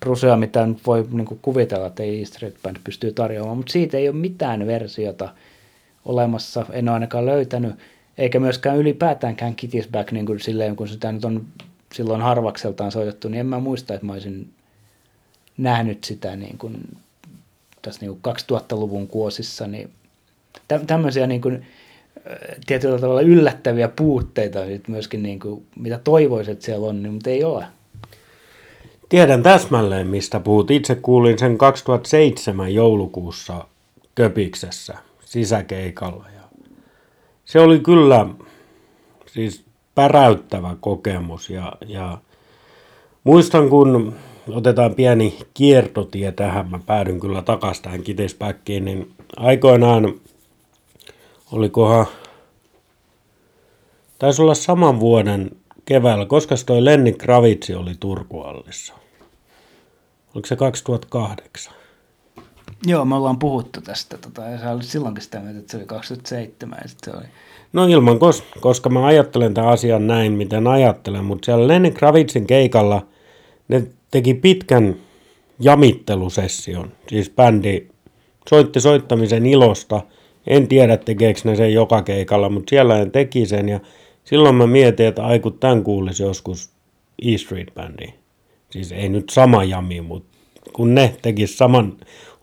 prusea, 0.00 0.36
mitä 0.36 0.66
nyt 0.66 0.86
voi 0.86 1.06
niin 1.10 1.26
kuin, 1.26 1.38
kuvitella, 1.42 1.86
että 1.86 2.02
ei 2.02 2.24
Street 2.24 2.56
Band 2.62 2.76
pystyy 2.84 3.12
tarjoamaan, 3.12 3.56
mutta 3.56 3.72
siitä 3.72 3.96
ei 3.96 4.08
ole 4.08 4.16
mitään 4.16 4.66
versiota– 4.66 5.28
olemassa, 6.04 6.66
en 6.70 6.88
ole 6.88 6.94
ainakaan 6.94 7.26
löytänyt, 7.26 7.74
eikä 8.18 8.40
myöskään 8.40 8.76
ylipäätäänkään 8.76 9.56
Kitty's 9.62 9.90
Back 9.90 10.12
niin 10.12 10.26
kuin 10.26 10.40
silleen, 10.40 10.76
kun 10.76 10.88
sitä 10.88 11.12
nyt 11.12 11.24
on 11.24 11.46
silloin 11.92 12.20
harvakseltaan 12.20 12.92
soitettu, 12.92 13.28
niin 13.28 13.40
en 13.40 13.46
mä 13.46 13.58
muista, 13.58 13.94
että 13.94 14.06
mä 14.06 14.12
olisin 14.12 14.50
nähnyt 15.56 16.04
sitä 16.04 16.36
niin 16.36 16.58
kuin 16.58 16.98
tässä 17.82 18.00
niin 18.00 18.18
kuin 18.22 18.34
2000-luvun 18.36 19.06
kuosissa, 19.06 19.66
niin 19.66 19.90
tä- 20.68 20.80
tämmöisiä 20.86 21.26
niin 21.26 21.40
kuin, 21.40 21.66
tietyllä 22.66 22.98
tavalla 22.98 23.20
yllättäviä 23.20 23.88
puutteita 23.88 24.58
myöskin, 24.88 25.22
niin 25.22 25.40
kuin, 25.40 25.66
mitä 25.76 26.00
toivoisit, 26.04 26.52
että 26.52 26.64
siellä 26.64 26.86
on, 26.86 27.02
niin, 27.02 27.12
mutta 27.12 27.30
ei 27.30 27.44
ole. 27.44 27.64
Tiedän 29.08 29.42
täsmälleen, 29.42 30.06
mistä 30.06 30.40
puhut. 30.40 30.70
Itse 30.70 30.94
kuulin 30.94 31.38
sen 31.38 31.58
2007 31.58 32.74
joulukuussa 32.74 33.64
Köpiksessä 34.14 34.98
sisäkeikalla. 35.30 36.24
Ja 36.34 36.42
se 37.44 37.60
oli 37.60 37.80
kyllä 37.80 38.26
siis 39.26 39.64
päräyttävä 39.94 40.76
kokemus 40.80 41.50
ja, 41.50 41.72
ja 41.86 42.18
muistan 43.24 43.68
kun 43.68 44.16
otetaan 44.48 44.94
pieni 44.94 45.38
kiertotie 45.54 46.32
tähän, 46.32 46.70
mä 46.70 46.80
päädyn 46.86 47.20
kyllä 47.20 47.42
takaisin 47.42 47.82
tähän 47.82 48.02
kitespäkkiin, 48.02 48.84
niin 48.84 49.12
aikoinaan 49.36 50.14
olikohan, 51.52 52.06
taisi 54.18 54.42
olla 54.42 54.54
saman 54.54 55.00
vuoden 55.00 55.50
keväällä, 55.84 56.26
koska 56.26 56.54
toi 56.66 56.84
Lenni 56.84 57.12
Kravitsi 57.12 57.74
oli 57.74 57.94
Turkuallissa. 58.00 58.94
Oliko 60.34 60.46
se 60.46 60.56
2008? 60.56 61.79
Joo, 62.86 63.04
me 63.04 63.14
ollaan 63.14 63.38
puhuttu 63.38 63.80
tästä, 63.80 64.18
tota, 64.18 64.42
ja 64.42 64.58
sä 64.58 64.70
olit 64.70 64.84
silloinkin 64.84 65.22
sitä 65.22 65.40
mieltä, 65.40 65.58
että 65.58 65.70
se 65.70 65.76
oli 65.76 65.86
2007, 65.86 66.78
ja 66.82 66.88
se 67.04 67.16
oli... 67.16 67.26
No 67.72 67.86
ilman, 67.86 68.18
koska 68.60 68.88
mä 68.88 69.06
ajattelen 69.06 69.54
tämän 69.54 69.70
asian 69.70 70.06
näin, 70.06 70.32
miten 70.32 70.66
ajattelen, 70.66 71.24
mutta 71.24 71.46
siellä 71.46 71.68
Lenny 71.68 71.90
Kravitsin 71.90 72.46
keikalla 72.46 73.06
ne 73.68 73.86
teki 74.10 74.34
pitkän 74.34 74.96
jamittelusession, 75.60 76.92
siis 77.08 77.30
bändi 77.30 77.86
soitti 78.48 78.80
soittamisen 78.80 79.46
ilosta, 79.46 80.00
en 80.46 80.68
tiedä 80.68 80.96
tekeekö 80.96 81.40
ne 81.44 81.56
sen 81.56 81.72
joka 81.72 82.02
keikalla, 82.02 82.48
mutta 82.48 82.70
siellä 82.70 82.98
ne 82.98 83.06
teki 83.06 83.46
sen, 83.46 83.68
ja 83.68 83.80
silloin 84.24 84.54
mä 84.54 84.66
mietin, 84.66 85.06
että 85.06 85.24
aiku 85.24 85.50
tämän 85.50 85.84
kuulisi 85.84 86.22
joskus 86.22 86.70
E 87.22 87.38
Street 87.38 87.74
Bandi. 87.74 88.06
Siis 88.70 88.92
ei 88.92 89.08
nyt 89.08 89.30
sama 89.30 89.64
jami, 89.64 90.00
mutta 90.00 90.38
kun 90.72 90.94
ne 90.94 91.14
teki 91.22 91.46
saman 91.46 91.96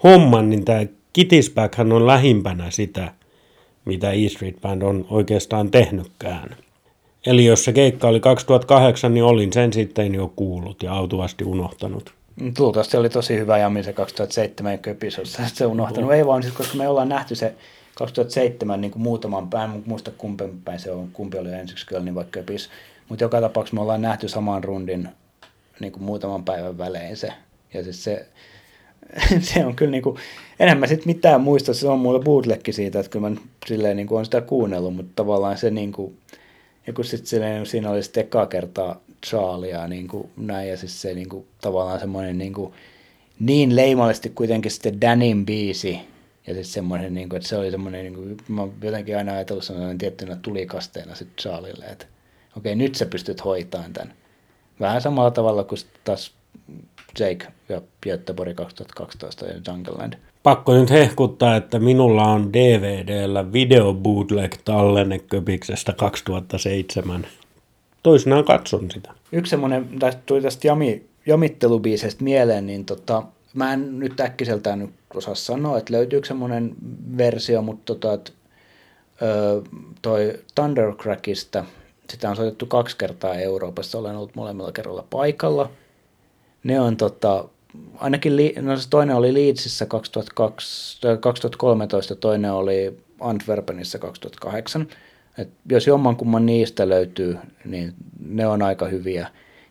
homman, 0.03 0.49
niin 0.49 0.65
tämä 0.65 0.85
Kittisbackhan 1.13 1.91
on 1.91 2.07
lähimpänä 2.07 2.71
sitä, 2.71 3.13
mitä 3.85 4.11
E 4.11 4.29
Street 4.29 4.61
Band 4.61 4.81
on 4.81 5.05
oikeastaan 5.09 5.71
tehnytkään. 5.71 6.55
Eli 7.25 7.45
jos 7.45 7.65
se 7.65 7.73
keikka 7.73 8.07
oli 8.07 8.19
2008, 8.19 9.13
niin 9.13 9.23
olin 9.23 9.53
sen 9.53 9.73
sitten 9.73 10.15
jo 10.15 10.33
kuullut 10.35 10.83
ja 10.83 10.93
autuvasti 10.93 11.43
unohtanut. 11.43 12.13
Luultavasti 12.59 12.91
se 12.91 12.97
oli 12.97 13.09
tosi 13.09 13.37
hyvä 13.37 13.57
jammi 13.57 13.83
se 13.83 13.93
2007 13.93 14.79
köpis, 14.79 15.21
se 15.53 15.65
unohtanut. 15.65 16.13
Ei 16.13 16.25
vaan 16.25 16.43
siis, 16.43 16.55
koska 16.55 16.77
me 16.77 16.87
ollaan 16.87 17.09
nähty 17.09 17.35
se 17.35 17.53
2007 17.95 18.81
niin 18.81 18.91
kuin 18.91 19.01
muutaman 19.01 19.49
päin, 19.49 19.69
mutta 19.69 19.89
muista 19.89 20.11
kumpi 20.17 20.43
päin 20.65 20.79
se 20.79 20.91
on, 20.91 21.09
kumpi 21.13 21.37
oli 21.37 21.53
ensiksi 21.53 21.87
kyllä, 21.87 22.03
niin 22.03 22.15
vaikka 22.15 22.39
köpis. 22.39 22.69
Mutta 23.09 23.23
joka 23.23 23.41
tapauksessa 23.41 23.75
me 23.75 23.81
ollaan 23.81 24.01
nähty 24.01 24.27
saman 24.27 24.63
rundin 24.63 25.09
niin 25.79 25.91
kuin 25.91 26.03
muutaman 26.03 26.45
päivän 26.45 26.77
välein 26.77 27.17
se. 27.17 27.33
Ja 27.73 27.83
siis 27.83 28.03
se, 28.03 28.27
se 29.39 29.65
on 29.65 29.75
kyllä 29.75 29.91
niinku, 29.91 30.17
enemmän 30.59 30.89
sit 30.89 31.05
mitään 31.05 31.41
muista, 31.41 31.73
se 31.73 31.87
on 31.87 31.99
mulla 31.99 32.19
bootlegki 32.19 32.73
siitä, 32.73 32.99
että 32.99 33.09
kyllä 33.09 33.29
mä 33.29 33.35
silleen 33.65 33.97
niinku 33.97 34.15
on 34.15 34.25
sitä 34.25 34.41
kuunnellut, 34.41 34.95
mutta 34.95 35.11
tavallaan 35.15 35.57
se 35.57 35.71
niinku, 35.71 36.13
ja 36.87 36.93
kun 36.93 37.05
sit 37.05 37.25
silleen, 37.25 37.65
siinä 37.65 37.89
oli 37.89 38.03
sitten 38.03 38.23
ekaa 38.23 38.45
kertaa 38.45 39.01
Charlia 39.25 39.87
niinku 39.87 40.29
näin, 40.37 40.69
ja 40.69 40.77
siis 40.77 41.01
se 41.01 41.13
niinku, 41.13 41.45
tavallaan 41.61 41.99
semmoinen 41.99 42.37
niinku, 42.37 42.73
niin 43.39 43.75
leimallisesti 43.75 44.29
kuitenkin 44.29 44.71
sitten 44.71 45.01
Danin 45.01 45.45
biisi, 45.45 45.99
ja 46.47 46.53
sitten 46.53 46.73
semmoinen, 46.73 47.13
niinku, 47.13 47.35
että 47.35 47.49
se 47.49 47.57
oli 47.57 47.71
semmoinen, 47.71 48.03
niinku, 48.03 48.43
mä 48.47 48.67
jotenkin 48.81 49.17
aina 49.17 49.33
ajatellut 49.33 49.63
semmoinen 49.63 49.97
tiettynä 49.97 50.37
tulikasteena 50.41 51.15
sitten 51.15 51.35
Charlille, 51.41 51.85
että 51.85 52.05
okei, 52.57 52.75
nyt 52.75 52.95
sä 52.95 53.05
pystyt 53.05 53.45
hoitamaan 53.45 53.93
tämän. 53.93 54.13
Vähän 54.79 55.01
samalla 55.01 55.31
tavalla 55.31 55.63
kuin 55.63 55.79
taas 56.03 56.33
Jake 57.19 57.47
ja 57.69 57.81
Göteborg 58.03 58.55
2012 58.55 59.45
ja 59.45 59.53
Jungleland. 59.67 60.13
Pakko 60.43 60.73
nyt 60.73 60.89
hehkuttaa, 60.89 61.55
että 61.55 61.79
minulla 61.79 62.23
on 62.23 62.53
DVDllä 62.53 63.53
video 63.53 63.93
bootleg 63.93 64.53
tallenne 64.65 65.19
Köpiksestä 65.19 65.93
2007. 65.93 67.27
Toisinaan 68.03 68.45
katson 68.45 68.91
sitä. 68.91 69.11
Yksi 69.31 69.49
semmoinen, 69.49 69.89
tästä 69.99 70.21
tuli 70.25 70.41
tästä 70.41 70.67
jami, 70.67 71.05
jamittelubiisestä 71.25 72.23
mieleen, 72.23 72.67
niin 72.67 72.85
tota, 72.85 73.23
mä 73.53 73.73
en 73.73 73.99
nyt 73.99 74.19
äkkiseltään 74.19 74.79
nyt 74.79 74.89
osaa 75.13 75.35
sanoa, 75.35 75.77
että 75.77 75.93
löytyykö 75.93 76.27
semmoinen 76.27 76.75
versio, 77.17 77.61
mutta 77.61 77.85
tota, 77.85 78.13
et, 78.13 78.33
ö, 79.21 79.61
toi 80.01 80.39
Thundercrackista, 80.55 81.65
sitä 82.09 82.29
on 82.29 82.35
soitettu 82.35 82.65
kaksi 82.65 82.97
kertaa 82.97 83.35
Euroopassa, 83.35 83.97
olen 83.97 84.17
ollut 84.17 84.35
molemmilla 84.35 84.71
kerralla 84.71 85.05
paikalla– 85.09 85.69
ne 86.63 86.79
on 86.79 86.97
tota, 86.97 87.45
ainakin 87.97 88.33
no 88.61 88.77
se 88.77 88.89
toinen 88.89 89.15
oli 89.15 89.33
Leedsissä 89.33 89.85
2002, 89.85 91.01
2013, 91.19 92.15
toinen 92.15 92.53
oli 92.53 92.97
Antwerpenissa 93.19 93.99
2008. 93.99 94.87
Et 95.37 95.49
jos 95.69 95.87
jommankumman 95.87 96.45
niistä 96.45 96.89
löytyy, 96.89 97.37
niin 97.65 97.93
ne 98.19 98.47
on 98.47 98.61
aika 98.61 98.85
hyviä. 98.85 99.27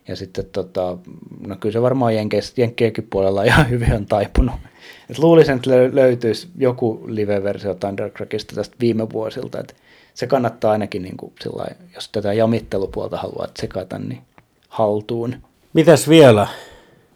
Ja 0.09 0.17
sitten 0.17 0.45
tota, 0.53 0.99
no 1.47 1.57
kyllä 1.61 1.73
se 1.73 1.83
varmaan 1.83 2.13
Jenkkienkin 2.57 3.07
puolella 3.11 3.43
ihan 3.53 3.71
hyvin 3.71 3.93
on 3.93 4.07
taipunut. 4.07 4.55
Et 5.11 5.19
luulisin, 5.19 5.57
että 5.57 5.71
löytyisi 5.93 6.49
joku 6.59 7.05
live-versio 7.07 7.75
Thundercrackista 7.75 8.55
tästä 8.55 8.77
viime 8.81 9.11
vuosilta. 9.11 9.61
Et 9.61 9.77
se 10.15 10.27
kannattaa 10.27 10.73
ainakin, 10.73 11.03
niin 11.03 11.17
kuin, 11.17 11.33
sillai, 11.41 11.69
jos 11.95 12.09
tätä 12.09 12.33
jamittelupuolta 12.33 13.17
haluat 13.17 13.51
sekata, 13.61 13.99
niin 13.99 14.23
haltuun. 14.69 15.37
Mitäs 15.73 16.09
vielä? 16.09 16.49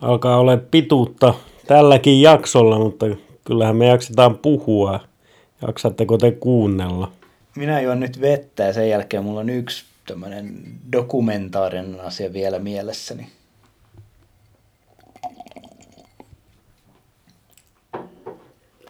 Alkaa 0.01 0.37
olla 0.41 0.57
pituutta 0.57 1.35
tälläkin 1.67 2.23
jaksolla, 2.23 2.79
mutta 2.79 3.07
kyllähän 3.45 3.77
me 3.77 3.87
jaksetaan 3.87 4.39
puhua. 4.39 5.01
Jaksatteko 5.67 6.19
te 6.19 6.31
kuunnella? 6.31 7.13
Minä 7.57 7.81
juon 7.81 8.01
nyt 8.01 8.21
vettä 8.21 8.63
ja 8.63 8.73
sen 8.73 8.89
jälkeen 8.89 9.25
mulla 9.25 9.41
on 9.41 9.51
yksi 9.51 9.85
tämmöinen 10.07 10.63
dokumentaarinen 10.93 12.01
asia 12.01 12.33
vielä 12.33 12.59
mielessäni. 12.59 13.27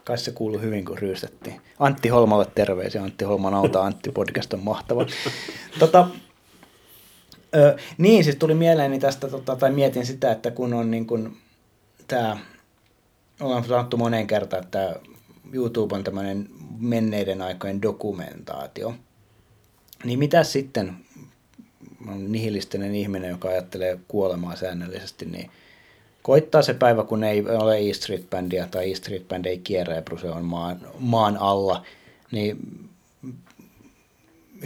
Kai 0.04 0.18
se 0.18 0.30
kuuluu 0.32 0.60
hyvin, 0.60 0.84
kun 0.84 0.98
ryystettiin. 0.98 1.60
Antti 1.78 2.08
Holmalle 2.08 2.46
terveisiä. 2.54 3.02
Antti 3.02 3.24
Holman 3.24 3.54
auta 3.54 3.82
Antti 3.82 4.10
podcast 4.10 4.52
on 4.52 4.60
mahtava. 4.60 5.06
tota, 5.78 6.08
ö, 7.54 7.76
niin, 7.98 8.24
siis 8.24 8.36
tuli 8.36 8.54
mieleeni 8.54 8.98
tästä, 8.98 9.28
tota, 9.28 9.56
tai 9.56 9.70
mietin 9.70 10.06
sitä, 10.06 10.32
että 10.32 10.50
kun 10.50 10.74
on 10.74 10.90
niin 10.90 11.06
kuin, 11.06 11.36
tämä, 12.08 12.38
ollaan 13.40 13.64
sanottu 13.64 13.96
moneen 13.96 14.26
kertaan, 14.26 14.64
että 14.64 14.96
YouTube 15.52 15.94
on 15.94 16.04
tämmöinen 16.04 16.48
menneiden 16.78 17.42
aikojen 17.42 17.82
dokumentaatio. 17.82 18.94
Niin 20.04 20.18
mitä 20.18 20.44
sitten, 20.44 20.96
on 22.08 22.32
nihilistinen 22.32 22.94
ihminen, 22.94 23.30
joka 23.30 23.48
ajattelee 23.48 23.98
kuolemaa 24.08 24.56
säännöllisesti, 24.56 25.24
niin 25.26 25.50
koittaa 26.22 26.62
se 26.62 26.74
päivä, 26.74 27.04
kun 27.04 27.24
ei 27.24 27.44
ole 27.46 27.78
E 27.78 27.92
Street 27.92 28.30
Bandia 28.30 28.66
tai 28.66 28.92
E 28.92 28.94
Street 28.94 29.28
Band 29.28 29.44
ei 29.44 29.58
kierrä 29.58 29.94
ja 29.94 30.02
Bruse 30.02 30.30
on 30.30 30.44
maan, 30.44 30.80
maan 30.98 31.36
alla, 31.36 31.84
niin 32.32 32.58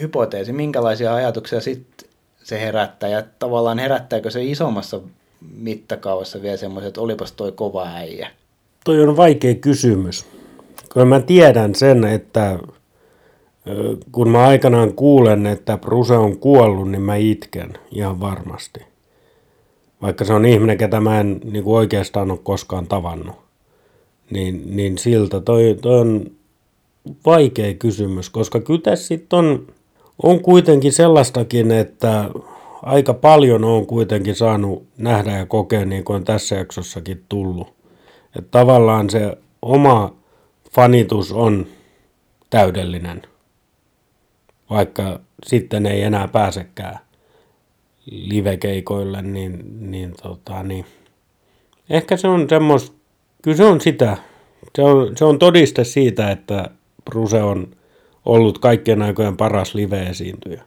hypoteesi, 0.01 0.53
minkälaisia 0.53 1.14
ajatuksia 1.14 1.61
sitten 1.61 2.09
se 2.45 2.61
herättää 2.61 3.09
ja 3.09 3.22
tavallaan 3.38 3.78
herättääkö 3.78 4.30
se 4.30 4.45
isommassa 4.45 5.01
mittakaavassa 5.57 6.42
vielä 6.42 6.57
semmoiset, 6.57 6.88
että 6.88 7.01
olipas 7.01 7.32
toi 7.32 7.53
kova 7.53 7.86
äijä? 7.86 8.30
Toi 8.84 9.03
on 9.03 9.16
vaikea 9.16 9.55
kysymys. 9.55 10.26
Kyllä 10.92 11.07
mä 11.07 11.20
tiedän 11.20 11.74
sen, 11.74 12.05
että 12.05 12.59
kun 14.12 14.28
mä 14.28 14.47
aikanaan 14.47 14.92
kuulen, 14.92 15.47
että 15.47 15.78
Bruse 15.78 16.16
on 16.16 16.38
kuollut, 16.38 16.90
niin 16.90 17.03
mä 17.03 17.16
itken 17.16 17.78
ihan 17.90 18.20
varmasti. 18.20 18.80
Vaikka 20.03 20.24
se 20.24 20.32
on 20.32 20.45
ihminen, 20.45 20.78
ketä 20.78 21.01
mä 21.01 21.20
en 21.20 21.40
niin 21.45 21.64
kuin 21.64 21.76
oikeastaan 21.76 22.30
ole 22.30 22.38
koskaan 22.42 22.86
tavannut. 22.86 23.36
Niin, 24.30 24.76
niin 24.76 24.99
siltä 24.99 25.40
toi, 25.40 25.78
toi 25.82 26.01
on 26.01 26.30
vaikea 27.26 27.74
kysymys, 27.74 28.30
koska 28.30 28.61
kyllä 28.61 28.80
tässä 28.80 29.07
sitten 29.07 29.38
on, 29.38 29.66
on 30.23 30.41
kuitenkin 30.41 30.93
sellaistakin, 30.93 31.71
että 31.71 32.31
aika 32.83 33.15
paljon 33.15 33.65
on 33.65 33.87
kuitenkin 33.87 34.35
saanut 34.35 34.87
nähdä 34.99 35.39
ja 35.39 35.47
kokea, 35.47 35.85
niin 35.85 36.05
kuin 36.05 36.17
on 36.17 36.25
tässä 36.25 36.55
jaksossakin 36.55 37.25
tullut. 37.29 37.75
Että 38.37 38.51
tavallaan 38.51 39.11
se 39.11 39.37
oma 39.62 40.15
fanitus 40.71 41.33
on 41.33 41.67
täydellinen, 42.51 43.23
vaikka 44.71 45.21
sitten 45.47 45.87
ei 45.87 46.03
enää 46.03 46.29
pääsekään 46.29 46.99
livekeikoille, 48.11 49.23
niin, 49.23 49.65
niin, 49.91 50.15
tota, 50.23 50.62
niin 50.62 50.87
ehkä 51.91 52.17
se 52.17 52.29
on 52.29 52.47
semmos, 52.49 52.93
kyllä 53.43 53.57
se 53.57 53.65
on 53.65 53.81
sitä, 53.81 54.17
se 54.77 54.83
on, 54.83 55.17
se 55.17 55.25
on 55.25 55.39
todiste 55.39 55.85
siitä, 55.85 56.31
että 56.31 56.71
Bruse 57.05 57.43
on 57.43 57.69
ollut 58.25 58.59
kaikkien 58.59 59.03
aikojen 59.03 59.37
paras 59.37 59.75
live-esiintyjä. 59.75 60.62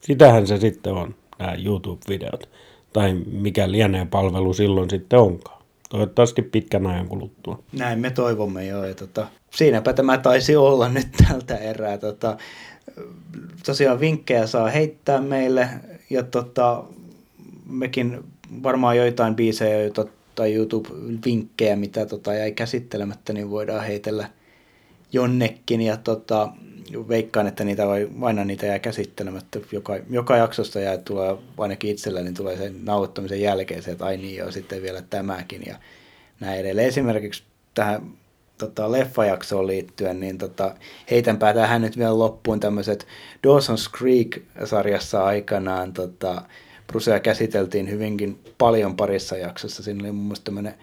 Sitähän 0.00 0.46
se 0.46 0.58
sitten 0.58 0.92
on, 0.92 1.14
nämä 1.38 1.54
YouTube-videot, 1.54 2.48
tai 2.92 3.14
mikä 3.14 3.70
lienee 3.70 4.06
palvelu 4.06 4.54
silloin 4.54 4.90
sitten 4.90 5.18
onkaan. 5.18 5.62
Toivottavasti 5.88 6.42
pitkän 6.42 6.86
ajan 6.86 7.08
kuluttua. 7.08 7.62
Näin 7.72 7.98
me 7.98 8.10
toivomme 8.10 8.66
jo. 8.66 8.84
Ja 8.84 8.94
tota, 8.94 9.26
siinäpä 9.50 9.92
tämä 9.92 10.18
taisi 10.18 10.56
olla 10.56 10.88
nyt 10.88 11.08
tältä 11.28 11.56
erää. 11.56 11.98
Tota, 11.98 12.36
tosiaan 13.66 14.00
vinkkejä 14.00 14.46
saa 14.46 14.68
heittää 14.68 15.20
meille 15.20 15.68
ja 16.10 16.22
tota, 16.22 16.84
mekin 17.66 18.24
varmaan 18.62 18.96
joitain 18.96 19.36
biisejä 19.36 19.80
joita, 19.82 20.06
tai 20.34 20.54
YouTube-vinkkejä, 20.54 21.76
mitä 21.76 22.06
tota, 22.06 22.34
jäi 22.34 22.52
käsittelemättä, 22.52 23.32
niin 23.32 23.50
voidaan 23.50 23.84
heitellä 23.84 24.28
jonnekin. 25.12 25.80
Ja 25.80 25.96
tota, 25.96 26.48
veikkaan, 27.08 27.46
että 27.46 27.64
niitä 27.64 27.86
vai, 27.86 28.08
aina 28.20 28.44
niitä 28.44 28.66
jää 28.66 28.78
käsittelemättä. 28.78 29.58
Joka, 29.72 29.96
joka 30.10 30.36
jaksosta 30.36 30.80
jää, 30.80 30.98
tulee, 30.98 31.36
ainakin 31.58 31.90
itselläni 31.90 32.24
niin 32.24 32.34
tulee 32.34 32.56
sen 32.56 32.84
nauhoittamisen 32.84 33.40
jälkeen 33.40 33.82
se, 33.82 33.90
että 33.90 34.04
ai 34.04 34.16
niin 34.16 34.36
joo, 34.36 34.50
sitten 34.50 34.82
vielä 34.82 35.02
tämäkin 35.10 35.62
ja 35.66 35.76
näin 36.40 36.60
edelleen. 36.60 36.88
Esimerkiksi 36.88 37.42
tähän 37.74 38.02
tota, 38.58 38.92
leffajaksoon 38.92 39.66
liittyen, 39.66 40.20
niin 40.20 40.38
tota, 40.38 40.74
heitänpä 41.10 41.54
tähän 41.54 41.82
nyt 41.82 41.98
vielä 41.98 42.18
loppuun 42.18 42.60
tämmöiset 42.60 43.06
Dawson's 43.46 43.98
Creek-sarjassa 43.98 45.24
aikanaan 45.24 45.92
tota, 45.92 46.42
Brusea 46.86 47.20
käsiteltiin 47.20 47.90
hyvinkin 47.90 48.38
paljon 48.58 48.96
parissa 48.96 49.36
jaksossa. 49.36 49.82
Siinä 49.82 50.04
oli 50.04 50.12
mun 50.12 50.24
mielestä 50.24 50.44
tämmöinen 50.44 50.74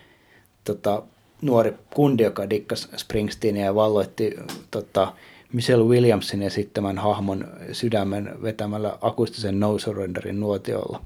tota, 0.63 1.03
nuori 1.41 1.73
kundi, 1.93 2.23
joka 2.23 2.49
dikkasi 2.49 2.87
Springsteenia 2.97 3.65
ja 3.65 3.75
valloitti 3.75 4.35
tota, 4.71 5.13
Michelle 5.53 5.85
Williamsin 5.85 6.41
esittämän 6.41 6.97
hahmon 6.97 7.47
sydämen 7.71 8.31
vetämällä 8.43 8.97
akustisen 9.01 9.59
No 9.59 9.77
Surrenderin 9.77 10.39
nuotiolla. 10.39 11.01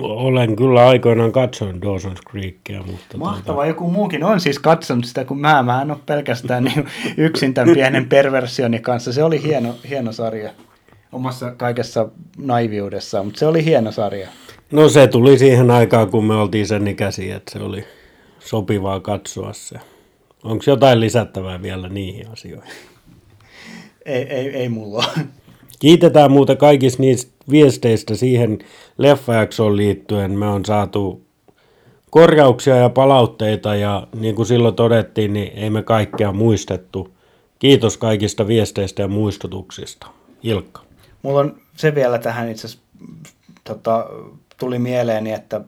Olen 0.00 0.56
kyllä 0.56 0.88
aikoinaan 0.88 1.32
katsonut 1.32 1.76
Dawson's 1.76 2.30
Creekia, 2.30 2.82
mutta... 2.82 3.18
Mahtava, 3.18 3.54
tuota... 3.54 3.66
joku 3.66 3.90
muukin 3.90 4.24
on 4.24 4.40
siis 4.40 4.58
katsonut 4.58 5.04
sitä 5.04 5.24
kuin 5.24 5.40
mä. 5.40 5.62
Mä 5.62 5.82
en 5.82 5.90
ole 5.90 5.98
pelkästään 6.06 6.64
niin 6.64 6.86
yksin 7.16 7.54
tämän 7.54 7.74
pienen 7.74 8.08
perversioni 8.08 8.78
kanssa. 8.78 9.12
Se 9.12 9.24
oli 9.24 9.42
hieno, 9.42 9.74
hieno 9.88 10.12
sarja 10.12 10.50
omassa 11.12 11.50
kaikessa 11.56 12.08
naiviudessaan, 12.38 13.24
mutta 13.24 13.38
se 13.38 13.46
oli 13.46 13.64
hieno 13.64 13.92
sarja. 13.92 14.28
No 14.72 14.88
se 14.88 15.06
tuli 15.06 15.38
siihen 15.38 15.70
aikaan, 15.70 16.10
kun 16.10 16.24
me 16.24 16.34
oltiin 16.34 16.66
sen 16.66 16.88
ikäisiä, 16.88 17.36
että 17.36 17.52
se 17.52 17.58
oli 17.58 17.84
sopivaa 18.38 19.00
katsoa 19.00 19.52
se. 19.52 19.78
Onko 20.44 20.64
jotain 20.66 21.00
lisättävää 21.00 21.62
vielä 21.62 21.88
niihin 21.88 22.30
asioihin? 22.32 22.72
Ei, 24.06 24.22
ei, 24.22 24.48
ei 24.48 24.68
mulla 24.68 25.04
Kiitetään 25.78 26.30
muuten 26.30 26.56
kaikista 26.56 27.02
niistä 27.02 27.32
viesteistä 27.50 28.14
siihen 28.14 28.58
leffajaksoon 28.98 29.76
liittyen. 29.76 30.38
Me 30.38 30.46
on 30.48 30.64
saatu 30.64 31.22
korjauksia 32.10 32.76
ja 32.76 32.88
palautteita 32.88 33.74
ja 33.74 34.06
niin 34.14 34.34
kuin 34.34 34.46
silloin 34.46 34.74
todettiin, 34.74 35.32
niin 35.32 35.52
ei 35.54 35.70
me 35.70 35.82
kaikkea 35.82 36.32
muistettu. 36.32 37.08
Kiitos 37.58 37.96
kaikista 37.96 38.46
viesteistä 38.46 39.02
ja 39.02 39.08
muistutuksista. 39.08 40.06
Ilkka. 40.42 40.82
Mulla 41.22 41.40
on 41.40 41.60
se 41.76 41.94
vielä 41.94 42.18
tähän 42.18 42.50
itse 42.50 42.66
asiassa 42.66 42.84
tota, 43.64 44.06
tuli 44.58 44.78
mieleeni, 44.78 45.32
että 45.32 45.60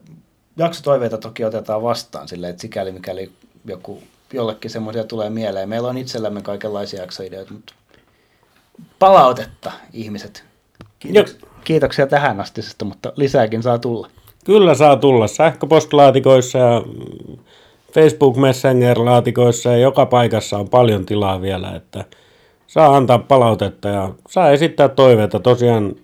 jaksotoiveita 0.57 1.17
toki 1.17 1.45
otetaan 1.45 1.83
vastaan 1.83 2.27
silleen, 2.27 2.51
että 2.51 2.61
sikäli 2.61 2.91
mikäli 2.91 3.31
joku, 3.65 4.03
jollekin 4.33 4.71
semmoisia 4.71 5.03
tulee 5.03 5.29
mieleen. 5.29 5.69
Meillä 5.69 5.89
on 5.89 5.97
itsellämme 5.97 6.41
kaikenlaisia 6.41 7.01
jaksoideoita, 7.01 7.53
mutta 7.53 7.73
palautetta 8.99 9.71
ihmiset. 9.93 10.43
Kiitoksia, 10.99 11.39
kiitoksia 11.63 12.07
tähän 12.07 12.39
astisesta, 12.39 12.85
mutta 12.85 13.13
lisääkin 13.15 13.63
saa 13.63 13.79
tulla. 13.79 14.07
Kyllä 14.45 14.75
saa 14.75 14.95
tulla 14.95 15.27
sähköpostilaatikoissa 15.27 16.57
ja 16.57 16.81
Facebook 17.93 18.35
Messenger-laatikoissa 18.37 19.69
ja 19.69 19.77
joka 19.77 20.05
paikassa 20.05 20.57
on 20.57 20.69
paljon 20.69 21.05
tilaa 21.05 21.41
vielä, 21.41 21.75
että 21.75 22.05
saa 22.67 22.95
antaa 22.97 23.19
palautetta 23.19 23.87
ja 23.87 24.09
saa 24.29 24.51
esittää 24.51 24.89
toiveita 24.89 25.39
tosiaan, 25.39 25.95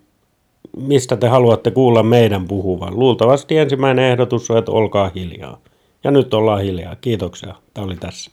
mistä 0.76 1.16
te 1.16 1.28
haluatte 1.28 1.70
kuulla 1.70 2.02
meidän 2.02 2.48
puhuvan. 2.48 2.98
Luultavasti 2.98 3.58
ensimmäinen 3.58 4.04
ehdotus 4.04 4.50
on, 4.50 4.58
että 4.58 4.72
olkaa 4.72 5.10
hiljaa. 5.14 5.58
Ja 6.04 6.10
nyt 6.10 6.34
ollaan 6.34 6.62
hiljaa. 6.62 6.96
Kiitoksia. 6.96 7.54
Tämä 7.74 7.84
oli 7.84 7.96
tässä. 7.96 8.30